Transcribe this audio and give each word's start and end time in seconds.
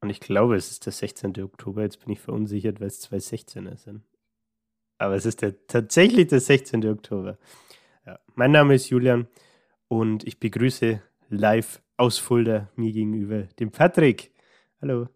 Und 0.00 0.10
ich 0.10 0.20
glaube, 0.20 0.56
es 0.56 0.70
ist 0.70 0.86
der 0.86 0.92
16. 0.92 1.42
Oktober. 1.42 1.82
Jetzt 1.82 2.00
bin 2.00 2.12
ich 2.12 2.20
verunsichert, 2.20 2.80
weil 2.80 2.88
es 2.88 3.00
zwei 3.00 3.18
16er 3.18 3.76
sind. 3.76 4.02
Aber 4.98 5.14
es 5.14 5.26
ist 5.26 5.42
der, 5.42 5.66
tatsächlich 5.66 6.28
der 6.28 6.40
16. 6.40 6.86
Oktober. 6.86 7.38
Ja. 8.06 8.18
Mein 8.34 8.52
Name 8.52 8.74
ist 8.74 8.88
Julian 8.90 9.28
und 9.88 10.24
ich 10.24 10.40
begrüße 10.40 11.02
live 11.28 11.82
aus 11.96 12.18
Fulda 12.18 12.68
mir 12.76 12.92
gegenüber 12.92 13.42
den 13.58 13.70
Patrick. 13.70 14.32
Hallo. 14.80 15.08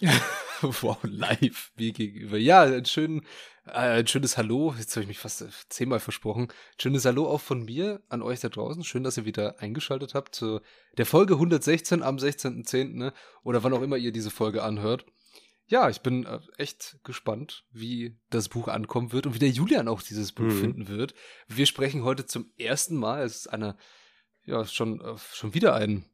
wow, 0.82 0.98
live 1.02 1.72
mir 1.76 1.92
gegenüber. 1.92 2.36
Ja, 2.36 2.62
ein, 2.62 2.84
schön, 2.84 3.22
äh, 3.66 4.00
ein 4.00 4.06
schönes 4.06 4.36
Hallo. 4.36 4.74
Jetzt 4.78 4.94
habe 4.94 5.02
ich 5.02 5.08
mich 5.08 5.18
fast 5.18 5.44
zehnmal 5.72 6.00
versprochen. 6.00 6.48
Schönes 6.78 7.04
Hallo 7.04 7.26
auch 7.26 7.40
von 7.40 7.64
mir 7.64 8.02
an 8.08 8.22
euch 8.22 8.40
da 8.40 8.48
draußen. 8.48 8.84
Schön, 8.84 9.02
dass 9.02 9.16
ihr 9.16 9.24
wieder 9.24 9.60
eingeschaltet 9.60 10.14
habt 10.14 10.34
zu 10.34 10.60
der 10.98 11.06
Folge 11.06 11.34
116 11.34 12.02
am 12.02 12.16
16.10. 12.16 12.96
Ne? 12.96 13.12
Oder 13.42 13.62
wann 13.64 13.72
auch 13.72 13.82
immer 13.82 13.96
ihr 13.96 14.12
diese 14.12 14.30
Folge 14.30 14.62
anhört. 14.62 15.06
Ja, 15.66 15.88
ich 15.88 16.00
bin 16.00 16.26
äh, 16.26 16.40
echt 16.58 16.98
gespannt, 17.04 17.64
wie 17.70 18.18
das 18.28 18.48
Buch 18.48 18.68
ankommen 18.68 19.12
wird 19.12 19.26
und 19.26 19.34
wie 19.34 19.38
der 19.38 19.50
Julian 19.50 19.88
auch 19.88 20.02
dieses 20.02 20.32
Buch 20.32 20.44
mhm. 20.44 20.60
finden 20.60 20.88
wird. 20.88 21.14
Wir 21.48 21.64
sprechen 21.66 22.04
heute 22.04 22.26
zum 22.26 22.52
ersten 22.58 22.96
Mal. 22.96 23.22
Es 23.22 23.36
ist 23.36 23.46
eine, 23.46 23.76
ja, 24.44 24.64
schon, 24.66 25.00
äh, 25.00 25.16
schon 25.32 25.54
wieder 25.54 25.74
ein, 25.74 26.04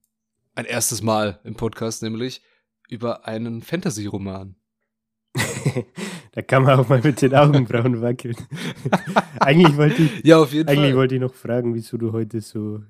ein 0.55 0.67
erstes 0.67 1.03
Mal 1.03 1.41
im 1.43 1.57
Podcast, 1.57 2.03
nämlich 2.03 2.43
über 2.89 3.27
einen 3.27 3.63
Fantasy-Roman. 3.63 4.57
da 6.33 6.43
kann 6.43 6.63
man 6.63 6.81
auch 6.81 6.89
mal 6.89 7.01
mit 7.03 7.21
den 7.21 7.35
Augenbrauen 7.35 8.01
wackeln. 8.01 8.37
eigentlich 9.41 9.77
wollte 9.77 10.03
ich, 10.03 10.25
ja, 10.25 10.39
auf 10.39 10.53
jeden 10.53 10.69
eigentlich 10.69 10.91
Fall. 10.91 10.97
wollte 10.97 11.15
ich 11.17 11.21
noch 11.21 11.35
fragen, 11.35 11.75
wieso 11.75 11.97
du 11.97 12.13
heute 12.13 12.41
so 12.41 12.81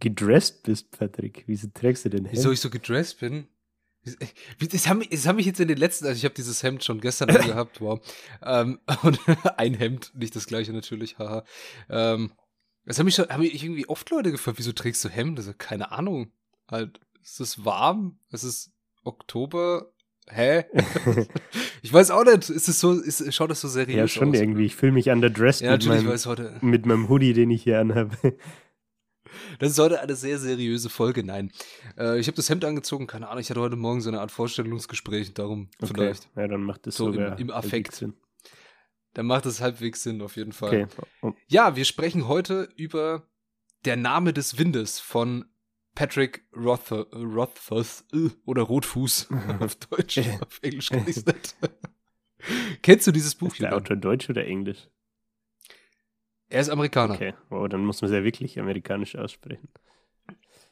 gedressed 0.00 0.62
bist, 0.62 0.90
Patrick. 0.90 1.44
Wieso 1.46 1.68
trägst 1.72 2.04
du 2.04 2.10
denn 2.10 2.24
Hemd? 2.24 2.36
Wieso 2.36 2.52
ich 2.52 2.60
so 2.60 2.70
gedressed 2.70 3.20
bin? 3.20 3.48
Das 4.70 4.86
haben, 4.86 5.02
das 5.10 5.26
haben 5.26 5.36
mich 5.36 5.46
jetzt 5.46 5.58
in 5.58 5.66
den 5.66 5.78
letzten, 5.78 6.06
also 6.06 6.16
ich 6.16 6.24
habe 6.24 6.34
dieses 6.34 6.62
Hemd 6.62 6.84
schon 6.84 7.00
gestern 7.00 7.28
gehabt, 7.46 7.80
wow. 7.80 8.00
Ähm, 8.42 8.78
und 9.02 9.18
ein 9.56 9.74
Hemd, 9.74 10.12
nicht 10.14 10.36
das 10.36 10.46
gleiche 10.46 10.72
natürlich, 10.72 11.18
haha. 11.18 11.44
Ähm, 11.88 12.32
das 12.84 12.98
haben 12.98 13.06
mich 13.06 13.16
schon, 13.16 13.28
haben 13.28 13.40
mich 13.40 13.62
irgendwie 13.62 13.88
oft 13.88 14.08
Leute 14.10 14.30
gefragt, 14.30 14.58
wieso 14.58 14.72
trägst 14.72 15.04
du 15.04 15.08
Hemd? 15.08 15.38
Also, 15.38 15.52
keine 15.58 15.90
Ahnung. 15.90 16.30
Halt, 16.70 17.00
es 17.20 17.40
ist 17.40 17.64
warm, 17.64 18.20
es 18.30 18.44
ist 18.44 18.72
Oktober. 19.06 19.92
Hä? 20.28 20.64
ich 21.82 21.92
weiß 21.92 22.10
auch 22.10 22.24
nicht. 22.24 22.50
Ist 22.50 22.68
es 22.68 22.80
so, 22.80 22.92
ist, 22.92 23.32
schaut 23.32 23.50
das 23.50 23.60
so 23.60 23.68
seriös 23.68 24.02
aus? 24.02 24.14
Ja, 24.14 24.20
schon 24.20 24.30
aus, 24.30 24.40
irgendwie. 24.40 24.66
Ich 24.66 24.74
fühle 24.74 24.92
mich 24.92 25.08
underdressed 25.08 25.62
ja, 25.62 25.72
mit, 25.72 25.86
meinem, 25.86 26.08
heute, 26.08 26.58
mit 26.60 26.84
meinem 26.84 27.08
Hoodie, 27.08 27.32
den 27.32 27.50
ich 27.50 27.62
hier 27.62 27.80
anhabe. 27.80 28.16
Das 29.58 29.70
ist 29.70 29.78
heute 29.78 30.00
eine 30.00 30.14
sehr 30.14 30.38
seriöse 30.38 30.88
Folge. 30.88 31.22
Nein. 31.22 31.50
Äh, 31.98 32.18
ich 32.18 32.26
habe 32.26 32.36
das 32.36 32.48
Hemd 32.48 32.64
angezogen, 32.64 33.06
keine 33.06 33.28
Ahnung. 33.28 33.40
Ich 33.40 33.50
hatte 33.50 33.60
heute 33.60 33.76
Morgen 33.76 34.00
so 34.00 34.08
eine 34.08 34.20
Art 34.20 34.30
Vorstellungsgespräch, 34.30 35.34
darum 35.34 35.68
okay. 35.80 35.92
vielleicht. 35.94 36.30
Ja, 36.36 36.48
dann 36.48 36.62
macht 36.62 36.86
das 36.86 36.96
so 36.96 37.10
im, 37.10 37.36
im 37.36 37.50
Affekt. 37.50 37.94
Sinn. 37.94 38.14
Dann 39.14 39.26
macht 39.26 39.46
es 39.46 39.60
halbwegs 39.60 40.02
Sinn, 40.02 40.20
auf 40.20 40.36
jeden 40.36 40.52
Fall. 40.52 40.84
Okay. 40.84 41.02
Oh. 41.22 41.32
Ja, 41.48 41.76
wir 41.76 41.84
sprechen 41.84 42.28
heute 42.28 42.68
über 42.76 43.28
Der 43.84 43.96
Name 43.96 44.32
des 44.32 44.58
Windes 44.58 45.00
von 45.00 45.46
Patrick 45.96 46.44
Rothfuss, 46.54 47.06
Rothfuss 47.12 48.04
äh, 48.12 48.28
oder 48.44 48.62
Rotfuß 48.62 49.28
auf 49.60 49.74
Deutsch, 49.76 50.18
auf 50.40 50.60
Englisch 50.62 50.90
kann 50.90 51.08
ich 51.08 51.16
es 51.16 51.26
nicht. 51.26 51.56
Kennst 52.82 53.08
du 53.08 53.12
dieses 53.12 53.34
Buch? 53.34 53.48
Ist 53.48 53.60
der 53.60 53.74
Autor 53.74 53.96
Deutsch 53.96 54.30
oder 54.30 54.46
Englisch? 54.46 54.88
Er 56.48 56.60
ist 56.60 56.68
Amerikaner. 56.68 57.14
Okay, 57.14 57.34
wow, 57.48 57.68
dann 57.68 57.84
muss 57.84 58.02
man 58.02 58.10
es 58.10 58.14
ja 58.14 58.22
wirklich 58.22 58.60
amerikanisch 58.60 59.16
aussprechen. 59.16 59.68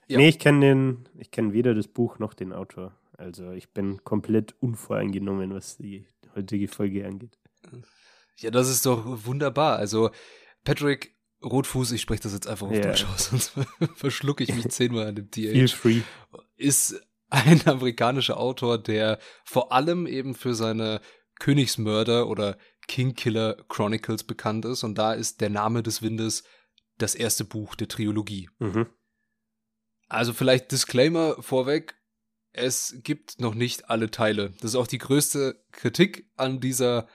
Ja. 0.06 0.18
Nee, 0.18 0.28
ich 0.28 0.38
kenne 0.38 0.60
den, 0.60 1.08
ich 1.18 1.30
kenne 1.30 1.52
weder 1.52 1.74
das 1.74 1.88
Buch 1.88 2.18
noch 2.18 2.34
den 2.34 2.52
Autor. 2.52 2.94
Also 3.16 3.50
ich 3.52 3.72
bin 3.72 4.04
komplett 4.04 4.54
unvoreingenommen, 4.60 5.54
was 5.54 5.78
die 5.78 6.06
heutige 6.36 6.68
Folge 6.68 7.06
angeht. 7.06 7.38
Ja, 8.36 8.50
das 8.50 8.68
ist 8.68 8.84
doch 8.84 9.04
wunderbar. 9.24 9.78
Also 9.78 10.10
Patrick 10.64 11.16
Rotfuß, 11.44 11.92
ich 11.92 12.00
spreche 12.00 12.22
das 12.22 12.32
jetzt 12.32 12.46
einfach 12.46 12.66
auf 12.66 12.72
yeah. 12.72 12.82
Deutsch 12.82 13.04
aus, 13.04 13.26
sonst 13.26 13.52
verschlucke 13.96 14.44
ich 14.44 14.54
mich 14.54 14.68
zehnmal 14.70 15.08
an 15.08 15.16
dem 15.16 15.30
TH. 15.30 15.52
Feel 15.52 15.68
free. 15.68 16.00
Ist 16.56 17.00
ein 17.30 17.66
amerikanischer 17.66 18.38
Autor, 18.38 18.78
der 18.78 19.18
vor 19.44 19.72
allem 19.72 20.06
eben 20.06 20.34
für 20.34 20.54
seine 20.54 21.00
Königsmörder 21.40 22.28
oder 22.28 22.56
Kingkiller 22.86 23.56
Chronicles 23.68 24.24
bekannt 24.24 24.64
ist. 24.64 24.84
Und 24.84 24.96
da 24.96 25.12
ist 25.12 25.40
der 25.40 25.50
Name 25.50 25.82
des 25.82 26.02
Windes 26.02 26.44
das 26.98 27.14
erste 27.14 27.44
Buch 27.44 27.74
der 27.74 27.88
Trilogie. 27.88 28.48
Mhm. 28.58 28.86
Also 30.08 30.32
vielleicht 30.32 30.70
Disclaimer 30.70 31.36
vorweg. 31.40 31.96
Es 32.52 32.96
gibt 33.02 33.40
noch 33.40 33.54
nicht 33.54 33.90
alle 33.90 34.10
Teile. 34.12 34.50
Das 34.60 34.72
ist 34.72 34.76
auch 34.76 34.86
die 34.86 34.98
größte 34.98 35.60
Kritik 35.72 36.30
an 36.36 36.60
dieser 36.60 37.08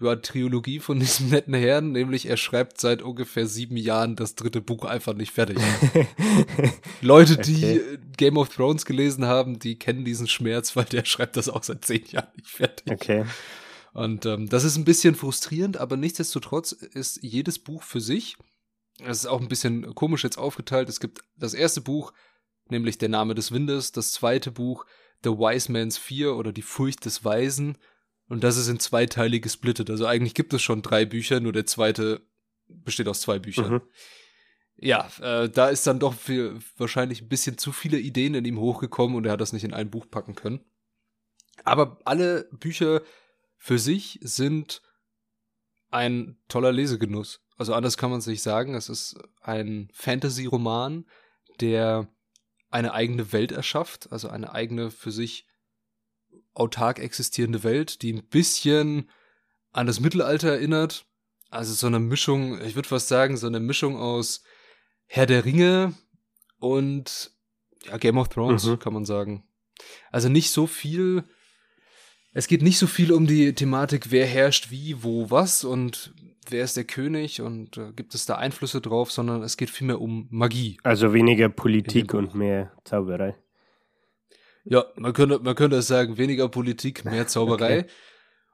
ja, 0.00 0.16
Trilogie 0.16 0.80
von 0.80 1.00
diesem 1.00 1.30
netten 1.30 1.54
Herrn, 1.54 1.92
nämlich 1.92 2.26
er 2.26 2.36
schreibt 2.36 2.80
seit 2.80 3.02
ungefähr 3.02 3.46
sieben 3.46 3.76
Jahren 3.76 4.16
das 4.16 4.34
dritte 4.34 4.60
Buch 4.60 4.84
einfach 4.84 5.14
nicht 5.14 5.32
fertig. 5.32 5.58
Leute, 7.00 7.38
die 7.38 7.80
okay. 7.80 7.98
Game 8.16 8.36
of 8.36 8.50
Thrones 8.50 8.84
gelesen 8.84 9.24
haben, 9.24 9.58
die 9.58 9.78
kennen 9.78 10.04
diesen 10.04 10.28
Schmerz, 10.28 10.76
weil 10.76 10.84
der 10.84 11.04
schreibt 11.04 11.36
das 11.36 11.48
auch 11.48 11.62
seit 11.62 11.84
zehn 11.84 12.04
Jahren 12.06 12.32
nicht 12.36 12.50
fertig. 12.50 12.92
Okay. 12.92 13.24
Und 13.94 14.26
ähm, 14.26 14.48
das 14.50 14.64
ist 14.64 14.76
ein 14.76 14.84
bisschen 14.84 15.14
frustrierend, 15.14 15.78
aber 15.78 15.96
nichtsdestotrotz 15.96 16.72
ist 16.72 17.22
jedes 17.22 17.58
Buch 17.58 17.82
für 17.82 18.00
sich. 18.00 18.36
Das 18.98 19.18
ist 19.18 19.26
auch 19.26 19.40
ein 19.40 19.48
bisschen 19.48 19.94
komisch 19.94 20.24
jetzt 20.24 20.36
aufgeteilt. 20.38 20.90
Es 20.90 21.00
gibt 21.00 21.22
das 21.36 21.54
erste 21.54 21.80
Buch, 21.80 22.12
nämlich 22.68 22.98
Der 22.98 23.08
Name 23.08 23.34
des 23.34 23.52
Windes, 23.52 23.92
das 23.92 24.12
zweite 24.12 24.50
Buch, 24.50 24.84
The 25.24 25.30
Wise 25.30 25.72
Man's 25.72 25.96
Fear 25.96 26.36
oder 26.36 26.52
Die 26.52 26.62
Furcht 26.62 27.06
des 27.06 27.24
Weisen 27.24 27.78
und 28.28 28.42
das 28.44 28.56
ist 28.56 28.68
in 28.68 28.80
zwei 28.80 29.06
Teile 29.06 29.40
gesplittet. 29.40 29.90
Also 29.90 30.06
eigentlich 30.06 30.34
gibt 30.34 30.52
es 30.52 30.62
schon 30.62 30.82
drei 30.82 31.04
Bücher, 31.04 31.40
nur 31.40 31.52
der 31.52 31.66
zweite 31.66 32.22
besteht 32.68 33.08
aus 33.08 33.20
zwei 33.20 33.38
Büchern. 33.38 33.74
Mhm. 33.74 33.82
Ja, 34.78 35.08
äh, 35.20 35.48
da 35.48 35.68
ist 35.68 35.86
dann 35.86 36.00
doch 36.00 36.14
viel, 36.14 36.58
wahrscheinlich 36.76 37.22
ein 37.22 37.28
bisschen 37.28 37.56
zu 37.56 37.72
viele 37.72 37.98
Ideen 37.98 38.34
in 38.34 38.44
ihm 38.44 38.60
hochgekommen 38.60 39.16
und 39.16 39.24
er 39.24 39.32
hat 39.32 39.40
das 39.40 39.52
nicht 39.52 39.64
in 39.64 39.72
ein 39.72 39.90
Buch 39.90 40.06
packen 40.10 40.34
können. 40.34 40.60
Aber 41.64 41.98
alle 42.04 42.48
Bücher 42.52 43.02
für 43.56 43.78
sich 43.78 44.18
sind 44.22 44.82
ein 45.90 46.36
toller 46.48 46.72
Lesegenuss. 46.72 47.40
Also 47.56 47.72
anders 47.72 47.96
kann 47.96 48.10
man 48.10 48.18
es 48.18 48.26
nicht 48.26 48.42
sagen. 48.42 48.74
Es 48.74 48.90
ist 48.90 49.18
ein 49.40 49.88
Fantasy-Roman, 49.94 51.06
der 51.60 52.08
eine 52.68 52.92
eigene 52.92 53.32
Welt 53.32 53.52
erschafft, 53.52 54.12
also 54.12 54.28
eine 54.28 54.52
eigene 54.52 54.90
für 54.90 55.10
sich 55.10 55.46
autark 56.56 56.98
existierende 56.98 57.62
Welt, 57.62 58.02
die 58.02 58.12
ein 58.12 58.24
bisschen 58.24 59.10
an 59.72 59.86
das 59.86 60.00
Mittelalter 60.00 60.48
erinnert. 60.48 61.06
Also 61.50 61.74
so 61.74 61.86
eine 61.86 62.00
Mischung, 62.00 62.60
ich 62.62 62.74
würde 62.74 62.88
fast 62.88 63.08
sagen, 63.08 63.36
so 63.36 63.46
eine 63.46 63.60
Mischung 63.60 63.96
aus 63.96 64.42
Herr 65.06 65.26
der 65.26 65.44
Ringe 65.44 65.94
und 66.58 67.30
ja, 67.84 67.96
Game 67.98 68.18
of 68.18 68.28
Thrones, 68.28 68.64
mhm. 68.64 68.78
kann 68.78 68.94
man 68.94 69.04
sagen. 69.04 69.44
Also 70.10 70.28
nicht 70.28 70.50
so 70.50 70.66
viel. 70.66 71.24
Es 72.32 72.48
geht 72.48 72.62
nicht 72.62 72.78
so 72.78 72.86
viel 72.86 73.12
um 73.12 73.26
die 73.26 73.54
Thematik, 73.54 74.10
wer 74.10 74.26
herrscht 74.26 74.70
wie, 74.70 75.02
wo, 75.02 75.30
was 75.30 75.64
und 75.64 76.14
wer 76.48 76.64
ist 76.64 76.76
der 76.76 76.84
König 76.84 77.40
und 77.40 77.76
äh, 77.76 77.92
gibt 77.92 78.14
es 78.14 78.26
da 78.26 78.36
Einflüsse 78.36 78.80
drauf, 78.80 79.12
sondern 79.12 79.42
es 79.42 79.56
geht 79.56 79.70
vielmehr 79.70 80.00
um 80.00 80.26
Magie. 80.30 80.78
Also 80.82 81.12
weniger 81.12 81.48
Politik 81.48 82.14
und 82.14 82.34
mehr 82.34 82.72
Zauberei. 82.84 83.36
Ja, 84.68 84.84
man 84.96 85.12
könnte, 85.12 85.38
man 85.38 85.54
könnte 85.54 85.80
sagen, 85.82 86.18
weniger 86.18 86.48
Politik, 86.48 87.04
mehr 87.04 87.26
Zauberei. 87.28 87.80
okay. 87.80 87.90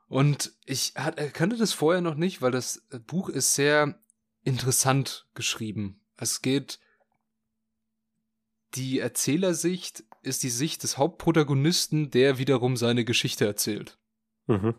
Und 0.09 0.53
ich 0.67 0.93
hat, 0.95 1.17
kannte 1.33 1.57
das 1.57 1.73
vorher 1.73 2.03
noch 2.03 2.17
nicht, 2.17 2.43
weil 2.43 2.51
das 2.51 2.87
Buch 3.07 3.31
ist 3.31 3.55
sehr 3.55 3.99
interessant 4.45 5.27
geschrieben. 5.35 6.03
Es 6.17 6.43
geht, 6.43 6.81
die 8.75 8.99
Erzählersicht 8.99 10.05
ist 10.23 10.43
die 10.43 10.51
Sicht 10.51 10.83
des 10.83 10.99
Hauptprotagonisten, 10.99 12.11
der 12.11 12.37
wiederum 12.37 12.77
seine 12.77 13.07
Geschichte 13.07 13.47
erzählt. 13.47 13.99
Mhm. 14.47 14.75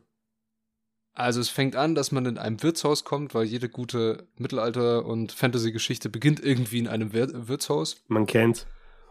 Also 1.13 1.41
es 1.41 1.49
fängt 1.49 1.75
an, 1.75 1.95
dass 1.95 2.11
man 2.11 2.25
in 2.25 2.37
einem 2.37 2.61
Wirtshaus 2.61 3.03
kommt, 3.03 3.33
weil 3.33 3.45
jede 3.45 3.69
gute 3.69 4.27
Mittelalter- 4.37 5.05
und 5.05 5.31
Fantasy-Geschichte 5.31 6.09
beginnt 6.09 6.39
irgendwie 6.39 6.79
in 6.79 6.87
einem 6.87 7.13
Wir 7.13 7.47
Wirtshaus. 7.47 8.03
Man 8.07 8.25
kennt's. 8.25 8.65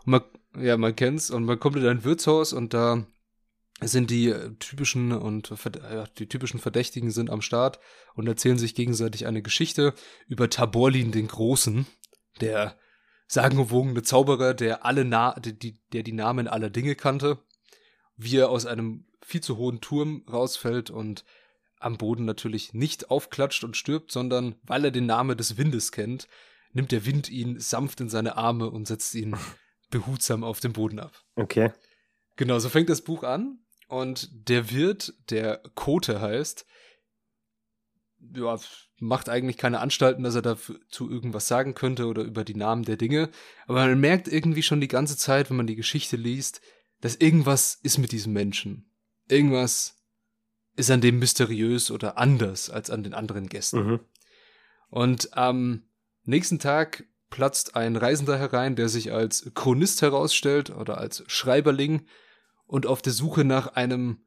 Und 0.04 0.10
man, 0.12 0.22
ja, 0.58 0.76
man 0.76 0.96
kennt's 0.96 1.30
und 1.30 1.44
man 1.44 1.58
kommt 1.58 1.76
in 1.76 1.86
ein 1.86 2.04
Wirtshaus 2.04 2.52
und 2.52 2.74
da 2.74 3.06
sind 3.80 4.10
die 4.10 4.28
äh, 4.28 4.54
typischen 4.58 5.12
und 5.12 5.50
äh, 5.50 6.04
die 6.18 6.28
typischen 6.28 6.60
Verdächtigen 6.60 7.10
sind 7.10 7.30
am 7.30 7.42
Start 7.42 7.80
und 8.14 8.26
erzählen 8.26 8.58
sich 8.58 8.74
gegenseitig 8.74 9.26
eine 9.26 9.42
Geschichte 9.42 9.94
über 10.28 10.50
Taborlin 10.50 11.10
den 11.12 11.28
Großen, 11.28 11.86
der 12.40 12.76
sagenumwogene 13.26 14.02
Zauberer, 14.02 14.54
der 14.54 14.84
alle 14.84 15.04
Na 15.04 15.34
die, 15.40 15.80
der 15.92 16.02
die 16.02 16.12
Namen 16.12 16.48
aller 16.48 16.70
Dinge 16.70 16.94
kannte, 16.94 17.38
wie 18.16 18.36
er 18.36 18.50
aus 18.50 18.66
einem 18.66 19.06
viel 19.22 19.40
zu 19.40 19.56
hohen 19.56 19.80
Turm 19.80 20.24
rausfällt 20.30 20.90
und 20.90 21.24
am 21.80 21.98
Boden 21.98 22.24
natürlich 22.24 22.74
nicht 22.74 23.10
aufklatscht 23.10 23.64
und 23.64 23.76
stirbt, 23.76 24.12
sondern 24.12 24.56
weil 24.62 24.84
er 24.84 24.90
den 24.90 25.06
Namen 25.06 25.36
des 25.36 25.56
Windes 25.56 25.92
kennt, 25.92 26.28
nimmt 26.72 26.92
der 26.92 27.06
Wind 27.06 27.28
ihn 27.28 27.58
sanft 27.58 28.00
in 28.00 28.08
seine 28.08 28.36
Arme 28.36 28.70
und 28.70 28.86
setzt 28.86 29.14
ihn 29.14 29.36
behutsam 29.92 30.42
auf 30.42 30.58
den 30.58 30.72
Boden 30.72 30.98
ab. 30.98 31.22
Okay. 31.36 31.70
Genau, 32.36 32.58
so 32.58 32.68
fängt 32.68 32.88
das 32.88 33.02
Buch 33.02 33.22
an. 33.22 33.60
Und 33.86 34.48
der 34.48 34.72
Wirt, 34.72 35.14
der 35.30 35.62
Kote 35.74 36.20
heißt, 36.20 36.66
ja, 38.34 38.58
macht 38.98 39.28
eigentlich 39.28 39.58
keine 39.58 39.80
Anstalten, 39.80 40.24
dass 40.24 40.34
er 40.34 40.42
dazu 40.42 41.10
irgendwas 41.10 41.46
sagen 41.46 41.74
könnte 41.74 42.06
oder 42.06 42.22
über 42.22 42.44
die 42.44 42.54
Namen 42.54 42.84
der 42.84 42.96
Dinge. 42.96 43.30
Aber 43.66 43.86
man 43.86 44.00
merkt 44.00 44.28
irgendwie 44.28 44.62
schon 44.62 44.80
die 44.80 44.88
ganze 44.88 45.16
Zeit, 45.16 45.50
wenn 45.50 45.56
man 45.56 45.66
die 45.66 45.76
Geschichte 45.76 46.16
liest, 46.16 46.60
dass 47.00 47.16
irgendwas 47.16 47.78
ist 47.82 47.98
mit 47.98 48.12
diesem 48.12 48.32
Menschen. 48.32 48.90
Irgendwas 49.28 50.02
ist 50.76 50.90
an 50.90 51.00
dem 51.00 51.18
mysteriös 51.18 51.90
oder 51.90 52.16
anders 52.16 52.70
als 52.70 52.90
an 52.90 53.02
den 53.02 53.12
anderen 53.12 53.48
Gästen. 53.48 53.84
Mhm. 53.84 54.00
Und 54.88 55.36
am 55.36 55.82
nächsten 56.24 56.58
Tag 56.58 57.04
platzt 57.32 57.76
ein 57.76 57.96
Reisender 57.96 58.38
herein, 58.38 58.76
der 58.76 58.88
sich 58.90 59.10
als 59.10 59.50
Chronist 59.54 60.02
herausstellt 60.02 60.70
oder 60.70 60.98
als 60.98 61.24
Schreiberling 61.26 62.06
und 62.66 62.86
auf 62.86 63.00
der 63.00 63.14
Suche 63.14 63.42
nach 63.42 63.68
einem 63.68 64.18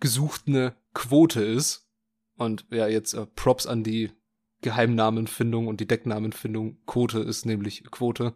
gesuchten 0.00 0.72
Quote 0.92 1.42
ist. 1.42 1.88
Und 2.36 2.66
ja, 2.70 2.86
jetzt 2.86 3.14
äh, 3.14 3.26
Props 3.26 3.66
an 3.66 3.82
die 3.82 4.12
Geheimnamenfindung 4.60 5.66
und 5.66 5.80
die 5.80 5.88
Decknamenfindung. 5.88 6.78
Quote 6.86 7.20
ist 7.20 7.46
nämlich 7.46 7.84
Quote. 7.90 8.34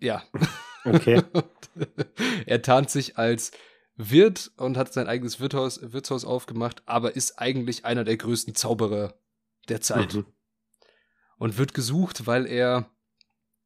Ja. 0.00 0.24
Okay. 0.84 1.22
er 2.46 2.62
tarnt 2.62 2.90
sich 2.90 3.18
als 3.18 3.52
Wirt 3.96 4.52
und 4.56 4.78
hat 4.78 4.92
sein 4.94 5.06
eigenes 5.06 5.38
Wirtshaus, 5.38 5.92
Wirtshaus 5.92 6.24
aufgemacht, 6.24 6.82
aber 6.86 7.14
ist 7.14 7.38
eigentlich 7.38 7.84
einer 7.84 8.04
der 8.04 8.16
größten 8.16 8.54
Zauberer 8.54 9.18
der 9.68 9.82
Zeit. 9.82 10.14
Mhm. 10.14 10.26
Und 11.38 11.58
wird 11.58 11.74
gesucht, 11.74 12.26
weil 12.26 12.46
er, 12.46 12.90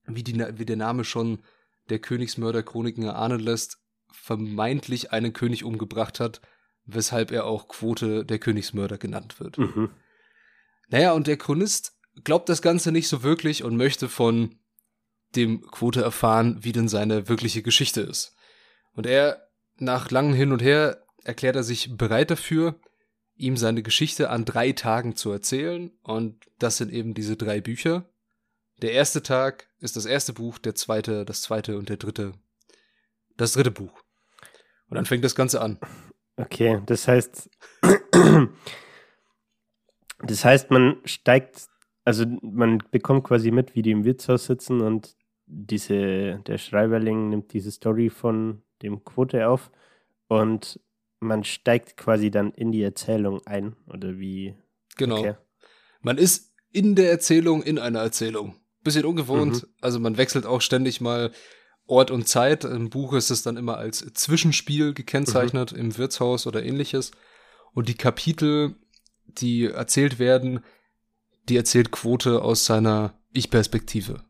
wie, 0.04 0.24
die, 0.24 0.38
wie 0.58 0.66
der 0.66 0.76
Name 0.76 1.04
schon 1.04 1.42
der 1.88 1.98
Königsmörder 1.98 2.62
Chroniken 2.62 3.04
erahnen 3.04 3.40
lässt, 3.40 3.78
vermeintlich 4.10 5.12
einen 5.12 5.32
König 5.32 5.64
umgebracht 5.64 6.20
hat, 6.20 6.40
weshalb 6.84 7.30
er 7.30 7.44
auch 7.44 7.68
Quote 7.68 8.24
der 8.24 8.38
Königsmörder 8.38 8.98
genannt 8.98 9.38
wird. 9.40 9.58
Mhm. 9.58 9.90
Naja, 10.88 11.12
und 11.12 11.26
der 11.26 11.36
Chronist 11.36 11.96
glaubt 12.24 12.48
das 12.48 12.62
Ganze 12.62 12.90
nicht 12.92 13.08
so 13.08 13.22
wirklich 13.22 13.62
und 13.62 13.76
möchte 13.76 14.08
von 14.08 14.56
dem 15.36 15.62
Quote 15.62 16.02
erfahren, 16.02 16.58
wie 16.62 16.72
denn 16.72 16.88
seine 16.88 17.28
wirkliche 17.28 17.62
Geschichte 17.62 18.00
ist. 18.00 18.34
Und 18.94 19.06
er, 19.06 19.48
nach 19.76 20.10
langem 20.10 20.34
Hin 20.34 20.52
und 20.52 20.62
Her, 20.62 21.04
erklärt 21.22 21.56
er 21.56 21.62
sich 21.62 21.96
bereit 21.96 22.30
dafür, 22.30 22.80
ihm 23.40 23.56
seine 23.56 23.82
Geschichte 23.82 24.30
an 24.30 24.44
drei 24.44 24.72
Tagen 24.72 25.16
zu 25.16 25.30
erzählen. 25.30 25.90
Und 26.02 26.46
das 26.58 26.76
sind 26.76 26.92
eben 26.92 27.14
diese 27.14 27.36
drei 27.36 27.60
Bücher. 27.60 28.04
Der 28.82 28.92
erste 28.92 29.22
Tag 29.22 29.68
ist 29.78 29.96
das 29.96 30.06
erste 30.06 30.32
Buch, 30.32 30.58
der 30.58 30.74
zweite, 30.74 31.24
das 31.24 31.42
zweite 31.42 31.76
und 31.76 31.88
der 31.88 31.96
dritte 31.96 32.32
das 33.40 33.52
dritte 33.52 33.70
Buch. 33.70 34.02
Und 34.88 34.96
dann 34.96 35.06
fängt 35.06 35.24
das 35.24 35.34
Ganze 35.34 35.60
an. 35.60 35.78
Okay, 36.36 36.80
das 36.86 37.08
heißt, 37.08 37.50
das 40.22 40.44
heißt, 40.44 40.70
man 40.70 40.96
steigt, 41.04 41.68
also 42.04 42.26
man 42.42 42.82
bekommt 42.90 43.24
quasi 43.24 43.50
mit, 43.50 43.74
wie 43.74 43.82
die 43.82 43.92
im 43.92 44.04
Wirtshaus 44.04 44.46
sitzen 44.46 44.80
und 44.80 45.16
diese, 45.46 46.40
der 46.46 46.58
Schreiberling 46.58 47.30
nimmt 47.30 47.52
diese 47.52 47.70
Story 47.70 48.08
von 48.10 48.62
dem 48.82 49.04
Quote 49.04 49.48
auf 49.48 49.70
und 50.28 50.80
man 51.20 51.44
steigt 51.44 51.96
quasi 51.96 52.30
dann 52.30 52.52
in 52.52 52.72
die 52.72 52.82
Erzählung 52.82 53.46
ein, 53.46 53.76
oder 53.86 54.18
wie? 54.18 54.56
Genau. 54.96 55.18
Okay. 55.18 55.34
Man 56.00 56.18
ist 56.18 56.52
in 56.72 56.94
der 56.94 57.10
Erzählung 57.10 57.62
in 57.62 57.78
einer 57.78 58.00
Erzählung. 58.00 58.56
Bisschen 58.82 59.04
ungewohnt. 59.04 59.62
Mhm. 59.62 59.68
Also 59.80 60.00
man 60.00 60.16
wechselt 60.16 60.46
auch 60.46 60.62
ständig 60.62 61.00
mal 61.00 61.30
Ort 61.86 62.10
und 62.10 62.26
Zeit. 62.26 62.64
Im 62.64 62.88
Buch 62.88 63.12
ist 63.12 63.30
es 63.30 63.42
dann 63.42 63.56
immer 63.56 63.76
als 63.76 63.98
Zwischenspiel 64.14 64.94
gekennzeichnet, 64.94 65.72
mhm. 65.72 65.78
im 65.78 65.98
Wirtshaus 65.98 66.46
oder 66.46 66.62
ähnliches. 66.62 67.10
Und 67.74 67.88
die 67.88 67.94
Kapitel, 67.94 68.76
die 69.26 69.66
erzählt 69.66 70.18
werden, 70.18 70.60
die 71.48 71.56
erzählt 71.56 71.90
Quote 71.90 72.42
aus 72.42 72.64
seiner 72.64 73.18
Ich-Perspektive. 73.32 74.24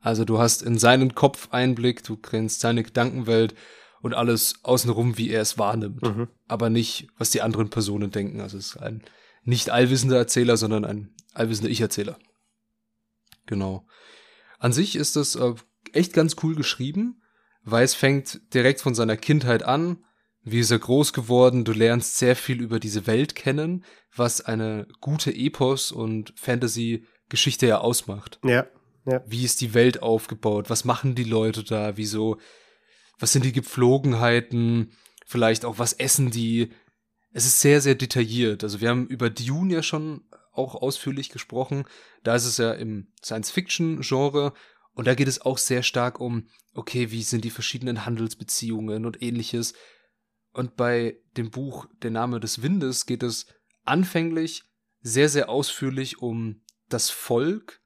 Also 0.00 0.24
du 0.24 0.38
hast 0.38 0.62
in 0.62 0.78
seinen 0.78 1.14
Kopf 1.14 1.48
Einblick, 1.50 2.04
du 2.04 2.16
kennst 2.16 2.60
seine 2.60 2.82
Gedankenwelt 2.82 3.54
und 4.00 4.14
alles 4.14 4.56
außenrum, 4.62 5.18
wie 5.18 5.30
er 5.30 5.42
es 5.42 5.58
wahrnimmt. 5.58 6.02
Mhm. 6.02 6.28
Aber 6.46 6.70
nicht, 6.70 7.08
was 7.16 7.30
die 7.30 7.42
anderen 7.42 7.70
Personen 7.70 8.10
denken. 8.10 8.40
Also 8.40 8.58
es 8.58 8.74
ist 8.74 8.76
ein 8.76 9.02
nicht 9.42 9.70
allwissender 9.70 10.16
Erzähler, 10.16 10.56
sondern 10.56 10.84
ein 10.84 11.14
allwissender 11.34 11.70
Ich-Erzähler. 11.70 12.18
Genau. 13.46 13.86
An 14.58 14.72
sich 14.72 14.96
ist 14.96 15.16
das 15.16 15.36
äh, 15.36 15.54
echt 15.92 16.12
ganz 16.12 16.36
cool 16.42 16.54
geschrieben, 16.54 17.22
weil 17.62 17.84
es 17.84 17.94
fängt 17.94 18.54
direkt 18.54 18.80
von 18.80 18.94
seiner 18.94 19.16
Kindheit 19.16 19.62
an. 19.62 20.04
Wie 20.42 20.60
ist 20.60 20.70
er 20.70 20.78
groß 20.78 21.12
geworden? 21.12 21.64
Du 21.64 21.72
lernst 21.72 22.16
sehr 22.16 22.36
viel 22.36 22.60
über 22.60 22.80
diese 22.80 23.06
Welt 23.06 23.34
kennen, 23.34 23.84
was 24.14 24.40
eine 24.40 24.86
gute 25.00 25.30
Epos- 25.30 25.92
und 25.92 26.32
Fantasy-Geschichte 26.36 27.66
ja 27.66 27.78
ausmacht. 27.78 28.38
Ja, 28.44 28.66
ja. 29.06 29.22
Wie 29.26 29.44
ist 29.44 29.60
die 29.60 29.74
Welt 29.74 30.02
aufgebaut? 30.02 30.68
Was 30.68 30.84
machen 30.84 31.14
die 31.14 31.24
Leute 31.24 31.64
da? 31.64 31.96
Wieso? 31.96 32.38
Was 33.18 33.32
sind 33.32 33.44
die 33.44 33.52
Gepflogenheiten? 33.52 34.92
Vielleicht 35.26 35.64
auch, 35.64 35.78
was 35.78 35.92
essen 35.92 36.30
die? 36.30 36.70
Es 37.32 37.44
ist 37.44 37.60
sehr, 37.60 37.80
sehr 37.80 37.94
detailliert. 37.94 38.64
Also 38.64 38.80
wir 38.80 38.88
haben 38.88 39.06
über 39.06 39.30
Dune 39.30 39.72
ja 39.72 39.82
schon 39.82 40.24
auch 40.52 40.74
ausführlich 40.74 41.28
gesprochen. 41.28 41.84
Da 42.24 42.34
ist 42.34 42.46
es 42.46 42.56
ja 42.58 42.72
im 42.72 43.12
Science-Fiction-Genre 43.22 44.52
und 44.94 45.06
da 45.06 45.14
geht 45.14 45.28
es 45.28 45.40
auch 45.40 45.58
sehr 45.58 45.82
stark 45.82 46.20
um, 46.20 46.48
okay, 46.74 47.10
wie 47.10 47.22
sind 47.22 47.44
die 47.44 47.50
verschiedenen 47.50 48.04
Handelsbeziehungen 48.04 49.06
und 49.06 49.22
ähnliches. 49.22 49.74
Und 50.52 50.76
bei 50.76 51.20
dem 51.36 51.50
Buch 51.50 51.86
Der 52.02 52.10
Name 52.10 52.40
des 52.40 52.62
Windes 52.62 53.06
geht 53.06 53.22
es 53.22 53.46
anfänglich 53.84 54.64
sehr, 55.00 55.28
sehr 55.28 55.48
ausführlich 55.48 56.20
um 56.20 56.62
das 56.88 57.10
Volk 57.10 57.80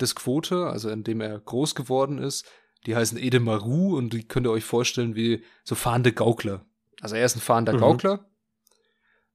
des 0.00 0.14
Quote, 0.14 0.66
also 0.66 0.88
in 0.88 1.04
dem 1.04 1.20
er 1.20 1.38
groß 1.38 1.74
geworden 1.74 2.18
ist. 2.18 2.46
Die 2.86 2.96
heißen 2.96 3.18
Edemaru 3.18 3.96
und 3.96 4.12
die 4.12 4.26
könnt 4.26 4.46
ihr 4.46 4.50
euch 4.50 4.64
vorstellen 4.64 5.14
wie 5.14 5.42
so 5.62 5.74
fahrende 5.74 6.12
Gaukler. 6.12 6.64
Also 7.00 7.16
er 7.16 7.24
ist 7.24 7.36
ein 7.36 7.40
fahrender 7.40 7.74
mhm. 7.74 7.78
Gaukler 7.78 8.26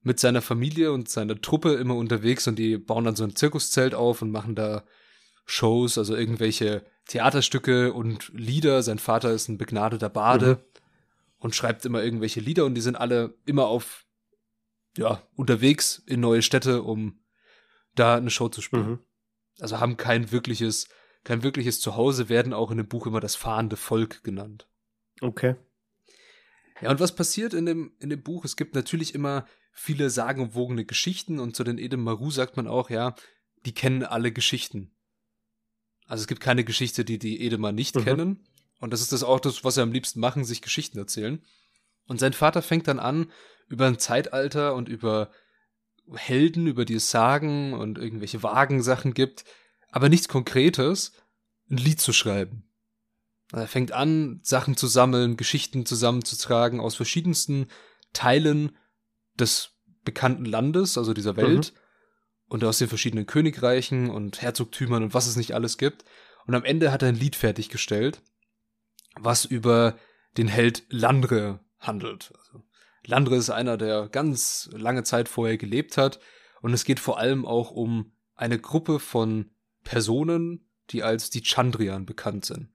mit 0.02 0.18
seiner 0.18 0.42
Familie 0.42 0.92
und 0.92 1.08
seiner 1.08 1.40
Truppe 1.40 1.74
immer 1.74 1.94
unterwegs 1.96 2.46
und 2.46 2.58
die 2.58 2.78
bauen 2.78 3.04
dann 3.04 3.16
so 3.16 3.24
ein 3.24 3.36
Zirkuszelt 3.36 3.94
auf 3.94 4.22
und 4.22 4.30
machen 4.30 4.54
da 4.54 4.84
Shows, 5.44 5.98
also 5.98 6.16
irgendwelche 6.16 6.84
Theaterstücke 7.06 7.92
und 7.92 8.30
Lieder. 8.32 8.82
Sein 8.82 8.98
Vater 8.98 9.32
ist 9.32 9.48
ein 9.48 9.58
begnadeter 9.58 10.08
Bade 10.08 10.54
mhm. 10.54 10.80
und 11.38 11.54
schreibt 11.54 11.84
immer 11.84 12.02
irgendwelche 12.02 12.40
Lieder 12.40 12.64
und 12.64 12.74
die 12.74 12.80
sind 12.80 12.96
alle 12.96 13.34
immer 13.46 13.66
auf, 13.66 14.06
ja, 14.96 15.22
unterwegs 15.34 16.02
in 16.06 16.20
neue 16.20 16.42
Städte, 16.42 16.82
um 16.82 17.20
da 17.94 18.16
eine 18.16 18.30
Show 18.30 18.48
zu 18.48 18.62
spielen. 18.62 18.90
Mhm. 18.90 18.98
Also 19.58 19.80
haben 19.80 19.96
kein 19.96 20.32
wirkliches, 20.32 20.88
kein 21.24 21.42
wirkliches 21.42 21.80
Zuhause, 21.80 22.28
werden 22.28 22.52
auch 22.52 22.70
in 22.70 22.78
dem 22.78 22.88
Buch 22.88 23.06
immer 23.06 23.20
das 23.20 23.36
fahrende 23.36 23.76
Volk 23.76 24.22
genannt. 24.22 24.68
Okay. 25.20 25.56
Ja, 26.80 26.90
und 26.90 27.00
was 27.00 27.14
passiert 27.14 27.52
in 27.52 27.66
dem, 27.66 27.92
in 27.98 28.10
dem 28.10 28.22
Buch? 28.22 28.44
Es 28.44 28.56
gibt 28.56 28.74
natürlich 28.74 29.14
immer 29.14 29.46
viele 29.72 30.10
sagenumwogene 30.10 30.84
Geschichten 30.84 31.38
und 31.38 31.54
zu 31.54 31.64
den 31.64 31.78
Edem 31.78 32.02
Maru 32.02 32.30
sagt 32.30 32.56
man 32.56 32.66
auch, 32.66 32.90
ja, 32.90 33.14
die 33.66 33.74
kennen 33.74 34.02
alle 34.02 34.32
Geschichten. 34.32 34.90
Also 36.06 36.22
es 36.22 36.26
gibt 36.26 36.40
keine 36.40 36.64
Geschichte, 36.64 37.04
die 37.04 37.18
die 37.18 37.40
Edemann 37.42 37.74
nicht 37.74 37.96
mhm. 37.96 38.04
kennen. 38.04 38.46
Und 38.80 38.92
das 38.92 39.02
ist 39.02 39.12
das 39.12 39.22
auch 39.22 39.40
das, 39.40 39.62
was 39.62 39.74
sie 39.74 39.82
am 39.82 39.92
liebsten 39.92 40.20
machen, 40.20 40.44
sich 40.44 40.62
Geschichten 40.62 40.98
erzählen. 40.98 41.42
Und 42.06 42.18
sein 42.18 42.32
Vater 42.32 42.62
fängt 42.62 42.88
dann 42.88 42.98
an, 42.98 43.30
über 43.68 43.86
ein 43.86 43.98
Zeitalter 43.98 44.74
und 44.74 44.88
über 44.88 45.30
Helden, 46.12 46.66
über 46.66 46.84
die 46.84 46.94
es 46.94 47.10
Sagen 47.10 47.74
und 47.74 47.98
irgendwelche 47.98 48.42
Wagensachen 48.42 49.14
gibt, 49.14 49.44
aber 49.90 50.08
nichts 50.08 50.28
Konkretes, 50.28 51.12
ein 51.70 51.76
Lied 51.76 52.00
zu 52.00 52.12
schreiben. 52.12 52.64
Er 53.52 53.66
fängt 53.66 53.92
an, 53.92 54.40
Sachen 54.42 54.76
zu 54.76 54.86
sammeln, 54.86 55.36
Geschichten 55.36 55.84
zusammenzutragen 55.86 56.80
aus 56.80 56.94
verschiedensten 56.94 57.66
Teilen 58.12 58.76
des 59.34 59.72
bekannten 60.04 60.44
Landes, 60.44 60.96
also 60.96 61.14
dieser 61.14 61.36
Welt, 61.36 61.72
mhm 61.74 61.80
und 62.50 62.64
aus 62.64 62.78
den 62.78 62.88
verschiedenen 62.88 63.26
Königreichen 63.26 64.10
und 64.10 64.42
Herzogtümern 64.42 65.04
und 65.04 65.14
was 65.14 65.26
es 65.26 65.36
nicht 65.36 65.54
alles 65.54 65.78
gibt. 65.78 66.04
Und 66.46 66.54
am 66.54 66.64
Ende 66.64 66.90
hat 66.90 67.02
er 67.02 67.08
ein 67.08 67.14
Lied 67.14 67.36
fertiggestellt, 67.36 68.20
was 69.18 69.44
über 69.44 69.96
den 70.36 70.48
Held 70.48 70.82
Landre 70.88 71.60
handelt. 71.78 72.32
Also 72.36 72.64
Landre 73.06 73.36
ist 73.36 73.50
einer, 73.50 73.76
der 73.76 74.08
ganz 74.08 74.68
lange 74.72 75.04
Zeit 75.04 75.28
vorher 75.28 75.58
gelebt 75.58 75.96
hat. 75.96 76.18
Und 76.60 76.74
es 76.74 76.84
geht 76.84 76.98
vor 76.98 77.18
allem 77.18 77.46
auch 77.46 77.70
um 77.70 78.12
eine 78.34 78.58
Gruppe 78.58 78.98
von 78.98 79.50
Personen, 79.90 80.60
die 80.90 81.02
als 81.02 81.30
die 81.30 81.42
Chandrian 81.42 82.06
bekannt 82.06 82.44
sind. 82.44 82.68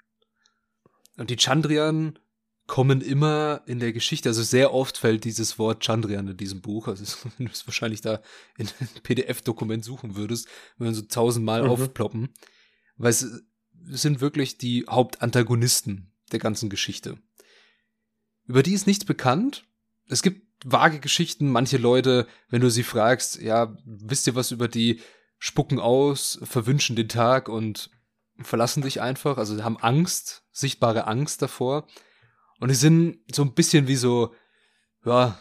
Und 1.15 1.29
die 1.29 1.37
Chandrian 1.37 2.19
kommen 2.67 2.99
immer 2.99 3.61
in 3.67 3.79
der 3.79 3.93
Geschichte, 3.93 4.27
also 4.27 4.43
sehr 4.43 4.73
oft 4.73 4.97
fällt 4.97 5.23
dieses 5.23 5.57
Wort 5.57 5.81
Chandrian 5.81 6.27
in 6.27 6.35
diesem 6.35 6.59
Buch, 6.59 6.89
also 6.89 7.05
wenn 7.37 7.45
du 7.45 7.53
es 7.53 7.65
wahrscheinlich 7.65 8.01
da 8.01 8.21
in 8.57 8.67
ein 8.67 8.89
PDF-Dokument 9.01 9.85
suchen 9.85 10.17
würdest, 10.17 10.49
würden 10.77 10.93
so 10.93 11.03
tausendmal 11.03 11.63
mhm. 11.63 11.69
aufploppen, 11.69 12.33
weil 12.97 13.11
es 13.11 13.25
sind 13.87 14.19
wirklich 14.19 14.57
die 14.57 14.83
Hauptantagonisten 14.89 16.11
der 16.33 16.39
ganzen 16.39 16.69
Geschichte. 16.69 17.17
Über 18.45 18.61
die 18.61 18.73
ist 18.73 18.87
nichts 18.87 19.05
bekannt. 19.05 19.63
Es 20.09 20.21
gibt 20.21 20.65
vage 20.65 20.99
Geschichten. 20.99 21.49
Manche 21.49 21.77
Leute, 21.77 22.27
wenn 22.49 22.59
du 22.59 22.69
sie 22.69 22.83
fragst, 22.83 23.41
ja, 23.41 23.77
wisst 23.85 24.27
ihr 24.27 24.35
was 24.35 24.51
über 24.51 24.67
die, 24.67 24.99
spucken 25.37 25.79
aus, 25.79 26.39
verwünschen 26.43 26.95
den 26.95 27.09
Tag 27.09 27.49
und 27.49 27.89
verlassen 28.41 28.83
dich 28.83 29.01
einfach. 29.01 29.37
Also 29.37 29.63
haben 29.63 29.77
Angst, 29.77 30.43
sichtbare 30.51 31.07
Angst 31.07 31.41
davor. 31.41 31.87
Und 32.59 32.69
die 32.69 32.75
sind 32.75 33.19
so 33.33 33.43
ein 33.43 33.53
bisschen 33.53 33.87
wie 33.87 33.95
so, 33.95 34.33
ja, 35.03 35.39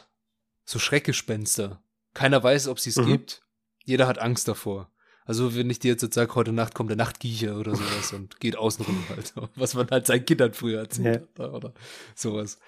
so 0.64 0.78
Schreckgespenster. 0.78 1.82
Keiner 2.12 2.42
weiß, 2.42 2.68
ob 2.68 2.80
sie 2.80 2.90
es 2.90 2.96
mhm. 2.96 3.06
gibt. 3.06 3.42
Jeder 3.84 4.06
hat 4.06 4.18
Angst 4.18 4.48
davor. 4.48 4.90
Also 5.26 5.54
wenn 5.54 5.70
ich 5.70 5.78
dir 5.78 5.92
jetzt 5.92 6.14
sage, 6.14 6.34
heute 6.34 6.52
Nacht 6.52 6.74
kommt 6.74 6.90
der 6.90 6.96
Nachtgiecher 6.96 7.56
oder 7.56 7.74
sowas 7.74 8.12
und 8.12 8.40
geht 8.40 8.56
außen 8.56 8.84
rum 8.84 9.04
halt, 9.08 9.32
was 9.56 9.74
man 9.74 9.88
halt 9.90 10.06
seinen 10.06 10.26
Kindern 10.26 10.52
früher 10.52 10.80
erzählt 10.80 11.28
ja. 11.38 11.44
hat 11.44 11.52
oder 11.52 11.72
sowas. 12.14 12.58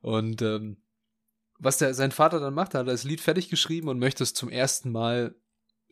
Und 0.00 0.40
ähm, 0.42 0.76
was 1.58 1.78
der, 1.78 1.94
sein 1.94 2.12
Vater 2.12 2.40
dann 2.40 2.54
macht, 2.54 2.74
hat 2.74 2.86
er 2.86 2.92
das 2.92 3.04
Lied 3.04 3.20
fertig 3.20 3.48
geschrieben 3.48 3.88
und 3.88 3.98
möchte 3.98 4.22
es 4.22 4.34
zum 4.34 4.48
ersten 4.48 4.92
Mal 4.92 5.34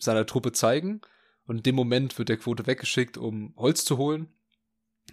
seiner 0.03 0.27
Truppe 0.27 0.53
zeigen. 0.53 1.01
Und 1.45 1.59
in 1.59 1.63
dem 1.63 1.75
Moment 1.75 2.19
wird 2.19 2.29
der 2.29 2.37
Quote 2.37 2.67
weggeschickt, 2.67 3.17
um 3.17 3.55
Holz 3.57 3.85
zu 3.85 3.99
holen. 3.99 4.29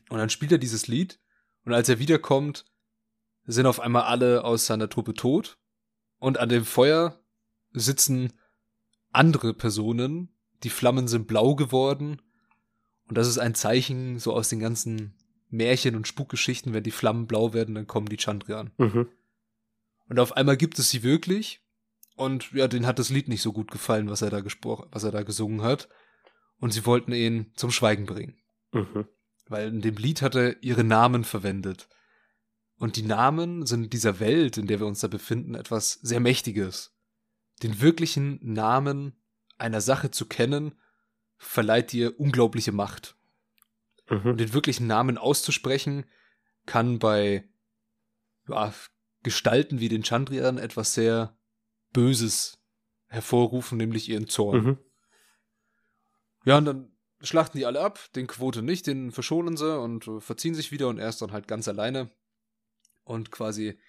Und 0.09 0.17
dann 0.17 0.29
spielt 0.29 0.51
er 0.51 0.57
dieses 0.57 0.87
Lied. 0.87 1.19
Und 1.65 1.73
als 1.73 1.89
er 1.89 1.99
wiederkommt, 1.99 2.65
sind 3.45 3.65
auf 3.65 3.79
einmal 3.79 4.03
alle 4.03 4.43
aus 4.43 4.65
seiner 4.65 4.89
Truppe 4.89 5.13
tot. 5.13 5.57
Und 6.17 6.37
an 6.39 6.49
dem 6.49 6.65
Feuer 6.65 7.19
sitzen 7.71 8.33
andere 9.11 9.53
Personen. 9.53 10.35
Die 10.63 10.69
Flammen 10.69 11.07
sind 11.07 11.27
blau 11.27 11.55
geworden. 11.55 12.21
Und 13.07 13.17
das 13.17 13.27
ist 13.27 13.39
ein 13.39 13.55
Zeichen 13.55 14.19
so 14.19 14.33
aus 14.33 14.49
den 14.49 14.59
ganzen 14.59 15.15
Märchen 15.49 15.95
und 15.95 16.07
Spukgeschichten. 16.07 16.73
Wenn 16.73 16.83
die 16.83 16.91
Flammen 16.91 17.27
blau 17.27 17.53
werden, 17.53 17.75
dann 17.75 17.87
kommen 17.87 18.07
die 18.07 18.17
Chandrian. 18.17 18.71
Mhm. 18.77 19.07
Und 20.07 20.19
auf 20.19 20.35
einmal 20.35 20.57
gibt 20.57 20.77
es 20.79 20.89
sie 20.89 21.03
wirklich. 21.03 21.61
Und 22.19 22.51
ja, 22.51 22.67
denen 22.67 22.85
hat 22.85 22.99
das 22.99 23.09
Lied 23.09 23.29
nicht 23.29 23.41
so 23.41 23.53
gut 23.53 23.71
gefallen, 23.71 24.09
was 24.09 24.21
er 24.21 24.29
da 24.29 24.41
gesprochen, 24.41 24.89
was 24.91 25.05
er 25.05 25.11
da 25.11 25.23
gesungen 25.23 25.61
hat. 25.61 25.87
Und 26.59 26.71
sie 26.71 26.85
wollten 26.85 27.13
ihn 27.13 27.53
zum 27.55 27.71
Schweigen 27.71 28.05
bringen. 28.05 28.37
Mhm. 28.73 29.07
Weil 29.47 29.69
in 29.69 29.79
dem 29.79 29.95
Lied 29.95 30.21
hat 30.21 30.35
er 30.35 30.61
ihre 30.61 30.83
Namen 30.83 31.23
verwendet. 31.23 31.87
Und 32.75 32.97
die 32.97 33.03
Namen 33.03 33.65
sind 33.65 33.85
in 33.85 33.89
dieser 33.89 34.19
Welt, 34.19 34.57
in 34.57 34.67
der 34.67 34.81
wir 34.81 34.85
uns 34.85 34.99
da 34.99 35.07
befinden, 35.07 35.55
etwas 35.55 35.93
sehr 35.93 36.19
Mächtiges. 36.19 36.93
Den 37.63 37.79
wirklichen 37.79 38.37
Namen 38.41 39.15
einer 39.57 39.79
Sache 39.79 40.11
zu 40.11 40.25
kennen, 40.25 40.77
verleiht 41.37 41.93
dir 41.93 42.19
unglaubliche 42.19 42.73
Macht. 42.73 43.15
Mhm. 44.09 44.31
Und 44.31 44.41
den 44.41 44.53
wirklichen 44.53 44.87
Namen 44.87 45.17
auszusprechen, 45.17 46.03
kann 46.65 46.99
bei 46.99 47.47
ja, 48.49 48.73
Gestalten 49.23 49.79
wie 49.79 49.87
den 49.87 50.03
Chandrian 50.03 50.57
etwas 50.57 50.93
sehr 50.93 51.38
Böses 51.91 52.59
hervorrufen, 53.07 53.77
nämlich 53.77 54.09
ihren 54.09 54.27
Zorn. 54.27 54.63
Mhm. 54.63 54.77
Ja, 56.45 56.57
und 56.57 56.65
dann 56.65 56.91
schlachten 57.21 57.57
die 57.57 57.65
alle 57.65 57.81
ab, 57.81 57.99
den 58.15 58.27
Quote 58.27 58.61
nicht, 58.61 58.87
den 58.87 59.11
verschonen 59.11 59.57
sie 59.57 59.79
und 59.79 60.07
äh, 60.07 60.19
verziehen 60.21 60.55
sich 60.55 60.71
wieder 60.71 60.87
und 60.87 60.99
er 60.99 61.09
ist 61.09 61.21
dann 61.21 61.31
halt 61.31 61.47
ganz 61.47 61.67
alleine 61.67 62.11
und 63.03 63.31
quasi 63.31 63.79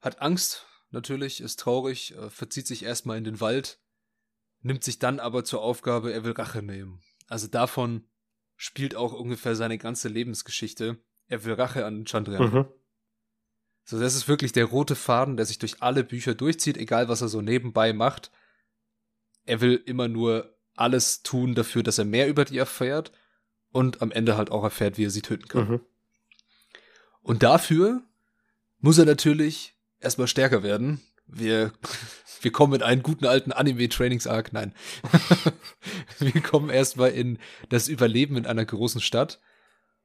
hat 0.00 0.22
Angst, 0.22 0.66
natürlich, 0.90 1.40
ist 1.40 1.60
traurig, 1.60 2.14
äh, 2.14 2.30
verzieht 2.30 2.66
sich 2.66 2.84
erstmal 2.84 3.18
in 3.18 3.24
den 3.24 3.40
Wald, 3.40 3.80
nimmt 4.60 4.84
sich 4.84 4.98
dann 4.98 5.20
aber 5.20 5.44
zur 5.44 5.62
Aufgabe, 5.62 6.12
er 6.12 6.24
will 6.24 6.32
Rache 6.32 6.62
nehmen. 6.62 7.02
Also 7.26 7.48
davon 7.48 8.08
spielt 8.56 8.94
auch 8.94 9.12
ungefähr 9.12 9.56
seine 9.56 9.78
ganze 9.78 10.08
Lebensgeschichte. 10.08 10.98
Er 11.28 11.44
will 11.44 11.54
Rache 11.54 11.84
an 11.84 12.06
Chandrian. 12.06 12.50
Mhm. 12.50 12.66
So, 13.88 14.00
das 14.00 14.16
ist 14.16 14.26
wirklich 14.26 14.50
der 14.50 14.64
rote 14.64 14.96
Faden, 14.96 15.36
der 15.36 15.46
sich 15.46 15.60
durch 15.60 15.80
alle 15.80 16.02
Bücher 16.02 16.34
durchzieht, 16.34 16.76
egal 16.76 17.08
was 17.08 17.20
er 17.22 17.28
so 17.28 17.40
nebenbei 17.40 17.92
macht. 17.92 18.32
Er 19.44 19.60
will 19.60 19.80
immer 19.86 20.08
nur 20.08 20.52
alles 20.74 21.22
tun 21.22 21.54
dafür, 21.54 21.84
dass 21.84 21.98
er 21.98 22.04
mehr 22.04 22.28
über 22.28 22.44
die 22.44 22.58
erfährt 22.58 23.12
und 23.70 24.02
am 24.02 24.10
Ende 24.10 24.36
halt 24.36 24.50
auch 24.50 24.64
erfährt, 24.64 24.98
wie 24.98 25.04
er 25.04 25.10
sie 25.10 25.22
töten 25.22 25.46
kann. 25.46 25.68
Mhm. 25.68 25.80
Und 27.22 27.44
dafür 27.44 28.02
muss 28.80 28.98
er 28.98 29.04
natürlich 29.04 29.76
erstmal 30.00 30.26
stärker 30.26 30.64
werden. 30.64 31.00
Wir, 31.28 31.72
wir 32.40 32.50
kommen 32.50 32.74
in 32.74 32.82
einen 32.82 33.04
guten 33.04 33.24
alten 33.24 33.52
Anime-Trainings-Arc. 33.52 34.52
Nein. 34.52 34.74
wir 36.18 36.40
kommen 36.42 36.70
erstmal 36.70 37.10
in 37.10 37.38
das 37.68 37.86
Überleben 37.86 38.36
in 38.36 38.46
einer 38.46 38.64
großen 38.64 39.00
Stadt. 39.00 39.40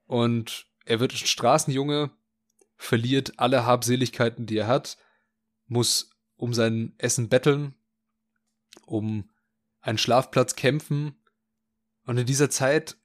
Und 0.06 0.68
er 0.86 1.00
wird 1.00 1.14
ein 1.14 1.18
Straßenjunge, 1.18 2.12
verliert 2.82 3.34
alle 3.38 3.66
Habseligkeiten, 3.66 4.48
die 4.48 4.58
er 4.58 4.68
hat, 4.68 4.98
muss 5.68 6.10
um 6.36 6.54
sein 6.54 6.96
Essen 6.98 7.30
betteln, 7.30 7.76
um 8.88 9.30
einen 9.82 10.00
Schlafplatz 10.00 10.56
kämpfen. 10.56 11.16
Und 12.06 12.18
in 12.18 12.26
dieser 12.26 12.50
Zeit 12.50 12.98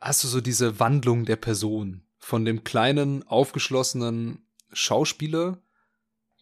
hast 0.00 0.24
du 0.24 0.28
so 0.28 0.40
diese 0.40 0.80
Wandlung 0.80 1.26
der 1.26 1.36
Person 1.36 2.02
von 2.18 2.44
dem 2.44 2.64
kleinen, 2.64 3.22
aufgeschlossenen 3.22 4.46
Schauspieler, 4.72 5.62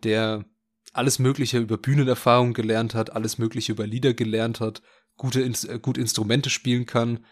der 0.02 0.46
alles 0.94 1.18
Mögliche 1.18 1.58
über 1.58 1.76
Bühnenerfahrung 1.76 2.54
gelernt 2.54 2.94
hat, 2.94 3.10
alles 3.10 3.36
Mögliche 3.36 3.72
über 3.72 3.86
Lieder 3.86 4.14
gelernt 4.14 4.60
hat, 4.60 4.80
gute, 5.16 5.42
äh, 5.42 5.78
gut 5.78 5.98
Instrumente 5.98 6.48
spielen 6.48 6.86
kann, 6.86 7.24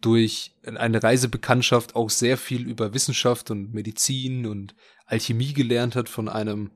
durch 0.00 0.54
eine 0.64 1.02
Reisebekanntschaft 1.02 1.96
auch 1.96 2.10
sehr 2.10 2.36
viel 2.36 2.68
über 2.68 2.94
Wissenschaft 2.94 3.50
und 3.50 3.74
Medizin 3.74 4.46
und 4.46 4.74
Alchemie 5.06 5.52
gelernt 5.52 5.96
hat 5.96 6.08
von 6.08 6.28
einem 6.28 6.70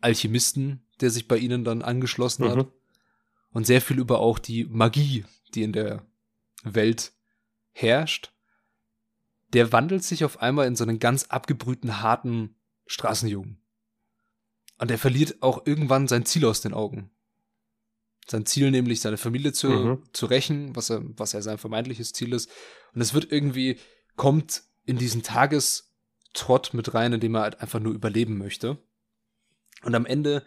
Alchemisten, 0.00 0.82
der 1.00 1.10
sich 1.10 1.26
bei 1.28 1.38
ihnen 1.38 1.64
dann 1.64 1.82
angeschlossen 1.82 2.44
mhm. 2.44 2.50
hat. 2.50 2.68
Und 3.52 3.66
sehr 3.66 3.80
viel 3.80 3.98
über 3.98 4.20
auch 4.20 4.38
die 4.38 4.64
Magie, 4.64 5.24
die 5.54 5.62
in 5.62 5.72
der 5.72 6.04
Welt 6.62 7.12
herrscht. 7.72 8.32
Der 9.52 9.72
wandelt 9.72 10.04
sich 10.04 10.24
auf 10.24 10.42
einmal 10.42 10.66
in 10.66 10.76
so 10.76 10.84
einen 10.84 10.98
ganz 10.98 11.24
abgebrühten, 11.24 12.02
harten 12.02 12.56
Straßenjungen. 12.86 13.58
Und 14.78 14.90
er 14.90 14.98
verliert 14.98 15.42
auch 15.42 15.64
irgendwann 15.66 16.08
sein 16.08 16.26
Ziel 16.26 16.44
aus 16.44 16.60
den 16.60 16.74
Augen. 16.74 17.10
Sein 18.28 18.46
Ziel 18.46 18.70
nämlich, 18.70 19.00
seine 19.00 19.18
Familie 19.18 19.52
zu, 19.52 19.68
mhm. 19.68 20.02
zu 20.12 20.26
rächen, 20.26 20.74
was 20.74 20.90
er, 20.90 21.02
was 21.16 21.34
er 21.34 21.42
sein 21.42 21.58
vermeintliches 21.58 22.12
Ziel 22.12 22.32
ist. 22.32 22.50
Und 22.94 23.00
es 23.00 23.14
wird 23.14 23.30
irgendwie, 23.30 23.78
kommt 24.16 24.64
in 24.84 24.98
diesen 24.98 25.22
Tagestrott 25.22 26.74
mit 26.74 26.94
rein, 26.94 27.12
in 27.12 27.20
dem 27.20 27.34
er 27.34 27.42
halt 27.42 27.60
einfach 27.60 27.80
nur 27.80 27.94
überleben 27.94 28.38
möchte. 28.38 28.78
Und 29.82 29.94
am 29.94 30.06
Ende 30.06 30.42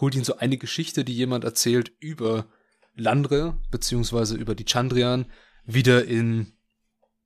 holt 0.00 0.14
ihn 0.14 0.24
so 0.24 0.36
eine 0.36 0.58
Geschichte, 0.58 1.04
die 1.04 1.14
jemand 1.14 1.44
erzählt 1.44 1.92
über 1.98 2.46
Landre, 2.94 3.56
beziehungsweise 3.70 4.36
über 4.36 4.54
die 4.54 4.66
Chandrian, 4.66 5.26
wieder 5.64 6.04
in 6.04 6.52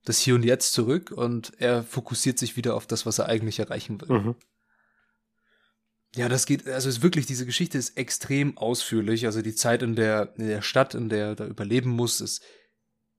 das 0.05 0.19
Hier 0.21 0.35
und 0.35 0.45
Jetzt 0.45 0.73
zurück 0.73 1.11
und 1.11 1.53
er 1.59 1.83
fokussiert 1.83 2.39
sich 2.39 2.57
wieder 2.57 2.75
auf 2.75 2.87
das, 2.87 3.05
was 3.05 3.19
er 3.19 3.27
eigentlich 3.27 3.59
erreichen 3.59 4.01
will. 4.01 4.09
Mhm. 4.09 4.35
Ja, 6.19 6.29
das 6.29 6.47
geht, 6.47 6.67
also 6.67 6.89
ist 6.89 7.01
wirklich, 7.01 7.27
diese 7.27 7.47
Geschichte 7.47 7.79
ist 7.79 7.97
extrem 7.97 8.59
ausführlich. 8.59 9.27
Also 9.27 9.41
die 9.41 9.55
Zeit 9.55 9.85
in 9.85 9.95
der, 9.95 10.35
in 10.37 10.49
der 10.49 10.63
Stadt, 10.63 10.97
in 10.97 11.09
der 11.09 11.27
er 11.27 11.35
da 11.37 11.47
überleben 11.47 11.91
muss, 11.91 12.21
ist 12.21 12.43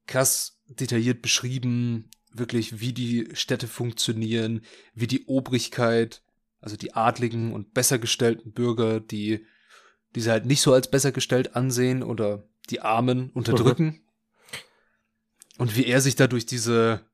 krass 0.05 0.59
detailliert 0.67 1.21
beschrieben. 1.21 2.09
Wirklich, 2.33 2.81
wie 2.81 2.91
die 2.91 3.29
Städte 3.31 3.69
funktionieren, 3.69 4.65
wie 4.93 5.07
die 5.07 5.27
Obrigkeit, 5.27 6.23
also 6.59 6.75
die 6.75 6.93
adligen 6.93 7.53
und 7.53 7.73
besser 7.73 7.99
gestellten 7.99 8.51
Bürger, 8.51 8.99
die 8.99 9.45
diese 10.13 10.31
halt 10.31 10.45
nicht 10.45 10.59
so 10.59 10.73
als 10.73 10.91
besser 10.91 11.13
gestellt 11.13 11.55
ansehen 11.55 12.03
oder 12.03 12.49
die 12.69 12.81
Armen 12.81 13.29
unterdrücken. 13.29 13.85
Mhm. 13.85 14.01
Und 15.57 15.77
wie 15.77 15.85
er 15.85 16.01
sich 16.01 16.17
da 16.17 16.27
durch 16.27 16.45
diese, 16.45 17.05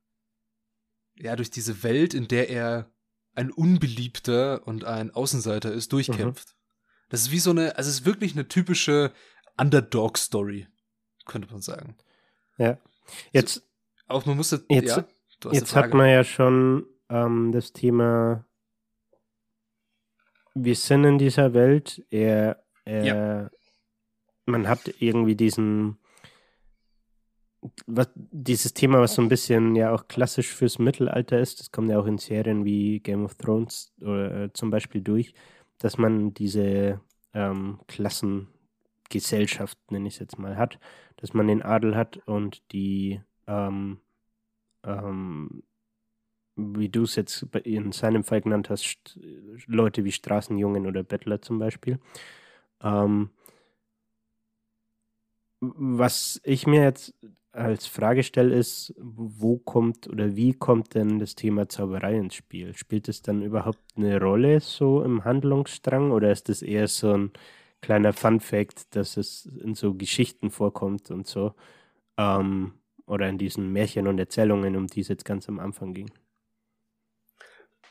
ja, 1.14 1.36
durch 1.36 1.52
diese 1.52 1.84
Welt, 1.84 2.12
in 2.12 2.26
der 2.26 2.50
er 2.50 2.90
ein 3.36 3.50
Unbeliebter 3.50 4.66
und 4.66 4.84
ein 4.84 5.10
Außenseiter 5.12 5.72
ist, 5.72 5.92
durchkämpft. 5.92 6.48
Mhm. 6.48 6.52
Das 7.10 7.20
ist 7.20 7.30
wie 7.30 7.38
so 7.38 7.50
eine, 7.50 7.76
also 7.76 7.88
es 7.88 8.00
ist 8.00 8.06
wirklich 8.06 8.32
eine 8.32 8.48
typische 8.48 9.12
Underdog-Story, 9.56 10.66
könnte 11.24 11.50
man 11.52 11.62
sagen. 11.62 11.96
Ja. 12.58 12.78
Jetzt. 13.32 13.54
So, 13.54 13.60
auch 14.08 14.26
man 14.26 14.36
musste, 14.36 14.64
jetzt, 14.68 14.96
ja, 14.96 15.04
jetzt 15.52 15.76
hat 15.76 15.94
man 15.94 16.08
ja 16.08 16.24
schon 16.24 16.86
ähm, 17.08 17.52
das 17.52 17.72
Thema 17.72 18.44
wir 20.56 20.74
sind 20.74 21.04
in 21.04 21.18
dieser 21.18 21.54
Welt. 21.54 22.04
Er, 22.10 22.64
er 22.84 23.04
ja. 23.04 23.50
man 24.46 24.68
hat 24.68 24.94
irgendwie 25.00 25.36
diesen 25.36 25.98
was, 27.86 28.08
dieses 28.14 28.74
Thema, 28.74 29.00
was 29.00 29.14
so 29.14 29.22
ein 29.22 29.28
bisschen 29.28 29.76
ja 29.76 29.92
auch 29.92 30.08
klassisch 30.08 30.52
fürs 30.54 30.78
Mittelalter 30.78 31.38
ist, 31.38 31.60
das 31.60 31.70
kommt 31.72 31.90
ja 31.90 31.98
auch 31.98 32.06
in 32.06 32.18
Serien 32.18 32.64
wie 32.64 33.00
Game 33.00 33.24
of 33.24 33.34
Thrones 33.34 33.92
oder, 34.00 34.44
äh, 34.44 34.52
zum 34.52 34.70
Beispiel 34.70 35.00
durch, 35.00 35.34
dass 35.78 35.98
man 35.98 36.34
diese 36.34 37.00
ähm, 37.34 37.80
Klassengesellschaft, 37.86 39.78
nenne 39.90 40.08
ich 40.08 40.14
es 40.14 40.20
jetzt 40.20 40.38
mal, 40.38 40.56
hat, 40.56 40.78
dass 41.16 41.34
man 41.34 41.48
den 41.48 41.62
Adel 41.62 41.96
hat 41.96 42.18
und 42.26 42.62
die, 42.72 43.20
ähm, 43.46 44.00
ähm, 44.84 45.62
wie 46.56 46.88
du 46.88 47.02
es 47.02 47.16
jetzt 47.16 47.42
in 47.64 47.92
seinem 47.92 48.24
Fall 48.24 48.40
genannt 48.40 48.70
hast, 48.70 49.18
Leute 49.66 50.04
wie 50.04 50.12
Straßenjungen 50.12 50.86
oder 50.86 51.02
Bettler 51.02 51.42
zum 51.42 51.58
Beispiel. 51.58 51.98
Ähm, 52.82 53.30
was 55.60 56.40
ich 56.44 56.66
mir 56.66 56.82
jetzt 56.82 57.14
als 57.56 57.86
Frage 57.86 58.22
stelle, 58.22 58.54
ist, 58.54 58.94
wo 58.98 59.58
kommt 59.58 60.08
oder 60.08 60.36
wie 60.36 60.52
kommt 60.52 60.94
denn 60.94 61.18
das 61.18 61.34
Thema 61.34 61.68
Zauberei 61.68 62.16
ins 62.16 62.34
Spiel? 62.34 62.76
Spielt 62.76 63.08
es 63.08 63.22
dann 63.22 63.42
überhaupt 63.42 63.82
eine 63.96 64.20
Rolle 64.20 64.60
so 64.60 65.02
im 65.02 65.24
Handlungsstrang 65.24 66.10
oder 66.10 66.30
ist 66.30 66.48
es 66.48 66.62
eher 66.62 66.86
so 66.86 67.12
ein 67.12 67.32
kleiner 67.80 68.12
Fun-Fact, 68.12 68.94
dass 68.94 69.16
es 69.16 69.46
in 69.46 69.74
so 69.74 69.94
Geschichten 69.94 70.50
vorkommt 70.50 71.10
und 71.10 71.26
so? 71.26 71.54
Ähm, 72.18 72.74
oder 73.06 73.28
in 73.28 73.38
diesen 73.38 73.72
Märchen 73.72 74.06
und 74.06 74.18
Erzählungen, 74.18 74.76
um 74.76 74.86
die 74.86 75.00
es 75.00 75.08
jetzt 75.08 75.24
ganz 75.24 75.48
am 75.48 75.58
Anfang 75.58 75.94
ging? 75.94 76.10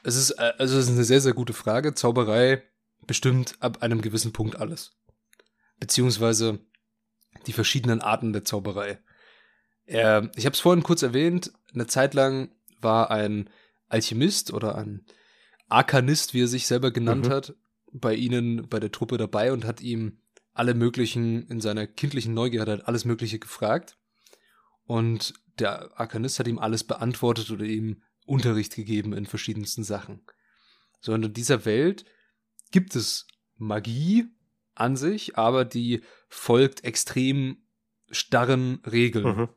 Es 0.04 0.16
ist, 0.16 0.32
äh, 0.32 0.54
also 0.58 0.78
es 0.78 0.86
ist 0.86 0.94
eine 0.94 1.04
sehr, 1.04 1.22
sehr 1.22 1.34
gute 1.34 1.54
Frage. 1.54 1.96
Zauberei 1.96 2.62
bestimmt 3.08 3.56
ab 3.60 3.82
einem 3.82 4.02
gewissen 4.02 4.34
Punkt 4.34 4.58
alles. 4.58 4.96
Beziehungsweise 5.80 6.60
die 7.48 7.54
verschiedenen 7.54 8.02
Arten 8.02 8.32
der 8.32 8.46
Zauberei. 8.46 9.00
Er, 9.86 10.32
ich 10.36 10.46
habe 10.46 10.54
es 10.54 10.60
vorhin 10.60 10.84
kurz 10.84 11.04
erwähnt, 11.04 11.52
eine 11.74 11.88
Zeit 11.88 12.14
lang 12.14 12.50
war 12.82 13.12
ein 13.12 13.50
Alchemist 13.88 14.52
oder 14.52 14.76
ein 14.76 15.06
Arkanist, 15.68 16.34
wie 16.34 16.44
er 16.44 16.48
sich 16.48 16.68
selber 16.68 16.92
genannt 16.92 17.28
mhm. 17.28 17.32
hat, 17.32 17.56
bei 17.92 18.14
ihnen, 18.14 18.68
bei 18.68 18.80
der 18.80 18.92
Truppe 18.92 19.18
dabei 19.18 19.54
und 19.54 19.66
hat 19.66 19.82
ihm 19.82 20.20
alle 20.54 20.74
möglichen, 20.74 21.48
in 21.48 21.62
seiner 21.62 21.86
kindlichen 21.86 22.34
Neugier 22.34 22.62
hat 22.62 22.88
alles 22.88 23.06
Mögliche 23.06 23.40
gefragt. 23.40 23.98
Und 24.86 25.34
der 25.60 26.00
Arkanist 26.00 26.40
hat 26.40 26.48
ihm 26.48 26.60
alles 26.60 26.84
beantwortet 26.84 27.52
oder 27.52 27.66
ihm 27.66 28.02
Unterricht 28.26 28.76
gegeben 28.76 29.14
in 29.14 29.26
verschiedensten 29.26 29.84
Sachen. 29.84 30.26
So, 31.00 31.14
und 31.14 31.24
in 31.24 31.34
dieser 31.34 31.66
Welt 31.66 32.06
gibt 32.72 32.96
es 32.96 33.28
Magie 33.58 34.26
an 34.74 34.98
sich, 34.98 35.38
aber 35.38 35.66
die 35.66 36.02
folgt 36.28 36.84
extrem 36.84 37.58
starren 38.10 38.82
Regeln. 38.86 39.38
Mhm 39.38 39.50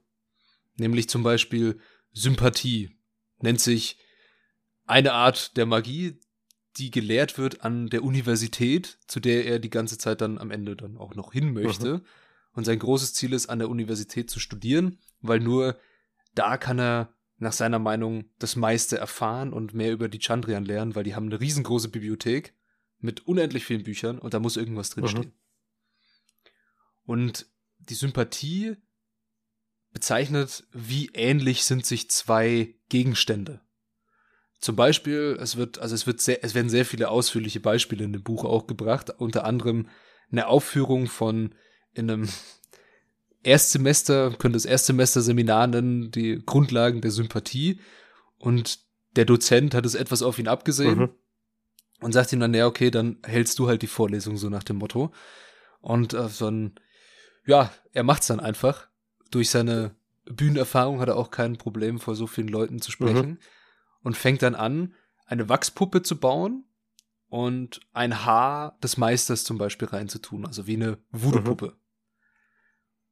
nämlich 0.79 1.09
zum 1.09 1.23
Beispiel 1.23 1.79
Sympathie, 2.13 2.91
nennt 3.41 3.61
sich 3.61 3.99
eine 4.87 5.13
Art 5.13 5.57
der 5.57 5.67
Magie, 5.67 6.19
die 6.77 6.91
gelehrt 6.91 7.39
wird 7.39 7.63
an 7.63 7.89
der 7.89 8.05
Universität, 8.05 8.99
zu 9.07 9.21
der 9.21 9.45
er 9.47 9.59
die 9.59 9.71
ganze 9.71 9.99
Zeit 9.99 10.21
dann 10.21 10.39
am 10.39 10.51
Ende 10.51 10.77
dann 10.77 10.97
auch 10.97 11.15
noch 11.15 11.33
hin 11.33 11.53
möchte. 11.53 11.99
Mhm. 11.99 12.05
Und 12.53 12.65
sein 12.65 12.79
großes 12.79 13.15
Ziel 13.15 13.33
ist, 13.33 13.49
an 13.49 13.59
der 13.59 13.69
Universität 13.69 14.31
zu 14.31 14.41
studieren, 14.41 14.99
weil 15.21 15.41
nur 15.41 15.79
da 16.35 16.57
kann 16.57 16.79
er 16.79 17.15
nach 17.37 17.53
seiner 17.53 17.79
Meinung 17.79 18.31
das 18.39 18.57
meiste 18.57 18.99
erfahren 18.99 19.53
und 19.53 19.75
mehr 19.75 19.93
über 19.93 20.09
die 20.09 20.19
Chandrian 20.19 20.65
lernen, 20.65 20.95
weil 20.95 21.05
die 21.05 21.15
haben 21.15 21.27
eine 21.27 21.41
riesengroße 21.41 21.89
Bibliothek 21.89 22.55
mit 22.99 23.27
unendlich 23.27 23.65
vielen 23.65 23.85
Büchern 23.85 24.19
und 24.19 24.35
da 24.35 24.41
muss 24.41 24.57
irgendwas 24.57 24.91
drinstehen. 24.91 25.27
Mhm. 25.27 25.33
Und 27.05 27.47
die 27.79 27.95
Sympathie 27.95 28.77
bezeichnet, 29.93 30.65
wie 30.73 31.11
ähnlich 31.15 31.65
sind 31.65 31.87
sich 31.87 32.11
zwei 32.11 32.75
Gegenstände. 32.89 33.61
Zum 34.61 34.75
Beispiel, 34.75 35.39
es 35.41 35.57
wird, 35.57 35.79
also 35.79 35.95
es 35.95 36.07
wird 36.07 36.21
sehr, 36.21 36.43
es 36.43 36.55
werden 36.55 36.69
sehr 36.69 36.85
viele 36.85 37.11
ausführliche 37.11 37.61
Beispiele 37.61 38.05
in 38.05 38.13
dem 38.13 38.23
Buch 38.23 38.45
auch 38.45 38.67
gebracht, 38.67 39.11
unter 39.19 39.45
anderem 39.45 39.89
eine 40.31 40.49
Aufführung 40.49 41.07
von 41.07 41.55
in 41.93 42.11
einem 42.11 42.29
Erstsemester, 43.43 44.33
könnte 44.39 44.57
es 44.57 44.65
Erstsemester-Seminar 44.65 45.69
nennen, 45.69 46.11
die 46.11 46.43
Grundlagen 46.45 47.01
der 47.01 47.13
Sympathie. 47.13 47.81
Und 48.37 48.81
der 49.15 49.25
Dozent 49.25 49.75
hat 49.75 49.87
es 49.87 49.95
etwas 49.95 50.23
auf 50.23 50.39
ihn 50.39 50.49
abgesehen 50.49 50.99
mhm. 50.99 51.11
und 52.01 52.13
sagt 52.13 52.33
ihm 52.33 52.41
dann, 52.41 52.53
ja, 52.53 52.67
okay, 52.67 52.91
dann 52.91 53.19
hältst 53.25 53.59
du 53.59 53.69
halt 53.69 53.83
die 53.83 53.87
Vorlesung 53.87 54.37
so 54.37 54.49
nach 54.49 54.65
dem 54.65 54.77
Motto. 54.77 55.13
Und 55.81 56.15
äh, 56.15 56.29
so 56.29 56.49
ein, 56.49 56.75
ja, 57.47 57.73
er 57.93 58.03
macht's 58.03 58.27
dann 58.27 58.41
einfach 58.41 58.88
durch 59.31 59.51
seine 59.51 59.95
Bühnenerfahrung 60.25 61.01
hat 61.01 61.09
er 61.09 61.17
auch 61.17 61.31
kein 61.31 61.57
Problem, 61.57 61.99
vor 61.99 62.15
so 62.15 62.27
vielen 62.27 62.49
Leuten 62.49 62.81
zu 62.81 62.91
sprechen. 62.91 63.31
Mhm. 63.31 63.39
Und 64.03 64.17
fängt 64.17 64.43
dann 64.43 64.55
an, 64.55 64.95
eine 65.27 65.49
Wachspuppe 65.49 66.03
zu 66.03 66.19
bauen 66.19 66.65
und 67.29 67.81
ein 67.93 68.25
Haar 68.25 68.79
des 68.83 68.97
Meisters 68.97 69.45
zum 69.45 69.59
Beispiel 69.59 69.89
reinzutun, 69.89 70.47
also 70.47 70.67
wie 70.67 70.77
eine 70.77 70.99
Voodoo-Puppe. 71.11 71.67
Mhm. 71.67 71.73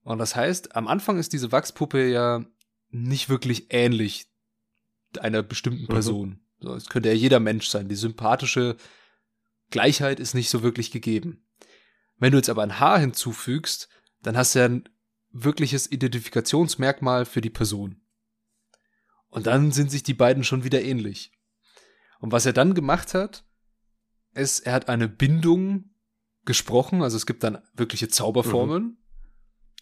Und 0.02 0.18
das 0.18 0.36
heißt, 0.36 0.76
am 0.76 0.86
Anfang 0.86 1.18
ist 1.18 1.32
diese 1.32 1.52
Wachspuppe 1.52 2.08
ja 2.08 2.44
nicht 2.90 3.28
wirklich 3.28 3.66
ähnlich 3.70 4.30
einer 5.18 5.42
bestimmten 5.42 5.82
mhm. 5.82 5.88
Person. 5.88 6.28
Mhm. 6.28 6.40
So, 6.60 6.74
es 6.74 6.88
könnte 6.88 7.08
ja 7.08 7.14
jeder 7.14 7.40
Mensch 7.40 7.68
sein. 7.68 7.88
Die 7.88 7.96
sympathische 7.96 8.76
Gleichheit 9.70 10.20
ist 10.20 10.34
nicht 10.34 10.48
so 10.48 10.62
wirklich 10.62 10.90
gegeben. 10.90 11.44
Wenn 12.18 12.32
du 12.32 12.38
jetzt 12.38 12.48
aber 12.48 12.62
ein 12.62 12.80
Haar 12.80 12.98
hinzufügst, 12.98 13.88
dann 14.22 14.36
hast 14.36 14.54
du 14.54 14.60
ja 14.60 14.80
wirkliches 15.44 15.90
Identifikationsmerkmal 15.90 17.24
für 17.24 17.40
die 17.40 17.50
Person. 17.50 18.00
Und 19.28 19.46
dann 19.46 19.72
sind 19.72 19.90
sich 19.90 20.02
die 20.02 20.14
beiden 20.14 20.44
schon 20.44 20.64
wieder 20.64 20.82
ähnlich. 20.82 21.32
Und 22.20 22.32
was 22.32 22.46
er 22.46 22.52
dann 22.52 22.74
gemacht 22.74 23.14
hat, 23.14 23.44
ist, 24.34 24.60
er 24.60 24.72
hat 24.72 24.88
eine 24.88 25.08
Bindung 25.08 25.90
gesprochen, 26.44 27.02
also 27.02 27.16
es 27.16 27.26
gibt 27.26 27.42
dann 27.42 27.58
wirkliche 27.74 28.08
Zauberformeln, 28.08 28.82
mhm. 28.84 28.96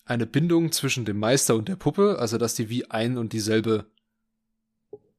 eine 0.04 0.26
Bindung 0.26 0.72
zwischen 0.72 1.04
dem 1.04 1.18
Meister 1.18 1.54
und 1.54 1.68
der 1.68 1.76
Puppe, 1.76 2.18
also 2.18 2.38
dass 2.38 2.54
die 2.54 2.68
wie 2.68 2.90
ein 2.90 3.18
und 3.18 3.32
dieselbe, 3.32 3.90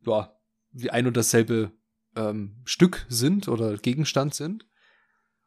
ja, 0.06 0.36
wie 0.71 0.89
ein 0.89 1.08
und 1.08 1.15
dasselbe 1.15 1.71
ähm, 2.15 2.62
Stück 2.65 3.06
sind 3.08 3.48
oder 3.48 3.78
Gegenstand 3.78 4.34
sind. 4.34 4.67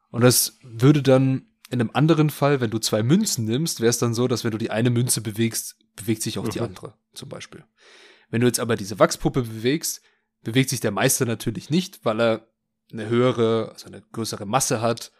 Und 0.09 0.21
das 0.21 0.57
würde 0.63 1.03
dann 1.03 1.47
in 1.69 1.79
einem 1.79 1.91
anderen 1.93 2.29
Fall, 2.29 2.61
wenn 2.61 2.71
du 2.71 2.79
zwei 2.79 3.03
Münzen 3.03 3.45
nimmst, 3.45 3.79
wäre 3.79 3.89
es 3.89 3.99
dann 3.99 4.13
so, 4.13 4.27
dass 4.27 4.43
wenn 4.43 4.51
du 4.51 4.57
die 4.57 4.71
eine 4.71 4.89
Münze 4.89 5.21
bewegst, 5.21 5.77
bewegt 5.95 6.23
sich 6.23 6.39
auch 6.39 6.45
mhm. 6.45 6.49
die 6.49 6.61
andere, 6.61 6.93
zum 7.13 7.29
Beispiel. 7.29 7.63
Wenn 8.29 8.41
du 8.41 8.47
jetzt 8.47 8.59
aber 8.59 8.75
diese 8.75 8.99
Wachspuppe 8.99 9.43
bewegst, 9.43 10.01
bewegt 10.43 10.69
sich 10.69 10.79
der 10.79 10.91
Meister 10.91 11.25
natürlich 11.25 11.69
nicht, 11.69 12.05
weil 12.05 12.21
er 12.21 12.47
eine 12.91 13.07
höhere, 13.07 13.69
also 13.71 13.87
eine 13.87 14.01
größere 14.01 14.45
Masse 14.45 14.81
hat 14.81 15.11